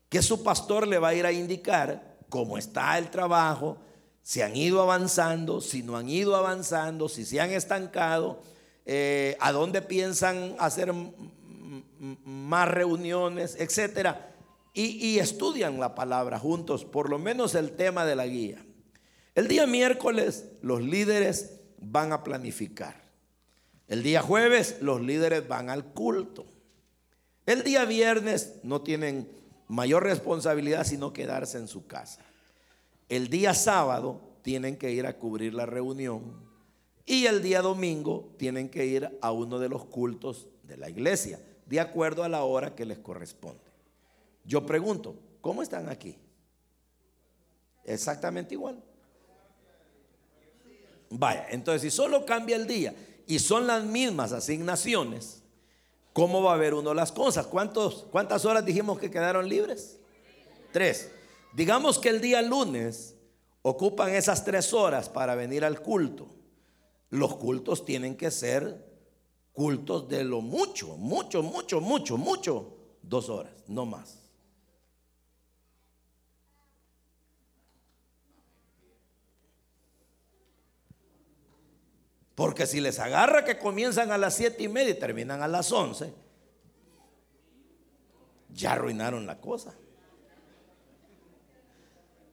que 0.09 0.24
su 0.24 0.41
pastor 0.41 0.88
le 0.88 0.97
va 0.97 1.09
a 1.09 1.13
ir 1.13 1.24
a 1.24 1.32
indicar 1.32 2.18
cómo 2.30 2.57
está 2.57 2.97
el 2.97 3.11
trabajo, 3.11 3.78
si 4.24 4.41
han 4.41 4.55
ido 4.55 4.82
avanzando, 4.82 5.61
si 5.61 5.84
no 5.84 5.97
han 5.97 6.09
ido 6.09 6.36
avanzando, 6.36 7.07
si 7.09 7.26
se 7.26 7.39
han 7.39 7.51
estancado 7.51 8.41
eh, 8.88 9.38
a 9.39 9.51
dónde 9.51 9.84
piensan 9.84 10.55
hacer 10.57 10.91
más 12.26 12.68
reuniones, 12.68 13.57
etcétera, 13.59 14.34
y, 14.74 15.09
y 15.09 15.20
estudian 15.20 15.80
la 15.80 15.93
palabra 15.93 16.39
juntos, 16.39 16.86
por 16.86 17.11
lo 17.11 17.20
menos 17.20 17.53
el 17.53 17.76
tema 17.76 18.03
de 18.03 18.16
la 18.16 18.26
guía. 18.26 18.66
El 19.36 19.47
día 19.47 19.68
miércoles 19.68 20.45
los 20.63 20.82
líderes 20.82 21.59
van 21.78 22.13
a 22.13 22.24
planificar. 22.24 23.05
El 23.88 24.02
día 24.02 24.22
jueves 24.22 24.78
los 24.82 25.02
líderes 25.02 25.48
van 25.48 25.70
al 25.70 25.86
culto. 25.86 26.46
El 27.46 27.64
día 27.64 27.86
viernes 27.86 28.56
no 28.64 28.82
tienen 28.82 29.30
mayor 29.68 30.04
responsabilidad 30.04 30.86
sino 30.86 31.14
quedarse 31.14 31.58
en 31.58 31.68
su 31.68 31.86
casa. 31.86 32.22
El 33.10 33.30
día 33.30 33.54
sábado 33.54 34.22
tienen 34.42 34.78
que 34.78 34.92
ir 34.92 35.06
a 35.06 35.18
cubrir 35.18 35.54
la 35.54 35.66
reunión 35.66 36.22
y 37.06 37.28
el 37.28 37.44
día 37.44 37.62
domingo 37.62 38.34
tienen 38.38 38.70
que 38.70 38.86
ir 38.88 39.18
a 39.22 39.32
uno 39.32 39.60
de 39.60 39.70
los 39.70 39.86
cultos 39.86 40.48
de 40.64 40.78
la 40.78 40.90
iglesia, 40.90 41.40
de 41.68 41.80
acuerdo 41.80 42.24
a 42.24 42.30
la 42.30 42.44
hora 42.44 42.74
que 42.76 42.86
les 42.86 42.98
corresponde. 42.98 43.62
Yo 44.44 44.66
pregunto, 44.66 45.16
¿cómo 45.42 45.62
están 45.62 45.90
aquí? 45.90 46.18
Exactamente 47.84 48.56
igual. 48.56 48.82
Vaya, 51.12 51.46
entonces 51.52 51.84
si 51.84 51.96
solo 51.96 52.26
cambia 52.26 52.56
el 52.56 52.66
día 52.66 52.96
y 53.28 53.40
son 53.40 53.68
las 53.68 53.84
mismas 53.84 54.32
asignaciones, 54.32 55.44
¿cómo 56.14 56.44
va 56.44 56.54
a 56.54 56.58
ver 56.58 56.74
uno 56.74 56.94
las 56.94 57.12
cosas? 57.12 57.48
¿Cuántos, 57.48 58.06
¿Cuántas 58.12 58.46
horas 58.46 58.66
dijimos 58.66 59.00
que 59.00 59.12
quedaron 59.12 59.50
libres? 59.50 60.00
Tres. 60.72 61.12
Digamos 61.54 62.00
que 62.00 62.10
el 62.10 62.22
día 62.22 62.42
lunes 62.42 63.16
ocupan 63.62 64.14
esas 64.14 64.44
tres 64.44 64.74
horas 64.74 65.10
para 65.10 65.36
venir 65.36 65.64
al 65.64 65.82
culto 65.82 66.36
los 67.16 67.36
cultos 67.38 67.86
tienen 67.86 68.16
que 68.16 68.32
ser 68.32 68.86
cultos 69.54 70.08
de 70.10 70.24
lo 70.24 70.42
mucho, 70.42 70.98
mucho, 70.98 71.42
mucho, 71.42 71.80
mucho, 71.80 72.18
mucho, 72.18 72.78
dos 73.02 73.30
horas, 73.30 73.54
no 73.68 73.86
más. 73.86 74.25
Porque 82.36 82.68
si 82.68 82.82
les 82.82 83.00
agarra 83.00 83.46
que 83.46 83.58
comienzan 83.58 84.12
a 84.12 84.18
las 84.18 84.36
siete 84.36 84.64
y 84.64 84.68
media 84.68 84.92
y 84.92 85.00
terminan 85.00 85.42
a 85.42 85.48
las 85.48 85.72
once, 85.72 86.14
ya 88.50 88.74
arruinaron 88.74 89.26
la 89.26 89.40
cosa. 89.40 89.74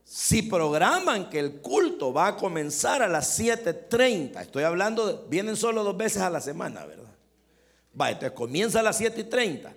Si 0.05 0.43
programan 0.43 1.31
que 1.31 1.39
el 1.39 1.61
culto 1.63 2.13
va 2.13 2.27
a 2.27 2.37
comenzar 2.37 3.01
a 3.03 3.09
las 3.09 3.41
7.30, 3.41 4.43
estoy 4.43 4.65
hablando, 4.65 5.27
vienen 5.29 5.57
solo 5.57 5.83
dos 5.83 5.97
veces 5.97 6.21
a 6.21 6.29
la 6.29 6.43
semana, 6.43 6.85
¿verdad? 6.85 7.15
Va, 7.99 8.11
entonces 8.11 8.33
comienza 8.33 8.81
a 8.81 8.83
las 8.83 9.01
7.30. 9.01 9.73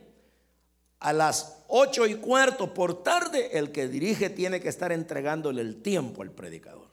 A 1.00 1.14
las 1.14 1.64
8 1.68 2.08
y 2.08 2.16
cuarto 2.16 2.74
por 2.74 3.02
tarde, 3.02 3.58
el 3.58 3.72
que 3.72 3.88
dirige 3.88 4.30
tiene 4.30 4.60
que 4.60 4.70
estar 4.70 4.92
entregándole 4.92 5.62
el 5.62 5.82
tiempo 5.82 6.22
al 6.22 6.32
predicador. 6.32 6.85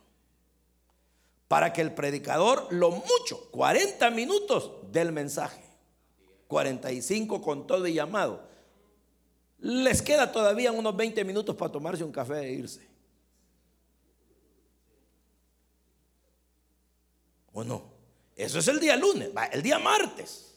Para 1.52 1.74
que 1.74 1.82
el 1.82 1.92
predicador, 1.92 2.66
lo 2.70 2.90
mucho, 2.90 3.50
40 3.50 4.08
minutos 4.12 4.72
del 4.90 5.12
mensaje. 5.12 5.62
45 6.48 7.42
con 7.42 7.66
todo 7.66 7.86
y 7.86 7.92
llamado. 7.92 8.48
Les 9.58 10.00
queda 10.00 10.32
todavía 10.32 10.72
unos 10.72 10.96
20 10.96 11.22
minutos 11.26 11.54
para 11.54 11.70
tomarse 11.70 12.04
un 12.04 12.10
café 12.10 12.38
e 12.46 12.52
irse. 12.52 12.88
¿O 17.52 17.62
no? 17.62 17.82
Eso 18.34 18.58
es 18.58 18.68
el 18.68 18.80
día 18.80 18.96
lunes, 18.96 19.28
el 19.52 19.62
día 19.62 19.78
martes. 19.78 20.54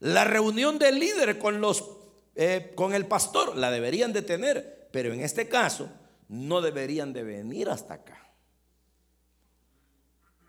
La 0.00 0.24
reunión 0.24 0.78
del 0.78 0.98
líder 0.98 1.38
con 1.38 1.58
los 1.62 1.82
eh, 2.34 2.74
con 2.74 2.92
el 2.92 3.06
pastor, 3.06 3.56
la 3.56 3.70
deberían 3.70 4.12
de 4.12 4.20
tener, 4.20 4.90
pero 4.92 5.10
en 5.10 5.22
este 5.22 5.48
caso 5.48 5.88
no 6.28 6.60
deberían 6.60 7.14
de 7.14 7.22
venir 7.22 7.70
hasta 7.70 7.94
acá. 7.94 8.27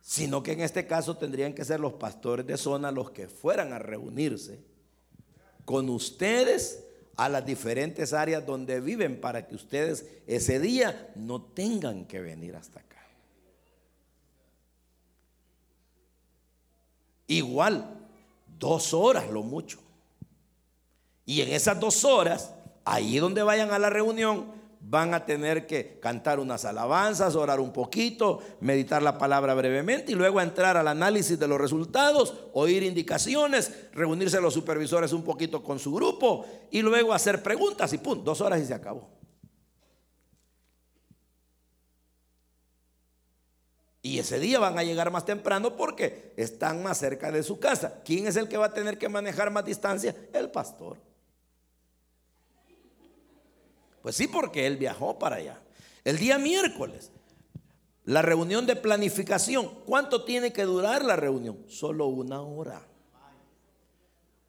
Sino 0.10 0.41
que 0.41 0.53
en 0.53 0.62
este 0.62 0.88
caso 0.88 1.18
tendrían 1.18 1.53
que 1.53 1.64
ser 1.64 1.80
los 1.80 1.93
pastores 1.93 2.43
de 2.47 2.57
zona 2.57 2.91
los 2.91 3.12
que 3.12 3.28
fueran 3.28 3.74
a 3.74 3.78
reunirse 3.78 4.60
con 5.66 5.88
ustedes 5.88 6.84
a 7.16 7.30
las 7.30 7.45
diferentes 7.45 8.12
áreas 8.12 8.43
donde 8.43 8.80
viven 8.80 9.22
para 9.22 9.45
que 9.45 9.53
ustedes 9.53 10.07
ese 10.26 10.60
día 10.60 11.12
no 11.14 11.43
tengan 11.43 12.05
que 12.05 12.22
venir 12.22 12.55
hasta 12.55 12.80
acá. 12.80 13.05
Igual, 17.28 17.95
dos 18.57 18.95
horas 18.95 19.30
lo 19.30 19.43
mucho. 19.43 19.78
Y 21.24 21.41
en 21.41 21.49
esas 21.49 21.80
dos 21.80 22.03
horas, 22.03 22.51
ahí 22.84 23.20
donde 23.20 23.43
vayan 23.43 23.70
a 23.70 23.78
la 23.78 23.91
reunión, 23.91 24.59
van 24.82 25.13
a 25.13 25.25
tener 25.25 25.67
que 25.67 25.99
cantar 25.99 26.39
unas 26.39 26.65
alabanzas, 26.65 27.36
orar 27.36 27.59
un 27.59 27.71
poquito, 27.71 28.39
meditar 28.61 29.03
la 29.03 29.17
palabra 29.17 29.53
brevemente 29.53 30.11
y 30.11 30.15
luego 30.15 30.39
entrar 30.41 30.77
al 30.77 30.88
análisis 30.88 31.38
de 31.38 31.47
los 31.47 31.59
resultados, 31.59 32.34
oír 32.53 32.84
indicaciones, 32.84 33.71
reunirse 33.93 34.39
los 34.41 34.53
supervisores 34.53 35.13
un 35.13 35.23
poquito 35.23 35.61
con 35.63 35.80
su 35.80 35.93
grupo 35.93 36.45
y 36.71 36.82
luego 36.82 37.13
hacer 37.13 37.43
preguntas 37.43 37.91
y 37.93 37.97
pum, 37.97 38.23
dos 38.23 38.41
horas 38.41 38.61
y 38.61 38.65
se 38.65 38.73
acabó. 38.73 39.19
Y 44.01 44.17
ese 44.17 44.39
día 44.39 44.59
van 44.59 44.80
a 44.80 44.84
llegar 44.84 45.11
más 45.11 45.25
temprano 45.25 45.75
porque 45.75 46.34
están 46.38 46.82
más 46.82 46.97
cerca 46.97 47.32
de 47.32 47.43
su 47.43 47.59
casa. 47.59 48.01
¿Quién 48.05 48.27
es 48.27 48.38
el 48.38 48.47
que 48.47 48.57
va 48.57 48.67
a 48.67 48.73
tener 48.73 48.97
que 48.97 49.09
manejar 49.09 49.51
más 49.51 49.65
distancia? 49.65 50.15
El 50.32 50.49
pastor. 50.49 51.09
Pues 54.02 54.16
sí, 54.16 54.28
porque 54.28 54.66
él 54.68 54.78
viajó 54.78 55.20
para 55.20 55.38
allá. 55.38 55.62
El 56.04 56.18
día 56.18 56.38
miércoles, 56.38 57.12
la 58.10 58.24
reunión 58.24 58.66
de 58.66 58.76
planificación. 58.76 59.70
¿Cuánto 59.86 60.24
tiene 60.24 60.52
que 60.52 60.64
durar 60.64 61.06
la 61.06 61.16
reunión? 61.16 61.60
Solo 61.68 62.08
una 62.08 62.41
hora. 62.41 62.82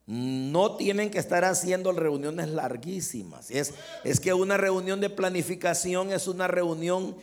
No 0.07 0.77
tienen 0.77 1.11
que 1.11 1.19
estar 1.19 1.45
haciendo 1.45 1.93
reuniones 1.93 2.49
larguísimas. 2.49 3.51
Es, 3.51 3.75
es 4.03 4.19
que 4.19 4.33
una 4.33 4.57
reunión 4.57 5.01
de 5.01 5.11
planificación 5.11 6.11
es 6.11 6.27
una 6.27 6.49
reunión 6.49 7.17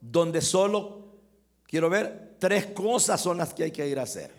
donde 0.00 0.42
solo, 0.42 1.14
quiero 1.66 1.88
ver, 1.88 2.34
tres 2.40 2.66
cosas 2.66 3.20
son 3.20 3.38
las 3.38 3.54
que 3.54 3.64
hay 3.64 3.70
que 3.70 3.86
ir 3.88 3.98
a 4.00 4.02
hacer. 4.02 4.32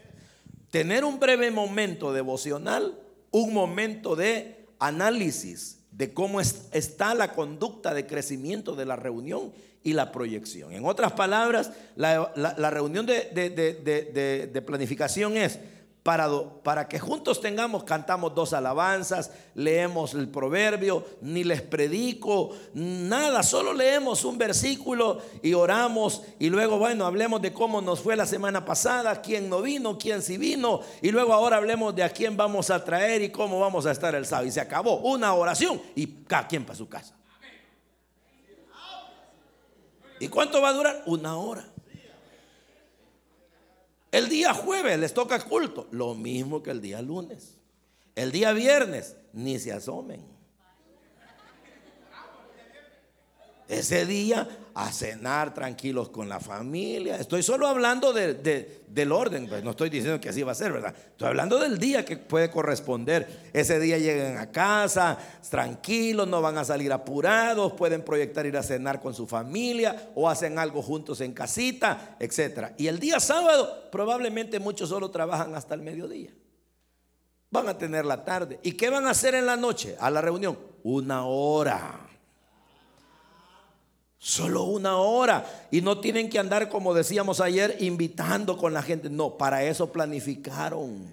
Tener 0.71 1.05
un 1.05 1.19
breve 1.21 1.51
momento 1.51 2.11
devocional, 2.11 2.99
un 3.31 3.53
momento 3.53 4.17
de 4.17 4.67
análisis 4.77 5.79
de 5.97 6.13
cómo 6.13 6.41
está 6.41 7.13
la 7.13 7.33
conducta 7.33 7.93
de 7.93 8.05
crecimiento 8.05 8.75
de 8.75 8.85
la 8.85 8.95
reunión 8.95 9.53
y 9.83 9.93
la 9.93 10.11
proyección. 10.11 10.73
En 10.73 10.85
otras 10.85 11.13
palabras, 11.13 11.71
la, 11.95 12.69
reunión 12.69 13.05
de, 13.05 14.49
de 14.51 14.61
planificación 14.61 15.37
es 15.37 15.59
para, 16.05 16.29
para, 16.61 16.87
que 16.87 16.99
juntos 16.99 17.41
tengamos, 17.41 17.83
cantamos 17.83 18.35
dos 18.35 18.53
alabanzas, 18.53 19.31
leemos 19.55 20.13
el 20.13 20.29
proverbio, 20.29 21.03
ni 21.21 21.43
les 21.43 21.63
predico, 21.63 22.51
nada, 22.75 23.41
solo 23.41 23.73
leemos 23.73 24.23
un 24.23 24.37
versículo 24.37 25.19
y 25.41 25.55
oramos 25.55 26.21
y 26.37 26.51
luego, 26.51 26.77
bueno, 26.77 27.07
hablemos 27.07 27.41
de 27.41 27.51
cómo 27.51 27.81
nos 27.81 28.01
fue 28.01 28.15
la 28.15 28.27
semana 28.27 28.63
pasada, 28.63 29.19
quién 29.19 29.49
no 29.49 29.63
vino, 29.63 29.97
quién 29.97 30.21
sí 30.21 30.37
vino, 30.37 30.81
y 31.01 31.09
luego 31.09 31.33
ahora 31.33 31.57
hablemos 31.57 31.95
de 31.95 32.03
a 32.03 32.09
quién 32.11 32.37
vamos 32.37 32.69
a 32.69 32.85
traer 32.85 33.23
y 33.23 33.31
cómo 33.31 33.59
vamos 33.59 33.87
a 33.87 33.91
estar 33.91 34.13
el 34.13 34.27
sábado. 34.27 34.45
Y 34.47 34.51
se 34.51 34.61
acabó 34.61 34.97
una 34.97 35.33
oración 35.33 35.81
y 35.95 36.05
cada 36.25 36.47
quien 36.47 36.65
para 36.65 36.77
su 36.77 36.87
casa. 36.87 37.15
¿Y 40.19 40.27
cuánto 40.27 40.61
va 40.61 40.69
a 40.69 40.73
durar? 40.73 41.01
Una 41.07 41.35
hora. 41.35 41.74
El 44.15 44.29
día 44.29 44.53
jueves 44.53 44.97
les 44.97 45.13
toca 45.13 45.37
culto, 45.41 45.89
lo 45.91 46.15
mismo 46.15 46.63
que 46.63 46.71
el 46.71 46.79
día 46.79 47.01
lunes. 47.01 47.57
El 48.15 48.31
día 48.31 48.53
viernes, 48.53 49.17
ni 49.33 49.59
se 49.59 49.73
asomen. 49.73 50.25
Ese 53.67 54.05
día 54.05 54.47
a 54.75 54.91
cenar 54.91 55.53
tranquilos 55.53 56.09
con 56.09 56.29
la 56.29 56.39
familia. 56.39 57.15
Estoy 57.15 57.41
solo 57.41 57.65
hablando 57.65 58.13
del 58.13 59.11
orden, 59.11 59.47
pues 59.47 59.63
no 59.63 59.71
estoy 59.71 59.89
diciendo 59.89 60.19
que 60.19 60.29
así 60.29 60.43
va 60.43 60.51
a 60.51 60.55
ser, 60.55 60.73
¿verdad? 60.73 60.93
Estoy 60.95 61.29
hablando 61.29 61.57
del 61.57 61.79
día 61.79 62.03
que 62.05 62.17
puede 62.17 62.51
corresponder. 62.51 63.49
Ese 63.53 63.79
día 63.79 63.97
lleguen 63.97 64.37
a 64.37 64.51
casa 64.51 65.17
tranquilos, 65.49 66.27
no 66.27 66.41
van 66.41 66.57
a 66.57 66.65
salir 66.65 66.91
apurados, 66.91 67.73
pueden 67.73 68.03
proyectar 68.03 68.45
ir 68.45 68.57
a 68.57 68.63
cenar 68.63 69.01
con 69.01 69.13
su 69.13 69.25
familia 69.25 70.11
o 70.13 70.29
hacen 70.29 70.59
algo 70.59 70.81
juntos 70.81 71.21
en 71.21 71.33
casita, 71.33 72.17
etc. 72.19 72.73
Y 72.77 72.87
el 72.87 72.99
día 72.99 73.19
sábado 73.19 73.89
probablemente 73.91 74.59
muchos 74.59 74.89
solo 74.89 75.09
trabajan 75.09 75.55
hasta 75.55 75.73
el 75.73 75.81
mediodía. 75.81 76.31
Van 77.49 77.69
a 77.69 77.77
tener 77.77 78.03
la 78.03 78.25
tarde. 78.25 78.59
¿Y 78.63 78.73
qué 78.73 78.89
van 78.89 79.07
a 79.07 79.11
hacer 79.11 79.33
en 79.33 79.45
la 79.45 79.55
noche? 79.55 79.95
A 79.99 80.09
la 80.09 80.19
reunión. 80.19 80.59
Una 80.83 81.25
hora. 81.25 82.01
Solo 84.25 84.63
una 84.63 84.97
hora. 84.97 85.45
Y 85.69 85.81
no 85.81 85.99
tienen 85.99 86.31
que 86.31 86.39
andar, 86.39 86.67
como 86.67 86.95
decíamos 86.95 87.39
ayer, 87.39 87.77
invitando 87.81 88.57
con 88.57 88.73
la 88.73 88.81
gente. 88.81 89.07
No, 89.07 89.37
para 89.37 89.63
eso 89.63 89.91
planificaron. 89.91 91.05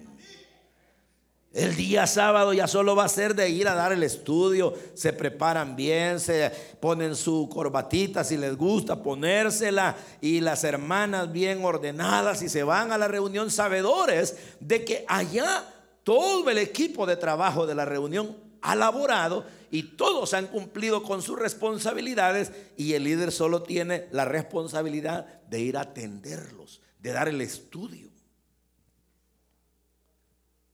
El 1.53 1.75
día 1.75 2.07
sábado 2.07 2.53
ya 2.53 2.67
solo 2.67 2.95
va 2.95 3.05
a 3.05 3.09
ser 3.09 3.35
de 3.35 3.51
ir 3.51 3.67
a 3.67 3.75
dar 3.75 3.93
el 3.93 4.01
estudio. 4.01 4.73
Se 4.95 5.13
preparan 5.13 5.75
bien, 5.75 6.19
se 6.19 6.51
ponen 6.79 7.15
su 7.15 7.47
corbatita 7.53 8.23
si 8.23 8.35
les 8.35 8.57
gusta 8.57 9.03
ponérsela. 9.03 9.95
Y 10.19 10.41
las 10.41 10.63
hermanas 10.63 11.31
bien 11.31 11.63
ordenadas 11.63 12.41
y 12.41 12.49
se 12.49 12.63
van 12.63 12.91
a 12.91 12.97
la 12.97 13.07
reunión 13.07 13.51
sabedores 13.51 14.37
de 14.59 14.83
que 14.83 15.05
allá 15.07 15.71
todo 16.03 16.49
el 16.49 16.57
equipo 16.57 17.05
de 17.05 17.15
trabajo 17.15 17.67
de 17.67 17.75
la 17.75 17.85
reunión 17.85 18.35
ha 18.63 18.75
laborado 18.75 19.45
y 19.73 19.81
todos 19.97 20.35
han 20.35 20.45
cumplido 20.45 21.01
con 21.01 21.23
sus 21.23 21.39
responsabilidades 21.39 22.51
y 22.77 22.93
el 22.93 23.05
líder 23.05 23.31
solo 23.31 23.63
tiene 23.63 24.07
la 24.11 24.23
responsabilidad 24.23 25.25
de 25.49 25.61
ir 25.61 25.77
a 25.77 25.81
atenderlos, 25.81 26.79
de 26.99 27.11
dar 27.11 27.27
el 27.27 27.41
estudio. 27.41 28.11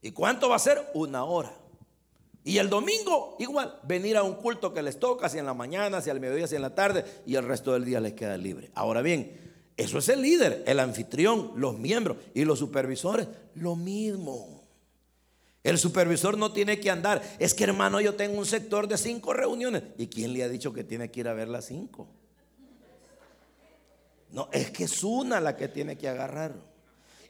¿Y 0.02 0.12
cuánto 0.12 0.50
va 0.50 0.58
a 0.58 0.60
ser? 0.60 0.92
Una 0.96 1.24
hora. 1.24 1.56
Y 2.44 2.58
el 2.58 2.70
domingo 2.70 3.38
igual, 3.40 3.80
venir 3.84 4.18
a 4.18 4.24
un 4.24 4.34
culto 4.34 4.74
que 4.74 4.82
les 4.82 5.00
toca, 5.00 5.30
si 5.30 5.38
en 5.38 5.46
la 5.46 5.54
mañana, 5.54 6.02
si 6.02 6.10
al 6.10 6.20
mediodía, 6.20 6.48
si 6.48 6.58
en 6.58 6.62
la 6.62 6.76
tarde, 6.76 7.06
y 7.26 7.36
el 7.36 7.46
resto 7.46 7.72
del 7.72 7.86
día 7.86 8.02
les 8.02 8.16
queda 8.16 8.36
libre. 8.36 8.70
Ahora 8.76 9.02
bien, 9.02 9.40
eso 9.78 10.00
es 10.00 10.10
el 10.10 10.22
líder, 10.22 10.66
el 10.68 10.78
anfitrión, 10.78 11.54
los 11.56 11.80
miembros 11.80 12.18
y 12.34 12.44
los 12.44 12.60
supervisores, 12.60 13.30
lo 13.56 13.78
mismo. 13.78 14.59
El 15.64 15.78
supervisor 15.78 16.38
no 16.38 16.54
tiene 16.54 16.80
que 16.80 16.90
andar. 16.90 17.22
Es 17.38 17.54
que 17.54 17.66
hermano, 17.66 18.00
yo 18.00 18.16
tengo 18.16 18.40
un 18.40 18.46
sector 18.46 18.88
de 18.88 18.98
cinco 18.98 19.34
reuniones. 19.34 19.84
¿Y 19.98 20.08
quién 20.08 20.34
le 20.34 20.44
ha 20.44 20.50
dicho 20.50 20.72
que 20.72 20.84
tiene 20.84 21.12
que 21.12 21.20
ir 21.20 21.28
a 21.28 21.34
ver 21.34 21.50
las 21.50 21.66
cinco? 21.66 22.08
No, 24.32 24.48
es 24.52 24.72
que 24.72 24.86
es 24.86 25.04
una 25.04 25.42
la 25.42 25.58
que 25.58 25.68
tiene 25.68 25.98
que 25.98 26.08
agarrar. 26.08 26.54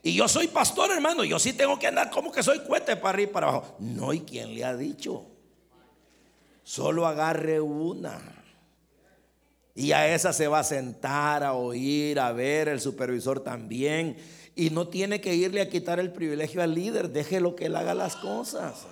Y 0.02 0.14
yo 0.14 0.28
soy 0.28 0.48
pastor, 0.48 0.90
hermano. 0.92 1.24
Yo 1.24 1.38
sí 1.38 1.52
tengo 1.52 1.78
que 1.78 1.86
andar 1.86 2.10
como 2.10 2.30
que 2.30 2.42
soy 2.42 2.60
cuete 2.60 2.96
para 2.96 3.10
arriba 3.10 3.30
y 3.30 3.32
para 3.32 3.48
abajo. 3.48 3.76
No, 3.80 4.12
¿y 4.12 4.20
quién 4.20 4.54
le 4.54 4.64
ha 4.64 4.76
dicho? 4.76 5.26
Solo 6.62 7.06
agarre 7.06 7.60
una. 7.60 8.20
Y 9.74 9.92
a 9.92 10.14
esa 10.14 10.32
se 10.32 10.46
va 10.46 10.60
a 10.60 10.64
sentar, 10.64 11.42
a 11.42 11.54
oír, 11.54 12.20
a 12.20 12.32
ver 12.32 12.68
el 12.68 12.80
supervisor 12.80 13.40
también 13.40 14.16
y 14.54 14.70
no 14.70 14.88
tiene 14.88 15.20
que 15.20 15.34
irle 15.34 15.60
a 15.60 15.68
quitar 15.68 16.00
el 16.00 16.12
privilegio 16.12 16.62
al 16.62 16.74
líder, 16.74 17.10
déjelo 17.10 17.56
que 17.56 17.66
él 17.66 17.76
haga 17.76 17.94
las 17.94 18.16
cosas. 18.16 18.86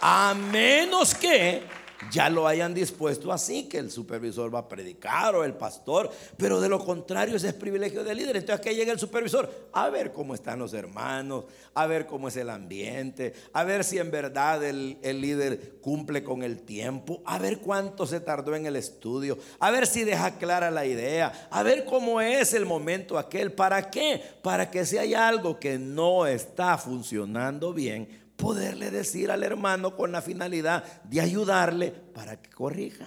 A 0.00 0.34
menos 0.34 1.14
que 1.14 1.62
ya 2.10 2.28
lo 2.28 2.46
hayan 2.46 2.74
dispuesto 2.74 3.32
así, 3.32 3.68
que 3.68 3.78
el 3.78 3.90
supervisor 3.90 4.54
va 4.54 4.60
a 4.60 4.68
predicar 4.68 5.34
o 5.34 5.44
el 5.44 5.54
pastor, 5.54 6.10
pero 6.36 6.60
de 6.60 6.68
lo 6.68 6.84
contrario 6.84 7.36
ese 7.36 7.48
es 7.48 7.54
privilegio 7.54 8.04
del 8.04 8.18
líder. 8.18 8.36
Entonces 8.36 8.64
que 8.64 8.74
llega 8.74 8.92
el 8.92 8.98
supervisor 8.98 9.68
a 9.72 9.88
ver 9.90 10.12
cómo 10.12 10.34
están 10.34 10.58
los 10.58 10.74
hermanos, 10.74 11.44
a 11.74 11.86
ver 11.86 12.06
cómo 12.06 12.28
es 12.28 12.36
el 12.36 12.50
ambiente, 12.50 13.32
a 13.52 13.64
ver 13.64 13.84
si 13.84 13.98
en 13.98 14.10
verdad 14.10 14.64
el, 14.64 14.98
el 15.02 15.20
líder 15.20 15.78
cumple 15.80 16.22
con 16.22 16.42
el 16.42 16.60
tiempo, 16.62 17.22
a 17.24 17.38
ver 17.38 17.58
cuánto 17.58 18.06
se 18.06 18.20
tardó 18.20 18.54
en 18.54 18.66
el 18.66 18.76
estudio, 18.76 19.38
a 19.58 19.70
ver 19.70 19.86
si 19.86 20.04
deja 20.04 20.38
clara 20.38 20.70
la 20.70 20.86
idea, 20.86 21.48
a 21.50 21.62
ver 21.62 21.84
cómo 21.84 22.20
es 22.20 22.54
el 22.54 22.66
momento 22.66 23.18
aquel, 23.18 23.52
¿para 23.52 23.90
qué? 23.90 24.22
Para 24.42 24.70
que 24.70 24.84
si 24.84 24.98
hay 24.98 25.14
algo 25.14 25.58
que 25.58 25.78
no 25.78 26.26
está 26.26 26.78
funcionando 26.78 27.72
bien, 27.72 28.21
poderle 28.42 28.90
decir 28.90 29.30
al 29.30 29.44
hermano 29.44 29.94
con 29.94 30.10
la 30.10 30.20
finalidad 30.20 30.82
de 31.04 31.20
ayudarle 31.20 31.92
para 31.92 32.42
que 32.42 32.50
corrija. 32.50 33.06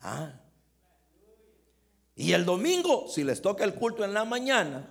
Ah. 0.00 0.32
Y 2.16 2.32
el 2.32 2.46
domingo, 2.46 3.06
si 3.06 3.22
les 3.22 3.42
toca 3.42 3.64
el 3.64 3.74
culto 3.74 4.02
en 4.02 4.14
la 4.14 4.24
mañana, 4.24 4.88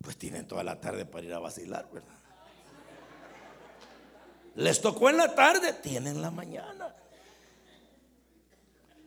pues 0.00 0.16
tienen 0.16 0.46
toda 0.46 0.62
la 0.62 0.80
tarde 0.80 1.04
para 1.04 1.24
ir 1.24 1.34
a 1.34 1.40
vacilar, 1.40 1.90
¿verdad? 1.92 2.14
Les 4.54 4.80
tocó 4.80 5.10
en 5.10 5.16
la 5.16 5.34
tarde, 5.34 5.72
tienen 5.72 6.22
la 6.22 6.30
mañana. 6.30 6.94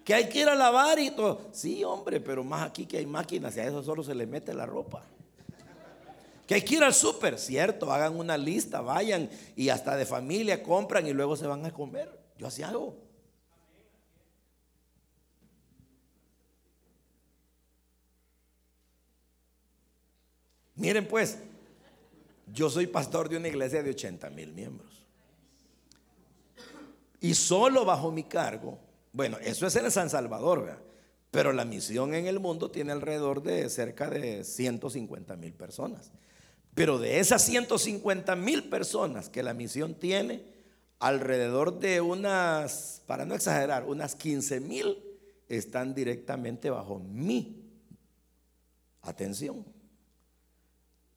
Que 0.04 0.14
hay 0.14 0.28
que 0.28 0.40
ir 0.40 0.50
a 0.50 0.56
lavar 0.56 1.00
y 1.00 1.12
todo. 1.12 1.48
Sí, 1.54 1.82
hombre, 1.86 2.20
pero 2.20 2.44
más 2.44 2.68
aquí 2.68 2.86
que 2.86 2.98
hay 2.98 3.06
máquinas 3.06 3.56
y 3.56 3.62
a 3.62 3.68
eso 3.68 3.82
solo 3.82 4.04
se 4.04 4.14
le 4.14 4.26
mete 4.28 4.54
la 4.54 4.66
ropa. 4.66 5.06
Que 6.48 6.56
hay 6.56 6.62
que 6.62 6.76
ir 6.76 6.84
al 6.84 6.94
súper, 6.94 7.38
cierto, 7.38 7.92
hagan 7.92 8.18
una 8.18 8.38
lista, 8.38 8.80
vayan 8.80 9.30
y 9.58 9.68
hasta 9.68 9.98
de 9.98 10.06
familia 10.06 10.64
compran 10.64 11.06
y 11.06 11.12
luego 11.12 11.36
se 11.36 11.46
van 11.46 11.66
a 11.66 11.74
comer. 11.74 12.10
Yo 12.38 12.48
así 12.48 12.64
hago. 12.64 12.96
Miren 20.76 21.06
pues, 21.08 21.38
yo 22.54 22.70
soy 22.70 22.88
pastor 22.88 23.28
de 23.28 23.36
una 23.36 23.50
iglesia 23.50 23.84
de 23.84 23.90
80 23.90 24.30
mil 24.30 24.54
miembros. 24.54 25.06
Y 27.20 27.34
solo 27.34 27.84
bajo 27.84 28.10
mi 28.10 28.24
cargo, 28.24 28.80
bueno, 29.12 29.38
eso 29.40 29.68
es 29.68 29.76
en 29.76 29.92
San 29.92 30.10
Salvador, 30.10 30.82
pero 31.30 31.52
la 31.52 31.66
misión 31.66 32.14
en 32.14 32.28
el 32.28 32.40
mundo 32.40 32.72
tiene 32.72 32.94
alrededor 32.94 33.42
de 33.42 33.68
cerca 33.70 34.10
de 34.10 34.46
150 34.46 35.36
mil 35.36 35.54
personas. 35.54 36.12
Pero 36.78 37.00
de 37.00 37.20
esas 37.20 37.42
150 37.42 38.36
mil 38.36 38.70
personas 38.70 39.30
que 39.30 39.42
la 39.42 39.56
misión 39.56 39.96
tiene, 39.96 40.44
alrededor 41.00 41.80
de 41.80 42.02
unas, 42.02 43.02
para 43.08 43.26
no 43.26 43.34
exagerar, 43.34 43.86
unas 43.86 44.14
15 44.14 44.60
mil 44.60 45.04
están 45.50 45.96
directamente 45.96 46.70
bajo 46.70 47.00
mi 47.00 47.66
atención. 49.02 49.66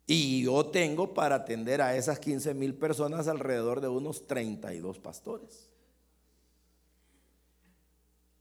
Y 0.06 0.44
yo 0.44 0.64
tengo 0.64 1.12
para 1.12 1.34
atender 1.34 1.82
a 1.82 1.94
esas 1.94 2.18
15 2.18 2.54
mil 2.54 2.72
personas 2.72 3.28
alrededor 3.28 3.82
de 3.82 3.88
unos 3.88 4.26
32 4.26 4.98
pastores. 4.98 5.68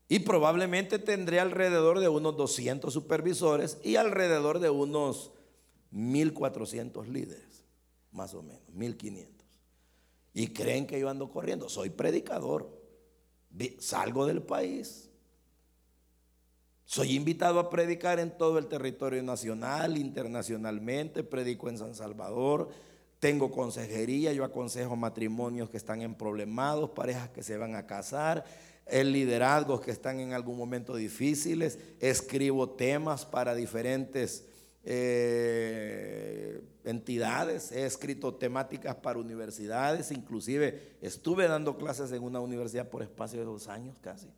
Y 0.07 0.19
probablemente 0.19 0.99
tendré 0.99 1.41
alrededor 1.41 1.99
de 1.99 2.07
unos 2.07 2.37
200 2.37 2.93
supervisores 2.93 3.77
y 3.83 3.97
alrededor 3.97 4.59
de 4.59 4.69
unos 4.69 5.33
1400 5.91 7.07
líderes, 7.07 7.65
más 8.11 8.33
o 8.33 8.41
menos, 8.41 8.67
1500. 8.69 9.47
Y 10.33 10.47
creen 10.47 10.85
que 10.85 10.99
yo 10.99 11.09
ando 11.09 11.29
corriendo. 11.29 11.69
Soy 11.69 11.89
predicador. 11.89 12.77
Salgo 13.79 14.25
del 14.25 14.41
país. 14.41 15.09
Soy 16.85 17.15
invitado 17.15 17.59
a 17.59 17.69
predicar 17.69 18.19
en 18.19 18.37
todo 18.37 18.57
el 18.57 18.67
territorio 18.67 19.21
nacional, 19.23 19.97
internacionalmente. 19.97 21.23
Predico 21.23 21.69
en 21.69 21.77
San 21.77 21.95
Salvador. 21.95 22.69
Tengo 23.19 23.51
consejería. 23.51 24.33
Yo 24.33 24.43
aconsejo 24.43 24.95
matrimonios 24.95 25.69
que 25.69 25.77
están 25.77 26.01
en 26.01 26.15
problemados, 26.15 26.91
parejas 26.91 27.29
que 27.29 27.43
se 27.43 27.57
van 27.57 27.75
a 27.75 27.87
casar 27.87 28.45
el 28.89 29.11
liderazgos 29.11 29.81
que 29.81 29.91
están 29.91 30.19
en 30.19 30.33
algún 30.33 30.57
momento 30.57 30.95
difíciles, 30.95 31.79
escribo 31.99 32.71
temas 32.71 33.25
para 33.25 33.55
diferentes 33.55 34.45
eh, 34.91 36.63
entidades, 36.83 37.71
he 37.71 37.85
escrito 37.85 38.33
temáticas 38.33 38.95
para 38.95 39.19
universidades, 39.19 40.11
inclusive 40.11 40.97
estuve 40.99 41.47
dando 41.47 41.77
clases 41.77 42.11
en 42.11 42.23
una 42.23 42.39
universidad 42.39 42.89
por 42.89 43.03
espacio 43.03 43.37
de 43.37 43.45
dos 43.45 43.67
años 43.67 43.99
casi. 43.99 44.33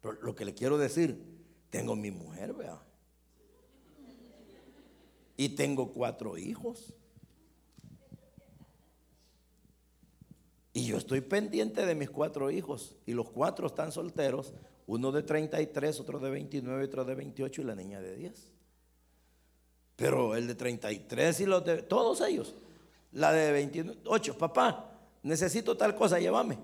Pero 0.00 0.14
lo 0.22 0.36
que 0.36 0.44
le 0.44 0.54
quiero 0.54 0.78
decir, 0.78 1.20
tengo 1.70 1.96
mi 1.96 2.12
mujer, 2.12 2.54
vea. 2.54 2.80
Y 5.36 5.48
tengo 5.50 5.92
cuatro 5.92 6.38
hijos. 6.38 6.94
Y 10.72 10.86
yo 10.86 10.98
estoy 10.98 11.20
pendiente 11.20 11.84
de 11.84 11.96
mis 11.96 12.10
cuatro 12.10 12.48
hijos. 12.52 12.94
Y 13.06 13.12
los 13.12 13.28
cuatro 13.28 13.66
están 13.66 13.90
solteros. 13.90 14.54
Uno 14.86 15.10
de 15.10 15.24
33, 15.24 15.98
otro 15.98 16.20
de 16.20 16.30
29, 16.30 16.84
otro 16.84 17.04
de 17.04 17.16
28 17.16 17.62
y 17.62 17.64
la 17.64 17.74
niña 17.74 18.00
de 18.00 18.14
10. 18.14 18.57
Pero 19.98 20.36
el 20.36 20.46
de 20.46 20.54
33 20.54 21.40
y 21.40 21.46
los 21.46 21.64
de 21.64 21.82
todos 21.82 22.20
ellos. 22.20 22.54
La 23.10 23.32
de 23.32 23.50
28, 23.50 24.38
papá, 24.38 24.92
necesito 25.24 25.76
tal 25.76 25.96
cosa, 25.96 26.20
llévame. 26.20 26.56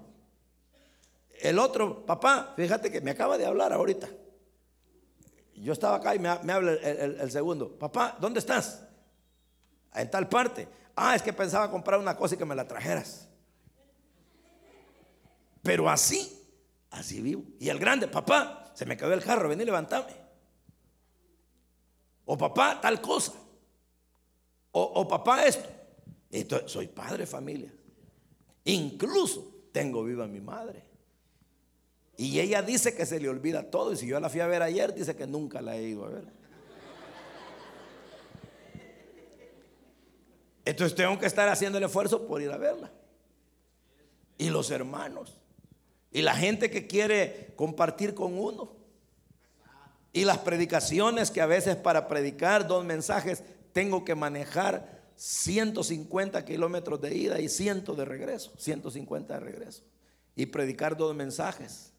El 1.41 1.59
otro, 1.59 2.07
papá, 2.07 2.55
fíjate 2.55 2.93
que 2.93 3.01
me 3.01 3.11
acaba 3.11 3.37
de 3.37 3.45
hablar 3.45 3.73
ahorita. 3.73 4.09
Yo 5.57 5.73
estaba 5.73 5.97
acá 5.97 6.15
y 6.15 6.21
me, 6.21 6.29
habla 6.29 6.75
el, 6.75 7.29
segundo, 7.33 7.77
papá, 7.77 8.17
¿dónde 8.21 8.39
estás? 8.39 8.85
En 9.95 10.09
tal 10.09 10.29
parte. 10.29 10.69
Ah, 10.95 11.17
es 11.17 11.23
que 11.23 11.33
pensaba 11.33 11.69
comprar 11.69 11.99
una 11.99 12.17
cosa 12.17 12.37
y 12.37 12.39
que 12.39 12.45
me 12.45 12.55
la 12.55 12.69
trajeras. 12.69 13.27
Pero 15.61 15.91
así, 15.91 16.41
así 16.93 17.21
vivo. 17.21 17.43
Y 17.59 17.69
el 17.69 17.81
grande, 17.81 18.07
papá, 18.07 18.71
se 18.75 18.87
me 18.87 18.97
quedó 18.97 19.13
el 19.13 19.25
carro, 19.25 19.49
vení, 19.49 19.65
levantame. 19.65 20.24
O 22.25 22.39
papá, 22.39 22.81
tal 22.81 23.01
cosa. 23.01 23.33
O, 24.73 25.07
papá, 25.07 25.45
esto. 25.47 26.69
Soy 26.69 26.89
padre 26.89 27.27
familia. 27.27 27.73
Incluso 28.65 29.69
tengo 29.73 30.03
viva 30.03 30.27
mi 30.27 30.41
madre. 30.41 30.83
Y 32.17 32.41
ella 32.41 32.63
dice 32.63 32.95
que 32.95 33.07
se 33.07 33.21
le 33.21 33.29
olvida 33.29 33.71
todo. 33.71 33.93
Y 33.93 33.97
si 33.97 34.07
yo 34.07 34.19
la 34.21 34.29
fui 34.29 34.41
a 34.41 34.47
ver 34.47 34.63
ayer, 34.63 34.95
dice 34.95 35.15
que 35.15 35.27
nunca 35.27 35.61
la 35.61 35.77
he 35.77 35.83
ido 35.83 36.05
a 36.05 36.09
ver. 36.09 36.25
Entonces 40.65 40.97
tengo 40.97 41.19
que 41.19 41.27
estar 41.27 41.49
haciendo 41.49 41.79
el 41.79 41.85
esfuerzo 41.85 42.27
por 42.27 42.41
ir 42.41 42.51
a 42.51 42.57
verla. 42.57 42.91
Y 44.39 44.51
los 44.51 44.71
hermanos. 44.71 45.39
Y 46.11 46.23
la 46.23 46.35
gente 46.35 46.71
que 46.71 46.87
quiere 46.87 47.53
compartir 47.57 48.15
con 48.15 48.39
uno. 48.39 48.74
Y 50.15 50.25
las 50.25 50.39
predicaciones 50.39 51.33
que 51.33 51.41
a 51.41 51.47
veces 51.47 51.75
para 51.75 52.07
predicar 52.07 52.69
dos 52.69 52.85
mensajes 52.85 53.43
tengo 53.73 54.05
que 54.05 54.15
manejar 54.15 55.03
150 55.17 56.45
kilómetros 56.45 57.01
de 57.01 57.17
ida 57.17 57.41
y 57.41 57.49
100 57.49 57.85
de 57.85 58.05
regreso, 58.05 58.53
150 58.57 59.35
de 59.35 59.41
regreso. 59.41 59.83
Y 60.37 60.47
predicar 60.47 60.97
dos 60.97 61.17
mensajes. 61.17 61.93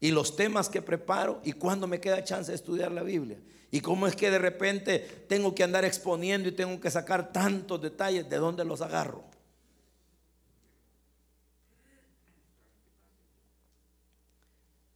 Y 0.00 0.10
los 0.10 0.36
temas 0.36 0.68
que 0.68 0.82
preparo 0.82 1.40
y 1.44 1.52
cuando 1.52 1.86
me 1.86 1.98
queda 1.98 2.22
chance 2.22 2.52
de 2.52 2.56
estudiar 2.56 2.92
la 2.92 3.02
Biblia. 3.02 3.38
Y 3.70 3.80
cómo 3.80 4.06
es 4.06 4.14
que 4.14 4.30
de 4.30 4.38
repente 4.38 4.98
tengo 5.26 5.54
que 5.54 5.64
andar 5.64 5.86
exponiendo 5.86 6.50
y 6.50 6.52
tengo 6.52 6.78
que 6.78 6.90
sacar 6.90 7.32
tantos 7.32 7.80
detalles, 7.80 8.28
¿de 8.28 8.36
dónde 8.36 8.66
los 8.66 8.82
agarro? 8.82 9.24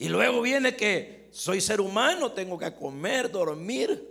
Y 0.01 0.09
luego 0.09 0.41
viene 0.41 0.77
que 0.77 1.29
soy 1.31 1.61
ser 1.61 1.79
humano, 1.79 2.33
tengo 2.33 2.59
que 2.59 2.75
comer, 2.75 3.31
dormir. 3.31 4.09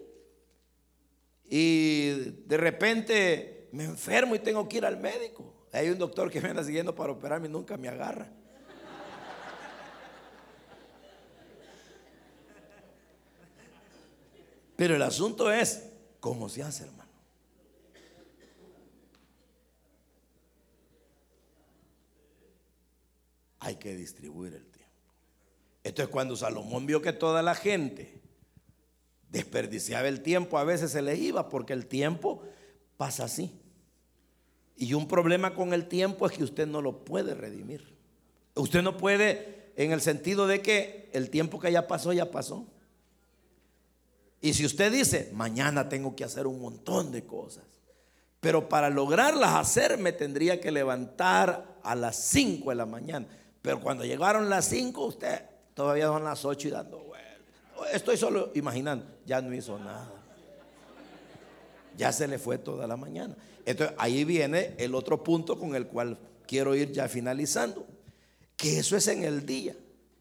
Y 1.45 2.09
de 2.45 2.57
repente 2.57 3.69
me 3.71 3.85
enfermo 3.85 4.35
y 4.35 4.39
tengo 4.39 4.69
que 4.69 4.77
ir 4.77 4.85
al 4.85 4.97
médico. 4.97 5.51
Hay 5.73 5.89
un 5.89 5.97
doctor 5.97 6.29
que 6.29 6.41
me 6.41 6.49
anda 6.49 6.63
siguiendo 6.63 6.93
para 6.93 7.11
operarme 7.11 7.47
y 7.47 7.51
nunca 7.51 7.75
me 7.75 7.87
agarra. 7.87 8.31
Pero 14.75 14.95
el 14.95 15.01
asunto 15.01 15.51
es 15.51 15.89
cómo 16.19 16.49
se 16.49 16.61
hace, 16.61 16.83
hermano. 16.83 17.09
Hay 23.59 23.77
que 23.77 23.95
distribuir 23.95 24.53
el 24.53 24.68
entonces 25.89 26.11
cuando 26.11 26.35
Salomón 26.35 26.85
vio 26.85 27.01
que 27.01 27.13
toda 27.13 27.41
la 27.41 27.55
gente 27.55 28.21
desperdiciaba 29.31 30.07
el 30.07 30.21
tiempo, 30.21 30.57
a 30.57 30.63
veces 30.63 30.91
se 30.91 31.01
le 31.01 31.15
iba 31.15 31.49
porque 31.49 31.73
el 31.73 31.87
tiempo 31.87 32.43
pasa 32.95 33.25
así. 33.25 33.59
Y 34.75 34.93
un 34.93 35.07
problema 35.07 35.55
con 35.55 35.73
el 35.73 35.87
tiempo 35.87 36.27
es 36.27 36.37
que 36.37 36.43
usted 36.43 36.67
no 36.67 36.81
lo 36.81 37.03
puede 37.03 37.33
redimir. 37.33 37.97
Usted 38.55 38.83
no 38.83 38.97
puede 38.97 39.71
en 39.75 39.91
el 39.91 40.01
sentido 40.01 40.45
de 40.45 40.61
que 40.61 41.09
el 41.11 41.31
tiempo 41.31 41.59
que 41.59 41.71
ya 41.71 41.87
pasó, 41.87 42.13
ya 42.13 42.29
pasó. 42.29 42.67
Y 44.41 44.53
si 44.53 44.65
usted 44.65 44.91
dice, 44.91 45.31
mañana 45.33 45.89
tengo 45.89 46.15
que 46.15 46.23
hacer 46.23 46.45
un 46.45 46.61
montón 46.61 47.11
de 47.11 47.25
cosas, 47.25 47.65
pero 48.39 48.69
para 48.69 48.91
lograrlas 48.91 49.55
hacer 49.55 49.97
me 49.97 50.13
tendría 50.13 50.61
que 50.61 50.71
levantar 50.71 51.79
a 51.81 51.95
las 51.95 52.15
5 52.15 52.69
de 52.69 52.75
la 52.75 52.85
mañana. 52.85 53.25
Pero 53.63 53.81
cuando 53.81 54.05
llegaron 54.05 54.49
las 54.49 54.65
5, 54.65 55.03
usted 55.03 55.49
todavía 55.79 56.07
son 56.07 56.25
las 56.25 56.43
8 56.43 56.67
y 56.67 56.71
dando 56.71 56.99
vueltas. 56.99 57.93
Estoy 57.93 58.17
solo 58.17 58.51
imaginando, 58.53 59.05
ya 59.25 59.41
no 59.41 59.55
hizo 59.55 59.79
nada. 59.79 60.11
Ya 61.95 62.11
se 62.11 62.27
le 62.27 62.37
fue 62.37 62.57
toda 62.57 62.85
la 62.85 62.97
mañana. 62.97 63.37
Entonces 63.65 63.95
ahí 63.97 64.25
viene 64.25 64.75
el 64.77 64.93
otro 64.93 65.23
punto 65.23 65.57
con 65.57 65.75
el 65.75 65.87
cual 65.87 66.17
quiero 66.45 66.75
ir 66.75 66.91
ya 66.91 67.07
finalizando. 67.07 67.87
Que 68.57 68.79
eso 68.79 68.97
es 68.97 69.07
en 69.07 69.23
el 69.23 69.45
día. 69.45 69.73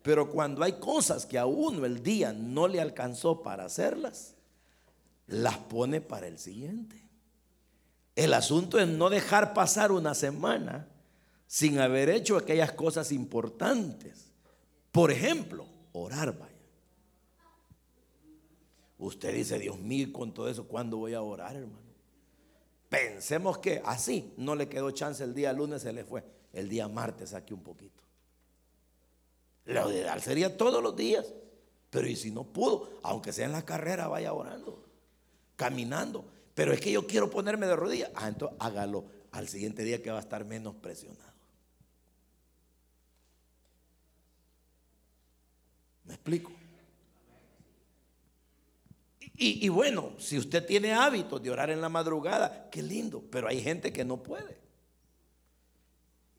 Pero 0.03 0.31
cuando 0.31 0.63
hay 0.63 0.75
cosas 0.75 1.27
que 1.27 1.39
a 1.39 1.47
uno 1.47 1.85
el 1.87 2.05
día 2.05 2.33
no 2.33 2.69
le 2.69 2.81
alcanzó 2.81 3.43
para 3.43 3.65
hacerlas, 3.65 4.37
las 5.27 5.59
pone 5.59 6.01
para 6.01 6.29
el 6.29 6.39
siguiente. 6.39 7.03
El 8.15 8.33
asunto 8.33 8.79
es 8.79 8.87
no 8.87 9.11
dejar 9.11 9.55
pasar 9.55 9.91
una 9.91 10.15
semana 10.15 10.87
sin 11.49 11.81
haber 11.81 12.11
hecho 12.11 12.37
aquellas 12.37 12.71
cosas 12.71 13.11
importantes. 13.11 14.28
Por 14.99 15.13
ejemplo, 15.13 15.65
orar, 15.93 16.37
vaya. 16.37 16.59
Usted 18.99 19.33
dice, 19.33 19.57
Dios 19.57 19.79
mío, 19.79 20.13
con 20.13 20.35
todo 20.35 20.49
eso, 20.49 20.67
¿cuándo 20.67 20.97
voy 20.97 21.15
a 21.15 21.23
orar, 21.23 21.55
hermano? 21.55 21.87
Pensemos 22.89 23.59
que 23.59 23.81
así 23.85 24.35
no 24.37 24.57
le 24.57 24.69
quedó 24.69 24.91
chance 24.91 25.23
el 25.23 25.35
día 25.35 25.53
lunes, 25.53 25.83
se 25.83 25.93
le 25.93 26.05
fue. 26.05 26.25
El 26.53 26.69
día 26.69 26.89
martes 26.89 27.33
aquí 27.33 27.55
un 27.55 27.63
poquito. 27.63 28.03
Lo 29.67 29.89
ideal 29.93 30.21
sería 30.21 30.57
todos 30.57 30.83
los 30.83 30.97
días. 30.97 31.33
Pero 31.91 32.09
y 32.09 32.17
si 32.17 32.33
no 32.33 32.43
pudo, 32.43 32.99
aunque 33.05 33.33
sea 33.33 33.47
en 33.47 33.53
la 33.53 33.65
carrera, 33.65 34.09
vaya 34.09 34.33
orando, 34.33 34.85
caminando. 35.55 36.25
Pero 36.57 36.73
es 36.73 36.81
que 36.81 36.91
yo 36.91 37.07
quiero 37.07 37.31
ponerme 37.31 37.69
de 37.69 37.77
rodillas. 37.77 38.11
Ah, 38.17 38.27
entonces 38.27 38.59
hágalo 38.59 39.05
al 39.31 39.47
siguiente 39.47 39.85
día 39.85 40.03
que 40.03 40.11
va 40.11 40.19
a 40.19 40.23
estar 40.23 40.45
menos 40.45 40.75
presionado. 40.75 41.38
¿Me 46.09 46.15
explico? 46.15 46.51
Y, 49.41 49.69
bueno, 49.69 50.15
si 50.19 50.37
usted 50.37 50.67
tiene 50.67 50.95
hábitos 50.95 51.41
de 51.41 51.53
orar 51.53 51.71
en 51.71 51.81
la 51.81 51.89
madrugada, 51.89 52.69
qué 52.73 52.83
lindo, 52.83 53.23
pero 53.31 53.47
hay 53.47 53.63
gente 53.63 53.93
que 53.93 54.05
no 54.05 54.21
puede. 54.21 54.59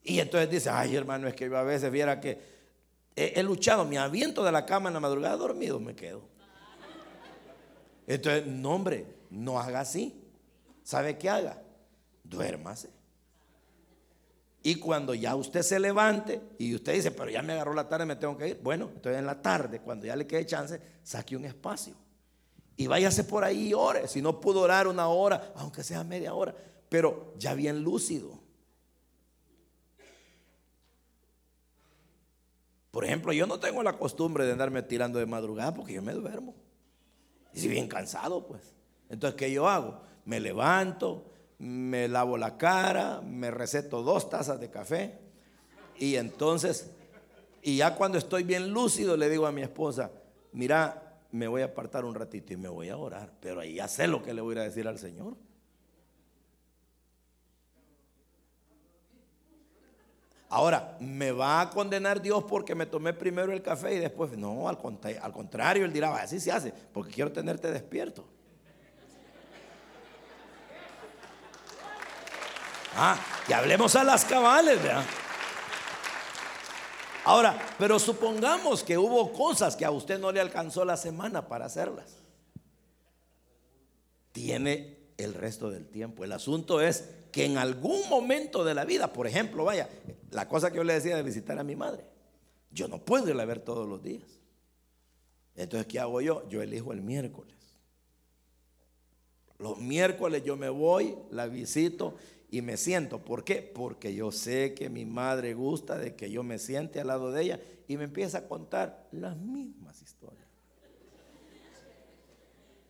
Y 0.03 0.19
entonces 0.19 0.49
dice, 0.49 0.69
ay 0.69 0.97
hermano, 0.97 1.29
es 1.29 1.33
que 1.33 1.47
yo 1.47 1.55
a 1.55 1.63
veces 1.63 1.89
viera 1.93 2.19
que 2.19 2.41
he, 3.15 3.41
luchado, 3.41 3.85
me 3.85 3.97
aviento 3.97 4.43
de 4.43 4.51
la 4.51 4.65
cama 4.65 4.89
en 4.89 4.95
la 4.95 4.99
madrugada 4.99 5.37
dormido, 5.37 5.79
me 5.79 5.95
quedo. 5.95 6.23
Entonces, 8.05 8.47
no 8.47 8.71
hombre, 8.71 9.05
no 9.29 9.59
haga 9.59 9.79
así. 9.79 10.21
¿Sabe 10.83 11.17
qué 11.17 11.29
haga? 11.29 11.61
Duérmase. 12.25 12.89
Y 14.61 14.75
cuando 14.75 15.13
ya 15.13 15.35
usted 15.35 15.61
se 15.61 15.79
levante 15.79 16.41
y 16.57 16.75
usted 16.75 16.93
dice, 16.93 17.11
pero 17.11 17.29
ya 17.29 17.41
me 17.41 17.53
agarró 17.53 17.73
la 17.73 17.87
tarde, 17.87 18.05
me 18.05 18.17
tengo 18.17 18.37
que 18.37 18.49
ir. 18.49 18.59
Bueno, 18.61 18.89
entonces 18.93 19.17
en 19.17 19.25
la 19.25 19.41
tarde, 19.41 19.79
cuando 19.79 20.05
ya 20.05 20.15
le 20.15 20.27
quede 20.27 20.45
chance, 20.45 20.81
saque 21.01 21.37
un 21.37 21.45
espacio. 21.45 21.95
Y 22.75 22.87
váyase 22.87 23.23
por 23.23 23.43
ahí 23.43 23.69
y 23.69 23.73
ore. 23.73 24.07
Si 24.07 24.21
no 24.21 24.41
pudo 24.41 24.61
orar 24.61 24.87
una 24.87 25.07
hora, 25.07 25.53
aunque 25.55 25.83
sea 25.83 26.03
media 26.03 26.33
hora, 26.33 26.55
pero 26.89 27.33
ya 27.37 27.53
bien 27.53 27.83
lúcido. 27.83 28.39
Por 32.91 33.05
ejemplo, 33.05 33.31
yo 33.31 33.45
no 33.45 33.59
tengo 33.59 33.83
la 33.83 33.97
costumbre 33.97 34.45
de 34.45 34.51
andarme 34.51 34.81
tirando 34.81 35.19
de 35.19 35.25
madrugada 35.25 35.73
porque 35.73 35.93
yo 35.93 36.01
me 36.01 36.13
duermo. 36.13 36.55
Y 37.53 37.59
si 37.59 37.67
bien 37.67 37.87
cansado, 37.87 38.45
pues. 38.45 38.73
Entonces, 39.09 39.37
¿qué 39.37 39.51
yo 39.51 39.67
hago? 39.69 40.01
Me 40.25 40.39
levanto, 40.39 41.28
me 41.59 42.07
lavo 42.07 42.37
la 42.37 42.57
cara, 42.57 43.21
me 43.21 43.51
receto 43.51 44.01
dos 44.01 44.29
tazas 44.29 44.59
de 44.59 44.69
café. 44.69 45.19
Y 45.97 46.15
entonces, 46.15 46.91
y 47.61 47.77
ya 47.77 47.95
cuando 47.95 48.17
estoy 48.17 48.43
bien 48.43 48.71
lúcido, 48.71 49.17
le 49.17 49.29
digo 49.29 49.45
a 49.45 49.51
mi 49.51 49.61
esposa, 49.61 50.11
mira, 50.53 51.19
me 51.31 51.47
voy 51.47 51.61
a 51.61 51.65
apartar 51.65 52.05
un 52.05 52.15
ratito 52.15 52.53
y 52.53 52.57
me 52.57 52.69
voy 52.69 52.89
a 52.89 52.97
orar. 52.97 53.31
Pero 53.41 53.59
ahí 53.59 53.75
ya 53.75 53.87
sé 53.87 54.07
lo 54.07 54.23
que 54.23 54.33
le 54.33 54.41
voy 54.41 54.57
a 54.57 54.63
decir 54.63 54.87
al 54.87 54.97
Señor. 54.97 55.35
Ahora, 60.51 60.97
¿me 60.99 61.31
va 61.31 61.61
a 61.61 61.69
condenar 61.69 62.21
Dios 62.21 62.43
porque 62.45 62.73
me 62.73 62.87
tomé 62.87 63.13
primero 63.13 63.51
el 63.51 63.61
café 63.61 63.93
y 63.93 63.99
después? 63.99 64.35
No, 64.35 64.67
al, 64.67 64.79
contrario, 64.79 65.85
Él 65.85 65.93
dirá, 65.93 66.15
así 66.15 66.39
se 66.39 66.51
hace, 66.51 66.73
porque 66.91 67.13
quiero 67.13 67.31
tenerte 67.31 67.71
despierto. 67.71 68.25
Ah, 72.95 73.19
y 73.47 73.53
hablemos 73.53 73.95
a 73.95 74.03
las 74.03 74.25
cabales. 74.25 74.79
Ahora, 77.25 77.57
pero 77.77 77.99
supongamos 77.99 78.83
que 78.83 78.97
hubo 78.97 79.31
cosas 79.33 79.75
que 79.75 79.85
a 79.85 79.91
usted 79.91 80.19
no 80.19 80.31
le 80.31 80.39
alcanzó 80.39 80.85
la 80.85 80.97
semana 80.97 81.47
para 81.47 81.65
hacerlas. 81.65 82.17
Tiene 84.31 84.97
el 85.17 85.33
resto 85.33 85.69
del 85.69 85.87
tiempo. 85.87 86.23
El 86.23 86.31
asunto 86.31 86.81
es 86.81 87.09
que 87.31 87.45
en 87.45 87.57
algún 87.57 88.07
momento 88.09 88.63
de 88.63 88.73
la 88.73 88.85
vida, 88.85 89.13
por 89.13 89.27
ejemplo, 89.27 89.63
vaya, 89.63 89.89
la 90.31 90.47
cosa 90.47 90.71
que 90.71 90.77
yo 90.77 90.83
le 90.83 90.93
decía 90.93 91.15
de 91.15 91.23
visitar 91.23 91.59
a 91.59 91.63
mi 91.63 91.75
madre, 91.75 92.05
yo 92.71 92.87
no 92.87 92.99
puedo 92.99 93.29
ir 93.29 93.39
a 93.39 93.45
ver 93.45 93.59
todos 93.59 93.87
los 93.87 94.01
días. 94.01 94.39
Entonces, 95.55 95.87
¿qué 95.87 95.99
hago 95.99 96.21
yo? 96.21 96.47
Yo 96.49 96.61
elijo 96.61 96.93
el 96.93 97.01
miércoles. 97.01 97.55
Los 99.57 99.77
miércoles 99.77 100.43
yo 100.45 100.55
me 100.55 100.69
voy, 100.69 101.17
la 101.31 101.47
visito 101.47 102.15
y 102.51 102.61
me 102.61 102.77
siento. 102.77 103.19
¿Por 103.19 103.43
qué? 103.43 103.61
Porque 103.61 104.13
yo 104.13 104.31
sé 104.31 104.73
que 104.73 104.89
mi 104.89 105.05
madre 105.05 105.53
gusta 105.53 105.97
de 105.97 106.15
que 106.15 106.31
yo 106.31 106.43
me 106.43 106.57
siente 106.57 106.99
al 106.99 107.07
lado 107.07 107.31
de 107.31 107.43
ella 107.43 107.59
y 107.87 107.97
me 107.97 108.05
empieza 108.05 108.39
a 108.39 108.47
contar 108.47 109.07
las 109.11 109.37
mismas 109.37 110.01
historias. 110.01 110.47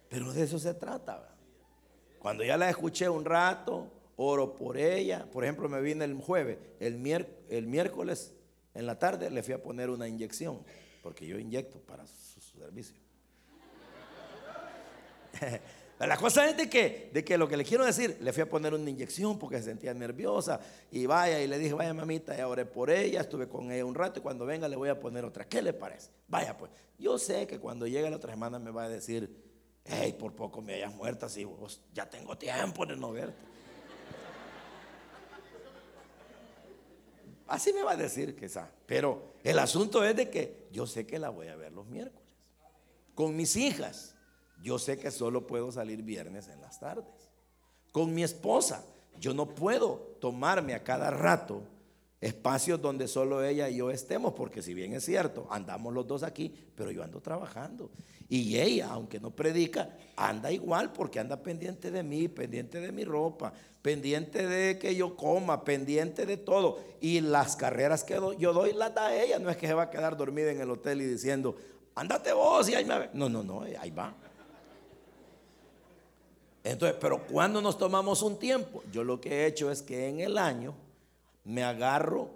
Pero 0.09 0.33
de 0.33 0.43
eso 0.43 0.59
se 0.59 0.73
trata. 0.73 1.35
Cuando 2.19 2.43
ya 2.43 2.57
la 2.57 2.69
escuché 2.69 3.07
un 3.07 3.25
rato, 3.25 3.91
oro 4.15 4.55
por 4.55 4.77
ella. 4.77 5.29
Por 5.31 5.43
ejemplo, 5.43 5.69
me 5.69 5.81
vine 5.81 6.05
el 6.05 6.15
jueves, 6.15 6.57
el, 6.79 7.27
el 7.49 7.67
miércoles 7.67 8.33
en 8.73 8.85
la 8.85 8.97
tarde 8.97 9.29
le 9.29 9.43
fui 9.43 9.53
a 9.53 9.61
poner 9.61 9.89
una 9.89 10.07
inyección, 10.07 10.63
porque 11.01 11.25
yo 11.27 11.37
inyecto 11.37 11.79
para 11.79 12.05
su 12.07 12.39
servicio. 12.41 12.95
La 15.99 16.15
cosa 16.15 16.49
es 16.49 16.55
de 16.55 16.69
que, 16.69 17.09
de 17.13 17.25
que 17.25 17.37
lo 17.37 17.49
que 17.49 17.57
le 17.57 17.65
quiero 17.65 17.83
decir, 17.83 18.17
le 18.21 18.31
fui 18.31 18.41
a 18.41 18.49
poner 18.49 18.73
una 18.73 18.89
inyección 18.89 19.37
porque 19.37 19.57
se 19.57 19.65
sentía 19.65 19.93
nerviosa 19.93 20.61
y 20.91 21.05
vaya 21.05 21.41
y 21.41 21.47
le 21.47 21.59
dije, 21.59 21.73
vaya 21.73 21.93
mamita, 21.93 22.37
ya 22.37 22.47
oré 22.47 22.65
por 22.65 22.89
ella, 22.89 23.19
estuve 23.19 23.49
con 23.49 23.69
ella 23.69 23.83
un 23.83 23.95
rato 23.95 24.19
y 24.19 24.21
cuando 24.21 24.45
venga 24.45 24.69
le 24.69 24.77
voy 24.77 24.87
a 24.87 24.97
poner 24.97 25.25
otra. 25.25 25.45
¿Qué 25.45 25.61
le 25.61 25.73
parece? 25.73 26.09
Vaya 26.29 26.57
pues, 26.57 26.71
yo 26.97 27.17
sé 27.17 27.47
que 27.47 27.59
cuando 27.59 27.85
llegue 27.85 28.09
la 28.09 28.15
otra 28.15 28.31
semana 28.31 28.59
me 28.59 28.71
va 28.71 28.83
a 28.83 28.89
decir, 28.89 29.29
hey, 29.83 30.15
por 30.17 30.33
poco 30.33 30.61
me 30.61 30.75
hayas 30.75 30.95
muerto 30.95 31.25
así, 31.25 31.43
vos 31.43 31.81
ya 31.93 32.09
tengo 32.09 32.37
tiempo 32.37 32.85
de 32.85 32.95
no 32.95 33.11
verte. 33.11 33.49
Así 37.45 37.73
me 37.73 37.83
va 37.83 37.93
a 37.93 37.97
decir 37.97 38.37
quizá. 38.37 38.71
Pero 38.85 39.33
el 39.43 39.59
asunto 39.59 40.05
es 40.05 40.15
de 40.15 40.29
que 40.29 40.67
yo 40.71 40.87
sé 40.87 41.05
que 41.05 41.19
la 41.19 41.29
voy 41.29 41.47
a 41.47 41.57
ver 41.57 41.73
los 41.73 41.87
miércoles. 41.87 42.29
Con 43.15 43.35
mis 43.35 43.57
hijas. 43.57 44.15
Yo 44.61 44.79
sé 44.79 44.97
que 44.97 45.11
solo 45.11 45.47
puedo 45.47 45.71
salir 45.71 46.03
viernes 46.03 46.47
en 46.47 46.61
las 46.61 46.79
tardes. 46.79 47.05
Con 47.91 48.13
mi 48.13 48.23
esposa, 48.23 48.83
yo 49.19 49.33
no 49.33 49.47
puedo 49.47 50.17
tomarme 50.19 50.73
a 50.73 50.83
cada 50.83 51.11
rato 51.11 51.63
espacios 52.21 52.81
donde 52.81 53.07
solo 53.07 53.43
ella 53.43 53.69
y 53.69 53.77
yo 53.77 53.91
estemos, 53.91 54.33
porque 54.33 54.61
si 54.61 54.73
bien 54.73 54.93
es 54.93 55.05
cierto, 55.05 55.47
andamos 55.49 55.93
los 55.93 56.05
dos 56.05 56.23
aquí, 56.23 56.53
pero 56.75 56.91
yo 56.91 57.03
ando 57.03 57.21
trabajando. 57.21 57.89
Y 58.27 58.57
ella, 58.57 58.89
aunque 58.91 59.19
no 59.19 59.31
predica, 59.31 59.97
anda 60.15 60.51
igual 60.51 60.91
porque 60.93 61.19
anda 61.19 61.41
pendiente 61.41 61.89
de 61.89 62.03
mí, 62.03 62.27
pendiente 62.27 62.79
de 62.79 62.91
mi 62.91 63.03
ropa, 63.03 63.53
pendiente 63.81 64.45
de 64.45 64.77
que 64.77 64.95
yo 64.95 65.15
coma, 65.15 65.63
pendiente 65.63 66.25
de 66.25 66.37
todo. 66.37 66.79
Y 67.01 67.21
las 67.21 67.55
carreras 67.55 68.03
que 68.03 68.19
yo 68.37 68.53
doy 68.53 68.73
las 68.73 68.93
da 68.93 69.15
ella, 69.15 69.39
no 69.39 69.49
es 69.49 69.57
que 69.57 69.67
se 69.67 69.73
va 69.73 69.83
a 69.83 69.89
quedar 69.89 70.15
dormida 70.15 70.51
en 70.51 70.61
el 70.61 70.69
hotel 70.69 71.01
y 71.01 71.05
diciendo, 71.05 71.55
andate 71.95 72.33
vos 72.33 72.69
y 72.69 72.75
ahí 72.75 72.85
me... 72.85 73.09
No, 73.13 73.29
no, 73.29 73.41
no, 73.41 73.61
ahí 73.61 73.91
va. 73.91 74.15
Entonces, 76.63 76.97
pero 76.99 77.25
cuando 77.27 77.61
nos 77.61 77.77
tomamos 77.77 78.21
un 78.21 78.37
tiempo, 78.37 78.83
yo 78.91 79.03
lo 79.03 79.19
que 79.21 79.29
he 79.29 79.45
hecho 79.45 79.71
es 79.71 79.81
que 79.81 80.07
en 80.07 80.19
el 80.19 80.37
año 80.37 80.75
me 81.43 81.63
agarro 81.63 82.29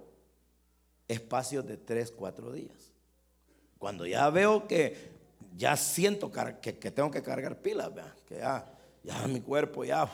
espacios 1.07 1.67
de 1.67 1.77
3, 1.77 2.11
4 2.11 2.51
días. 2.53 2.91
Cuando 3.77 4.05
ya 4.05 4.29
veo 4.29 4.67
que 4.67 5.11
ya 5.55 5.75
siento 5.75 6.31
que, 6.61 6.73
tengo 6.73 7.11
que 7.11 7.21
cargar 7.21 7.61
pilas, 7.61 7.91
que 8.27 8.37
ya, 8.37 8.65
ya 9.03 9.27
mi 9.27 9.41
cuerpo 9.41 9.83
ya 9.83 10.09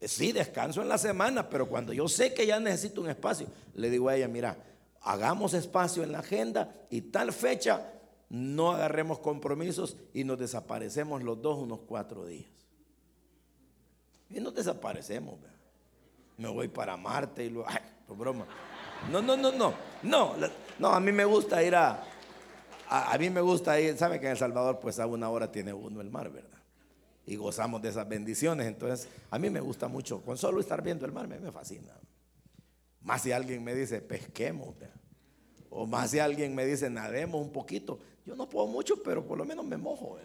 Sí, 0.00 0.32
descanso 0.32 0.80
en 0.80 0.88
la 0.88 0.96
semana, 0.96 1.50
pero 1.50 1.68
cuando 1.68 1.92
yo 1.92 2.08
sé 2.08 2.32
que 2.32 2.46
ya 2.46 2.58
necesito 2.58 3.02
un 3.02 3.10
espacio, 3.10 3.46
le 3.74 3.90
digo 3.90 4.08
a 4.08 4.16
ella, 4.16 4.28
mira, 4.28 4.56
hagamos 5.02 5.52
espacio 5.52 6.02
en 6.02 6.12
la 6.12 6.20
agenda 6.20 6.72
y 6.88 7.02
tal 7.02 7.32
fecha 7.32 7.92
no 8.30 8.70
agarremos 8.70 9.18
compromisos 9.18 9.96
y 10.14 10.24
nos 10.24 10.38
desaparecemos 10.38 11.22
los 11.22 11.42
dos 11.42 11.58
unos 11.58 11.80
cuatro 11.80 12.24
días. 12.24 12.48
Y 14.30 14.40
nos 14.40 14.54
desaparecemos. 14.54 15.38
Me 16.36 16.48
voy 16.48 16.68
para 16.68 16.96
Marte 16.96 17.44
y 17.44 17.50
luego, 17.50 17.68
ay, 17.68 17.82
por 18.06 18.16
broma. 18.16 18.46
No, 19.10 19.20
no, 19.20 19.36
no, 19.36 19.52
no, 19.52 19.74
no, 20.02 20.34
no, 20.78 20.88
a 20.88 21.00
mí 21.00 21.12
me 21.12 21.24
gusta 21.24 21.62
ir 21.62 21.74
a, 21.74 22.02
a, 22.88 23.12
a 23.12 23.18
mí 23.18 23.30
me 23.30 23.40
gusta 23.40 23.80
ir, 23.80 23.96
sabe 23.96 24.20
que 24.20 24.26
en 24.26 24.32
El 24.32 24.38
Salvador 24.38 24.78
pues 24.80 24.98
a 24.98 25.06
una 25.06 25.28
hora 25.30 25.50
tiene 25.50 25.72
uno 25.72 26.00
el 26.00 26.10
mar, 26.10 26.30
¿verdad? 26.30 26.60
y 27.30 27.36
gozamos 27.36 27.80
de 27.80 27.90
esas 27.90 28.08
bendiciones. 28.08 28.66
Entonces, 28.66 29.08
a 29.30 29.38
mí 29.38 29.50
me 29.50 29.60
gusta 29.60 29.86
mucho, 29.86 30.20
con 30.22 30.36
solo 30.36 30.60
estar 30.60 30.82
viendo 30.82 31.06
el 31.06 31.12
mar 31.12 31.28
me, 31.28 31.38
fascina. 31.52 31.92
Más 33.02 33.22
si 33.22 33.30
alguien 33.30 33.62
me 33.62 33.72
dice, 33.72 34.00
pesquemos, 34.00 34.74
o 35.70 35.86
más 35.86 36.10
si 36.10 36.18
alguien 36.18 36.54
me 36.54 36.66
dice, 36.66 36.90
nademos 36.90 37.40
un 37.40 37.52
poquito. 37.52 38.00
Yo 38.26 38.34
no 38.34 38.48
puedo 38.48 38.66
mucho, 38.66 39.00
pero 39.02 39.24
por 39.24 39.38
lo 39.38 39.44
menos 39.44 39.64
me 39.64 39.76
mojo. 39.76 40.18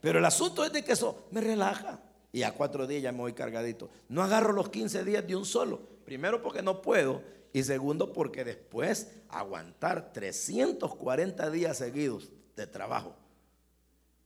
Pero 0.00 0.18
el 0.18 0.24
asunto 0.24 0.64
es 0.64 0.72
de 0.72 0.82
que 0.82 0.92
eso 0.92 1.26
me 1.30 1.40
relaja. 1.40 2.00
Y 2.32 2.42
a 2.42 2.54
cuatro 2.54 2.86
días 2.86 3.02
ya 3.02 3.12
me 3.12 3.18
voy 3.18 3.34
cargadito. 3.34 3.90
No 4.08 4.22
agarro 4.22 4.52
los 4.52 4.70
15 4.70 5.04
días 5.04 5.26
de 5.26 5.36
un 5.36 5.44
solo. 5.44 5.80
Primero 6.04 6.42
porque 6.42 6.62
no 6.62 6.80
puedo. 6.80 7.22
Y 7.52 7.62
segundo 7.62 8.12
porque 8.12 8.44
después 8.44 9.08
aguantar 9.28 10.12
340 10.12 11.50
días 11.50 11.76
seguidos 11.76 12.30
de 12.56 12.66
trabajo 12.66 13.14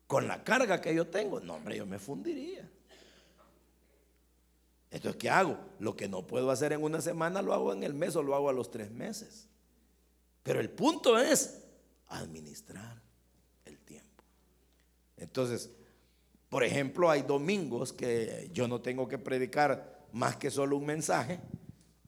con 0.07 0.28
la 0.28 0.44
carga 0.44 0.80
que 0.80 0.94
yo 0.94 1.09
tengo, 1.09 1.40
no, 1.40 1.54
hombre, 1.54 1.76
yo 1.76 1.86
me 1.86 1.98
fundiría. 1.98 2.68
Entonces, 4.90 5.18
¿qué 5.20 5.28
hago? 5.28 5.59
Lo 5.80 5.96
que 5.96 6.09
no 6.09 6.26
puedo 6.26 6.50
hacer 6.50 6.72
en 6.72 6.82
una 6.82 7.00
semana 7.00 7.42
lo 7.42 7.52
hago 7.52 7.72
en 7.72 7.82
el 7.82 7.92
mes 7.92 8.14
o 8.16 8.22
lo 8.22 8.34
hago 8.34 8.48
a 8.48 8.52
los 8.52 8.70
tres 8.70 8.90
meses. 8.90 9.48
Pero 10.42 10.61
el 10.61 10.70
punto 10.70 11.18
es 11.18 11.64
administrar 12.09 13.02
el 13.64 13.78
tiempo. 13.80 14.22
Entonces, 15.16 15.70
por 16.57 16.64
ejemplo, 16.64 17.11
hay 17.11 17.20
domingos 17.20 17.92
que 17.92 18.48
yo 18.50 18.66
no 18.66 18.80
tengo 18.80 19.07
que 19.07 19.18
predicar 19.18 20.07
más 20.12 20.36
que 20.36 20.50
solo 20.50 20.78
un 20.78 20.86
mensaje 20.86 21.38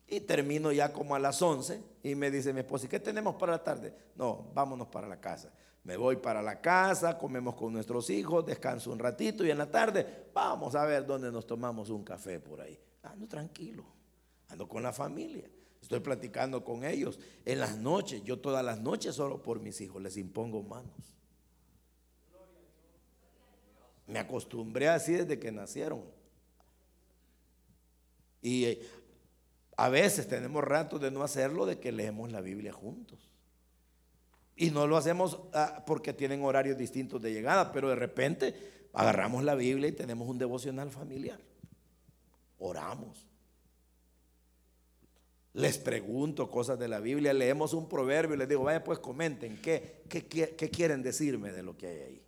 y 0.07 0.21
termino 0.21 0.73
ya 0.73 0.91
como 0.91 1.15
a 1.15 1.19
las 1.19 1.43
11 1.43 1.83
y 2.03 2.15
me 2.15 2.31
dice 2.31 2.55
mi 2.55 2.61
esposa, 2.61 2.87
¿y 2.87 2.89
qué 2.89 2.99
tenemos 2.99 3.35
para 3.35 3.53
la 3.53 3.63
tarde? 3.63 3.95
No, 4.17 4.51
vámonos 4.55 4.89
para 4.89 5.07
la 5.07 5.21
casa. 5.21 5.53
Me 5.85 5.99
voy 5.99 6.17
para 6.17 6.41
la 6.41 6.63
casa, 6.63 7.19
comemos 7.19 7.57
con 7.57 7.75
nuestros 7.75 8.09
hijos, 8.09 8.47
descanso 8.47 8.91
un 8.91 8.99
ratito 8.99 9.45
y 9.45 9.51
en 9.51 9.59
la 9.59 9.71
tarde 9.71 10.31
vamos 10.33 10.75
a 10.75 10.87
ver 10.87 11.05
dónde 11.05 11.31
nos 11.31 11.47
tomamos 11.47 11.91
un 11.91 12.03
café 12.03 12.41
por 12.41 12.63
ahí. 12.63 12.81
Ando 13.03 13.29
tranquilo, 13.29 13.85
ando 14.49 14.67
con 14.67 14.83
la 14.83 14.95
familia, 14.95 15.45
estoy 15.83 16.01
platicando 16.01 16.65
con 16.65 16.87
ellos. 16.87 17.21
En 17.45 17.61
las 17.61 17.77
noches, 17.77 18.25
yo 18.25 18.39
todas 18.39 18.65
las 18.65 18.81
noches 18.81 19.15
solo 19.15 19.43
por 19.43 19.61
mis 19.61 19.79
hijos 19.83 20.01
les 20.01 20.17
impongo 20.17 20.63
manos. 20.63 21.18
Me 24.09 24.19
acostumbré 24.19 24.89
así 24.89 25.13
desde 25.13 25.39
que 25.39 25.53
nacieron. 25.53 26.03
Y 28.41 28.65
eh, 28.65 28.89
a 29.77 29.91
veces 29.91 30.27
tenemos 30.27 30.65
ratos 30.65 31.01
de 31.01 31.11
no 31.11 31.23
hacerlo, 31.23 31.67
de 31.67 31.79
que 31.79 31.93
leemos 31.93 32.33
la 32.33 32.41
Biblia 32.41 32.73
juntos. 32.73 33.31
Y 34.57 34.71
no 34.71 34.87
lo 34.87 34.97
hacemos 34.97 35.39
ah, 35.53 35.85
porque 35.87 36.13
tienen 36.15 36.43
horarios 36.43 36.79
distintos 36.79 37.21
de 37.21 37.33
llegada, 37.33 37.71
pero 37.71 37.91
de 37.91 37.97
repente 37.97 38.89
agarramos 38.95 39.45
la 39.45 39.55
Biblia 39.55 39.89
y 39.89 39.93
tenemos 39.93 40.27
un 40.27 40.39
devocional 40.39 40.91
familiar. 40.91 41.39
Oramos. 42.59 43.27
Les 45.53 45.77
pregunto 45.77 46.51
cosas 46.51 46.79
de 46.79 46.89
la 46.89 46.99
Biblia, 46.99 47.33
leemos 47.35 47.75
un 47.75 47.89
proverbio 47.89 48.35
y 48.35 48.39
les 48.39 48.49
digo, 48.49 48.65
vaya 48.65 48.83
pues 48.83 48.99
comenten, 48.99 49.61
¿qué, 49.61 50.03
qué, 50.09 50.27
qué 50.27 50.71
quieren 50.71 51.03
decirme 51.03 51.53
de 51.53 51.63
lo 51.63 51.77
que 51.77 51.87
hay 51.87 52.01
ahí? 52.01 52.28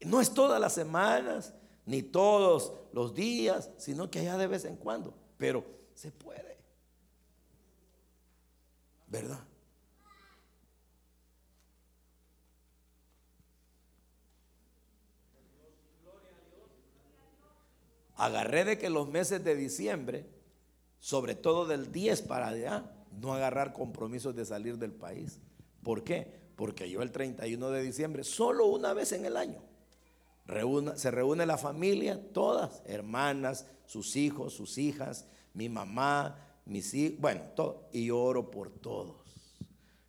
No 0.00 0.20
es 0.20 0.32
todas 0.32 0.60
las 0.60 0.72
semanas, 0.72 1.54
ni 1.86 2.02
todos 2.02 2.72
los 2.92 3.14
días, 3.14 3.70
sino 3.78 4.10
que 4.10 4.20
allá 4.20 4.36
de 4.36 4.46
vez 4.46 4.64
en 4.64 4.76
cuando, 4.76 5.14
pero 5.38 5.64
se 5.94 6.10
puede. 6.10 6.56
¿Verdad? 9.08 9.40
Agarré 18.16 18.64
de 18.64 18.78
que 18.78 18.90
los 18.90 19.08
meses 19.08 19.44
de 19.44 19.54
diciembre, 19.54 20.26
sobre 20.98 21.34
todo 21.34 21.66
del 21.66 21.92
10 21.92 22.22
para 22.22 22.48
allá, 22.48 22.90
no 23.12 23.34
agarrar 23.34 23.72
compromisos 23.72 24.34
de 24.34 24.44
salir 24.44 24.78
del 24.78 24.92
país. 24.92 25.38
¿Por 25.82 26.02
qué? 26.02 26.46
Porque 26.56 26.90
yo 26.90 27.02
el 27.02 27.12
31 27.12 27.70
de 27.70 27.82
diciembre, 27.82 28.24
solo 28.24 28.66
una 28.66 28.94
vez 28.94 29.12
en 29.12 29.26
el 29.26 29.36
año, 29.36 29.62
se 30.96 31.10
reúne 31.10 31.46
la 31.46 31.58
familia, 31.58 32.20
todas, 32.32 32.82
hermanas, 32.86 33.66
sus 33.86 34.16
hijos, 34.16 34.54
sus 34.54 34.78
hijas, 34.78 35.26
mi 35.54 35.68
mamá, 35.68 36.38
mis 36.64 36.94
hijos, 36.94 37.20
bueno, 37.20 37.42
todo. 37.54 37.88
Y 37.92 38.10
oro 38.10 38.50
por 38.50 38.70
todos. 38.70 39.16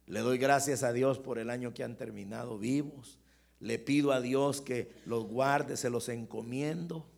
Le 0.05 0.21
doy 0.21 0.37
gracias 0.37 0.83
a 0.83 0.93
Dios 0.93 1.19
por 1.19 1.39
el 1.39 1.49
año 1.49 1.73
que 1.73 1.83
han 1.83 1.97
terminado 1.97 2.57
vivos. 2.57 3.19
Le 3.59 3.79
pido 3.79 4.11
a 4.11 4.21
Dios 4.21 4.61
que 4.61 5.01
los 5.05 5.25
guarde, 5.25 5.75
se 5.75 5.89
los 5.89 6.07
encomiendo. 6.09 7.09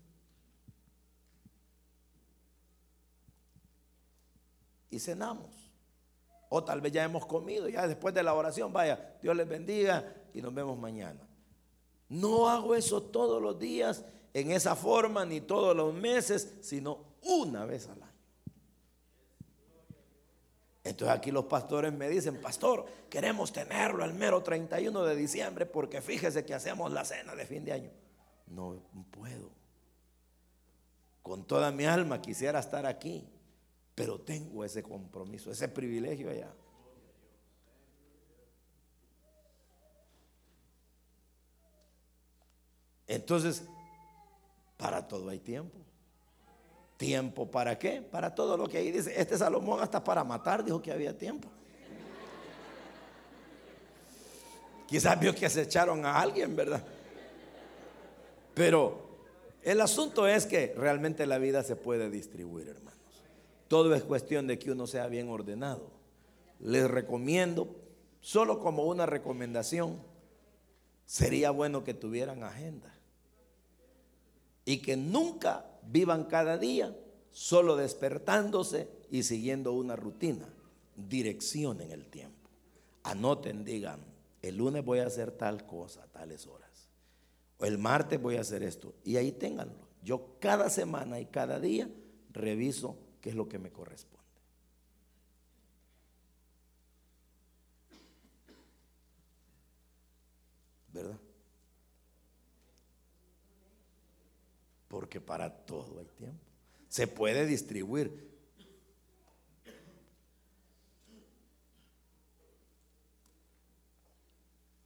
Y 4.89 4.99
cenamos. 4.99 5.71
O 6.49 6.63
tal 6.63 6.81
vez 6.81 6.91
ya 6.91 7.03
hemos 7.03 7.25
comido, 7.27 7.69
ya 7.69 7.87
después 7.87 8.15
de 8.15 8.23
la 8.23 8.33
oración, 8.33 8.73
vaya, 8.73 9.17
Dios 9.21 9.35
les 9.35 9.47
bendiga 9.47 10.15
y 10.33 10.41
nos 10.41 10.53
vemos 10.53 10.79
mañana. 10.79 11.28
No 12.09 12.49
hago 12.49 12.75
eso 12.75 13.03
todos 13.03 13.41
los 13.41 13.59
días, 13.59 14.03
en 14.33 14.51
esa 14.51 14.75
forma, 14.75 15.25
ni 15.25 15.41
todos 15.41 15.75
los 15.75 15.93
meses, 15.93 16.55
sino 16.61 16.99
una 17.23 17.65
vez 17.65 17.87
al 17.87 18.01
año. 18.01 18.09
Entonces 20.83 21.15
aquí 21.15 21.29
los 21.29 21.45
pastores 21.45 21.93
me 21.93 22.09
dicen, 22.09 22.41
pastor, 22.41 22.85
queremos 23.09 23.53
tenerlo 23.53 24.03
el 24.03 24.13
mero 24.13 24.41
31 24.41 25.03
de 25.03 25.15
diciembre 25.15 25.65
porque 25.67 26.01
fíjese 26.01 26.45
que 26.45 26.53
hacemos 26.55 26.91
la 26.91 27.05
cena 27.05 27.35
de 27.35 27.45
fin 27.45 27.63
de 27.63 27.73
año. 27.73 27.91
No 28.47 28.81
puedo. 29.11 29.51
Con 31.21 31.45
toda 31.45 31.71
mi 31.71 31.85
alma 31.85 32.21
quisiera 32.21 32.59
estar 32.59 32.87
aquí, 32.87 33.27
pero 33.93 34.19
tengo 34.19 34.63
ese 34.63 34.81
compromiso, 34.81 35.51
ese 35.51 35.67
privilegio 35.67 36.31
allá. 36.31 36.51
Entonces, 43.09 43.63
para 44.77 45.07
todo 45.07 45.29
hay 45.29 45.39
tiempo. 45.39 45.77
¿Tiempo 46.95 47.49
para 47.49 47.77
qué? 47.77 48.01
Para 48.01 48.35
todo 48.35 48.55
lo 48.55 48.69
que 48.69 48.77
ahí 48.77 48.91
dice. 48.91 49.19
Este 49.19 49.37
Salomón 49.37 49.81
hasta 49.81 50.03
para 50.03 50.23
matar 50.23 50.63
dijo 50.63 50.81
que 50.81 50.91
había 50.91 51.17
tiempo. 51.17 51.49
Quizás 54.87 55.19
vio 55.19 55.33
que 55.33 55.49
se 55.49 55.63
echaron 55.63 56.05
a 56.05 56.21
alguien, 56.21 56.55
¿verdad? 56.55 56.83
Pero 58.53 59.09
el 59.63 59.81
asunto 59.81 60.27
es 60.27 60.45
que 60.45 60.73
realmente 60.77 61.25
la 61.25 61.39
vida 61.39 61.63
se 61.63 61.75
puede 61.75 62.11
distribuir, 62.11 62.67
hermanos. 62.69 62.99
Todo 63.67 63.95
es 63.95 64.03
cuestión 64.03 64.45
de 64.45 64.59
que 64.59 64.71
uno 64.71 64.85
sea 64.85 65.07
bien 65.07 65.29
ordenado. 65.29 65.89
Les 66.59 66.89
recomiendo, 66.89 67.75
solo 68.21 68.59
como 68.59 68.83
una 68.83 69.05
recomendación, 69.05 69.99
sería 71.05 71.49
bueno 71.49 71.83
que 71.83 71.93
tuvieran 71.93 72.43
agenda. 72.43 72.93
Y 74.69 74.83
que 74.83 74.95
nunca 74.95 75.65
vivan 75.81 76.25
cada 76.25 76.59
día 76.59 76.95
solo 77.31 77.75
despertándose 77.75 78.87
y 79.09 79.23
siguiendo 79.23 79.73
una 79.73 79.95
rutina. 79.95 80.47
Direccionen 80.95 81.89
el 81.89 82.05
tiempo. 82.05 82.51
Anoten, 83.01 83.65
digan, 83.65 83.99
el 84.43 84.57
lunes 84.57 84.85
voy 84.85 84.99
a 84.99 85.07
hacer 85.07 85.31
tal 85.31 85.65
cosa, 85.65 86.05
tales 86.11 86.45
horas. 86.45 86.87
O 87.57 87.65
el 87.65 87.79
martes 87.79 88.21
voy 88.21 88.35
a 88.35 88.41
hacer 88.41 88.61
esto. 88.61 88.93
Y 89.03 89.17
ahí 89.17 89.31
ténganlo. 89.31 89.87
Yo 90.03 90.35
cada 90.39 90.69
semana 90.69 91.19
y 91.19 91.25
cada 91.25 91.59
día 91.59 91.89
reviso 92.31 92.95
qué 93.21 93.31
es 93.31 93.35
lo 93.35 93.49
que 93.49 93.57
me 93.57 93.71
corresponde. 93.71 94.19
¿Verdad? 100.93 101.17
Porque 104.89 105.21
para 105.21 105.65
todo 105.65 105.99
hay 105.99 106.07
tiempo. 106.17 106.43
Se 106.89 107.07
puede 107.07 107.45
distribuir. 107.45 108.27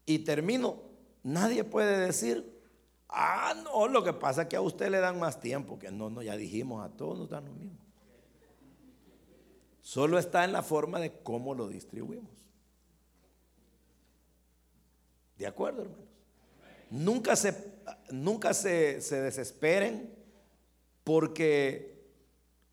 Y 0.06 0.20
termino, 0.20 0.84
nadie 1.24 1.64
puede 1.64 1.98
decir, 1.98 2.54
Ah, 3.16 3.54
no, 3.64 3.88
lo 3.88 4.04
que 4.04 4.12
pasa 4.12 4.44
es 4.44 4.48
que 4.48 4.56
a 4.56 4.62
usted 4.62 4.90
le 4.90 5.00
dan 5.00 5.20
más 5.20 5.40
tiempo, 5.40 5.78
que 5.78 5.92
no, 5.92 6.10
no, 6.10 6.24
ya 6.24 6.36
dijimos, 6.36 6.84
a 6.84 6.90
todos 6.90 7.20
nos 7.20 7.30
dan 7.30 7.46
lo 7.46 7.54
mismo. 7.54 7.78
Solo 9.84 10.18
está 10.18 10.44
en 10.44 10.52
la 10.52 10.64
forma 10.64 11.00
de 11.00 11.22
cómo 11.22 11.54
lo 11.54 11.68
distribuimos. 11.68 12.32
¿De 15.38 15.46
acuerdo, 15.46 15.84
hermanos? 15.84 16.08
Nunca 16.90 17.36
se, 17.36 17.52
nunca 18.12 18.54
se, 18.54 19.02
se 19.02 19.22
desesperen 19.22 20.14
porque 21.04 21.94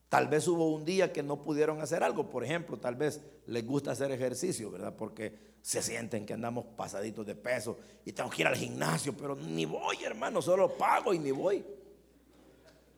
tal 0.08 0.28
vez 0.28 0.46
hubo 0.48 0.74
un 0.74 0.84
día 0.84 1.12
que 1.12 1.22
no 1.22 1.42
pudieron 1.42 1.80
hacer 1.80 2.02
algo. 2.02 2.28
Por 2.28 2.44
ejemplo, 2.44 2.76
tal 2.76 2.96
vez 2.96 3.20
les 3.46 3.66
gusta 3.66 3.92
hacer 3.92 4.10
ejercicio, 4.12 4.70
¿verdad? 4.70 4.94
Porque 4.96 5.50
se 5.62 5.82
sienten 5.82 6.24
que 6.24 6.32
andamos 6.32 6.64
pasaditos 6.76 7.26
de 7.26 7.34
peso 7.34 7.78
y 8.04 8.12
tengo 8.12 8.30
que 8.30 8.42
ir 8.42 8.48
al 8.48 8.56
gimnasio, 8.56 9.14
pero 9.16 9.36
ni 9.36 9.64
voy, 9.64 10.02
hermano, 10.04 10.40
solo 10.40 10.76
pago 10.76 11.12
y 11.12 11.18
ni 11.18 11.30
voy. 11.30 11.64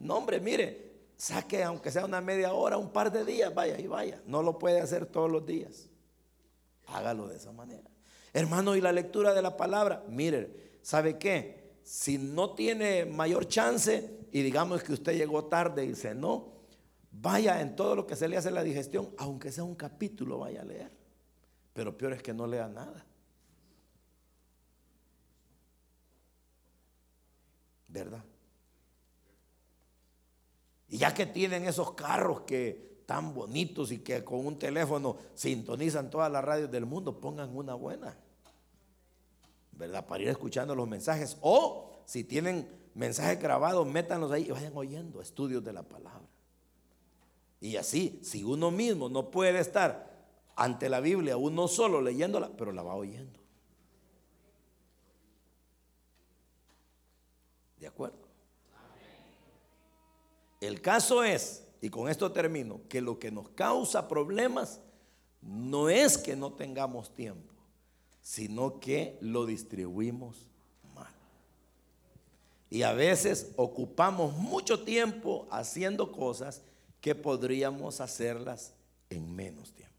No, 0.01 0.17
hombre, 0.17 0.41
mire, 0.41 0.93
saque 1.17 1.63
aunque 1.63 1.91
sea 1.91 2.05
una 2.05 2.21
media 2.21 2.53
hora, 2.53 2.77
un 2.77 2.91
par 2.91 3.11
de 3.13 3.25
días, 3.25 3.55
vaya 3.55 3.79
y 3.79 3.87
vaya. 3.87 4.21
No 4.27 4.43
lo 4.43 4.59
puede 4.59 4.81
hacer 4.81 5.07
todos 5.07 5.31
los 5.31 5.47
días. 5.47 5.89
Hágalo 6.87 7.29
de 7.29 7.37
esa 7.37 7.53
manera. 7.53 7.89
Hermano, 8.33 8.75
y 8.77 8.81
la 8.81 8.93
lectura 8.93 9.35
de 9.35 9.43
la 9.43 9.57
palabra, 9.57 10.05
mire, 10.09 10.79
¿sabe 10.83 11.19
qué? 11.19 11.62
Si 11.83 12.19
no 12.19 12.55
tiene 12.55 13.05
mayor 13.05 13.49
chance 13.49 14.27
y 14.31 14.43
digamos 14.43 14.83
que 14.83 14.93
usted 14.93 15.17
llegó 15.17 15.45
tarde 15.45 15.85
y 15.85 16.15
no 16.15 16.53
vaya 17.11 17.61
en 17.61 17.77
todo 17.77 17.95
lo 17.95 18.07
que 18.07 18.17
se 18.17 18.29
le 18.29 18.37
hace 18.37 18.51
la 18.51 18.63
digestión, 18.63 19.11
aunque 19.19 19.53
sea 19.53 19.65
un 19.65 19.75
capítulo, 19.75 20.39
vaya 20.39 20.63
a 20.63 20.65
leer. 20.65 20.91
Pero 21.73 21.97
peor 21.97 22.15
es 22.15 22.23
que 22.23 22.33
no 22.33 22.47
lea 22.47 22.69
nada. 22.69 23.05
¿Verdad? 27.89 28.25
Y 30.89 30.99
ya 30.99 31.13
que 31.13 31.27
tienen 31.27 31.65
esos 31.65 31.93
carros 31.93 32.43
que 32.43 33.03
tan 33.07 33.35
bonitos 33.35 33.93
y 33.93 33.99
que 33.99 34.25
con 34.25 34.47
un 34.47 34.59
teléfono 34.59 35.19
sintonizan 35.35 36.11
todas 36.11 36.31
las 36.31 36.45
radios 36.45 36.71
del 36.71 36.87
mundo, 36.87 37.21
pongan 37.21 37.55
una 37.55 37.75
buena. 37.75 38.17
Para 40.07 40.23
ir 40.23 40.29
escuchando 40.29 40.75
los 40.75 40.89
mensajes. 40.89 41.37
O 41.41 42.03
si 42.05 42.25
tienen 42.25 42.69
mensajes 42.95 43.41
grabados, 43.41 43.87
métanlos 43.87 44.31
ahí 44.33 44.47
y 44.47 44.51
vayan 44.51 44.77
oyendo 44.77 45.21
estudios 45.21 45.65
de 45.65 45.73
la 45.73 45.83
palabra. 45.83 46.29
Y 47.61 47.77
así, 47.77 48.19
si 48.23 48.43
uno 48.43 48.71
mismo 48.71 49.09
no 49.09 49.31
puede 49.31 49.61
estar 49.61 50.11
ante 50.57 50.89
la 50.89 51.01
Biblia, 51.01 51.37
uno 51.37 51.69
solo 51.69 52.01
leyéndola, 52.01 52.51
pero 52.57 52.73
la 52.73 52.83
va 52.83 52.95
oyendo. 52.95 53.41
¿De 57.79 57.87
acuerdo? 57.87 58.19
El 60.61 60.81
caso 60.81 61.25
es, 61.25 61.67
y 61.81 61.91
con 61.91 62.09
esto 62.09 62.31
termino, 62.31 62.81
que 62.89 63.01
lo 63.01 63.19
que 63.19 63.33
nos 63.33 63.49
causa 63.49 64.07
problemas 64.07 64.81
no 65.41 65.89
es 65.89 66.17
que 66.17 66.37
no 66.37 66.53
tengamos 66.53 67.13
tiempo, 67.13 67.52
sino 68.23 68.79
que 68.79 69.19
lo 69.21 69.45
distribuimos 69.47 70.47
mal. 70.95 71.13
Y 72.71 72.83
a 72.83 72.93
veces 72.93 73.53
ocupamos 73.57 74.35
mucho 74.37 74.85
tiempo 74.85 75.47
haciendo 75.51 76.13
cosas 76.13 76.63
que 77.01 77.15
podríamos 77.15 78.01
hacerlas 78.01 78.73
en 79.11 79.35
menos 79.35 79.73
tiempo. 79.73 79.93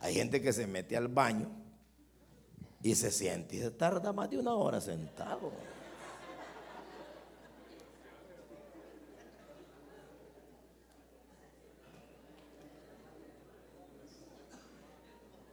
Hay 0.00 0.14
gente 0.14 0.42
que 0.42 0.52
se 0.52 0.66
mete 0.66 0.96
al 0.96 1.08
baño 1.08 1.48
y 2.82 2.94
se 2.96 3.10
siente 3.10 3.56
y 3.56 3.60
se 3.60 3.70
tarda 3.70 4.12
más 4.12 4.28
de 4.28 4.38
una 4.38 4.54
hora 4.54 4.80
sentado. 4.80 5.52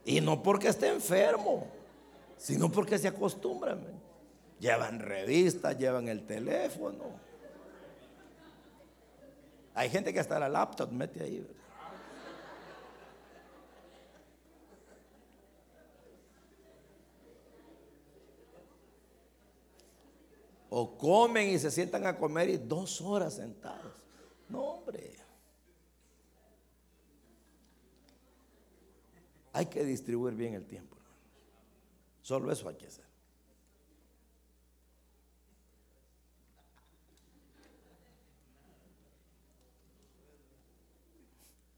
Y 0.03 0.19
no 0.19 0.41
porque 0.41 0.67
esté 0.67 0.89
enfermo, 0.89 1.67
sino 2.41 2.71
porque 2.71 2.97
se 2.97 3.07
acostumbran. 3.07 3.85
Llevan 4.59 4.99
revistas, 4.99 5.77
llevan 5.77 6.07
el 6.07 6.25
teléfono. 6.25 7.03
Hay 9.75 9.89
gente 9.89 10.11
que 10.11 10.19
hasta 10.19 10.39
la 10.39 10.49
laptop 10.49 10.91
mete 10.91 11.23
ahí. 11.23 11.47
O 20.69 20.97
comen 20.97 21.49
y 21.49 21.59
se 21.59 21.69
sientan 21.69 22.07
a 22.07 22.17
comer 22.17 22.49
y 22.49 22.57
dos 22.57 23.01
horas 23.01 23.35
sentados. 23.35 23.93
No, 24.49 24.61
hombre. 24.61 25.15
Hay 29.53 29.67
que 29.67 29.83
distribuir 29.83 30.33
bien 30.33 30.55
el 30.55 30.65
tiempo. 30.65 31.00
Solo 32.31 32.49
eso 32.49 32.69
hay 32.69 32.75
que 32.75 32.87
hacer. 32.87 33.03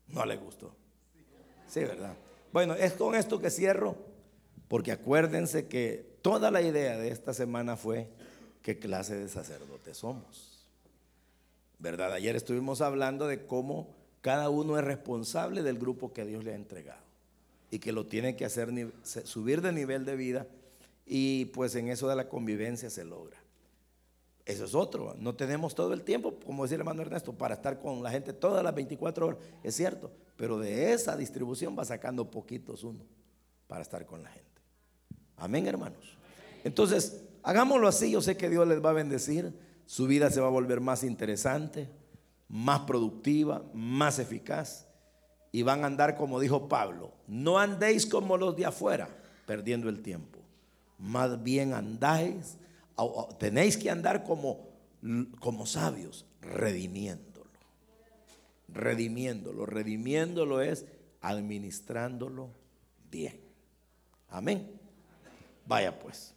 No 0.10 0.24
le 0.28 0.38
gustó. 0.38 0.76
Sí, 1.66 1.80
¿verdad? 1.80 2.16
Bueno, 2.52 2.76
es 2.76 2.94
con 2.94 3.16
esto 3.16 3.40
que 3.40 3.50
cierro, 3.50 3.96
porque 4.68 4.92
acuérdense 4.92 5.68
que 5.68 6.20
toda 6.22 6.52
la 6.52 6.62
idea 6.62 7.00
de 7.00 7.08
esta 7.08 7.34
semana 7.34 7.76
fue 7.76 8.12
qué 8.62 8.78
clase 8.78 9.16
de 9.16 9.30
sacerdotes 9.30 9.98
somos. 9.98 10.68
¿Verdad? 11.80 12.14
Ayer 12.14 12.36
estuvimos 12.36 12.82
hablando 12.82 13.26
de 13.26 13.48
cómo 13.48 13.96
cada 14.22 14.52
uno 14.52 14.78
es 14.78 14.86
responsable 14.86 15.64
del 15.64 15.80
grupo 15.80 16.14
que 16.14 16.26
Dios 16.26 16.44
le 16.44 16.52
ha 16.52 16.56
entregado 16.58 17.03
y 17.74 17.80
que 17.80 17.92
lo 17.92 18.06
tiene 18.06 18.36
que 18.36 18.46
hacer 18.46 18.70
subir 19.04 19.62
de 19.62 19.72
nivel 19.72 20.06
de 20.06 20.16
vida 20.16 20.48
y 21.06 21.46
pues 21.46 21.76
en 21.76 21.88
eso 21.88 22.08
de 22.08 22.16
la 22.16 22.30
convivencia 22.30 22.90
se 22.90 23.04
logra. 23.04 23.38
Eso 24.46 24.66
es 24.66 24.76
otro, 24.76 25.16
no 25.18 25.36
tenemos 25.36 25.74
todo 25.74 25.94
el 25.94 26.04
tiempo, 26.04 26.38
como 26.46 26.64
decía 26.64 26.76
el 26.76 26.82
hermano 26.82 27.02
Ernesto, 27.02 27.34
para 27.34 27.56
estar 27.56 27.80
con 27.80 28.04
la 28.04 28.12
gente 28.12 28.34
todas 28.34 28.64
las 28.64 28.76
24 28.76 29.28
horas, 29.28 29.40
es 29.64 29.76
cierto, 29.76 30.12
pero 30.36 30.60
de 30.60 30.92
esa 30.94 31.16
distribución 31.16 31.78
va 31.78 31.86
sacando 31.86 32.30
poquitos 32.30 32.84
uno 32.84 33.00
para 33.68 33.82
estar 33.82 34.06
con 34.06 34.22
la 34.22 34.30
gente. 34.30 34.62
Amén, 35.38 35.66
hermanos. 35.66 36.18
Entonces, 36.64 37.24
Hagámoslo 37.44 37.90
así, 37.90 38.10
yo 38.10 38.22
sé 38.22 38.38
que 38.38 38.50
Dios 38.50 38.66
les 38.66 38.84
va 38.84 38.92
a 38.92 38.94
bendecir, 38.94 39.54
su 39.86 40.08
vida 40.08 40.32
se 40.32 40.40
va 40.40 40.48
a 40.48 40.52
volver 40.52 40.80
más 40.80 41.04
interesante, 41.04 41.90
más 42.48 42.82
productiva, 42.82 43.64
más 43.74 44.18
eficaz 44.18 44.88
y 45.54 45.62
van 45.62 45.84
a 45.84 45.88
andar 45.88 46.18
como 46.18 46.40
dijo 46.40 46.68
Pablo, 46.68 47.14
no 47.28 47.60
andéis 47.60 48.08
como 48.08 48.36
los 48.38 48.56
de 48.58 48.66
afuera, 48.66 49.08
perdiendo 49.46 49.88
el 49.88 50.02
tiempo, 50.02 50.40
más 50.98 51.42
bien 51.44 51.74
andáis, 51.74 52.58
tenéis 53.38 53.78
que 53.78 53.92
andar 53.92 54.24
como, 54.24 54.68
como 55.40 55.68
sabios, 55.68 56.26
redimiéndolo, 56.42 57.52
redimiéndolo, 58.68 59.66
redimiéndolo 59.68 60.60
es 60.60 60.86
administrándolo 61.22 62.50
bien. 63.12 63.40
Amén. 64.30 64.72
Vaya 65.68 65.98
pues. 66.00 66.34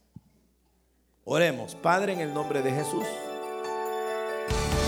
Oremos, 1.25 1.75
Padre, 1.75 2.13
en 2.13 2.21
el 2.21 2.35
nombre 2.35 2.61
de 2.61 2.71
Jesús. 2.71 3.07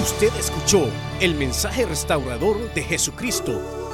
Usted 0.03 0.29
escuchó 0.39 0.87
el 1.20 1.35
mensaje 1.35 1.87
restaurador 1.87 2.72
de 2.74 2.83
Jesucristo 2.83 3.78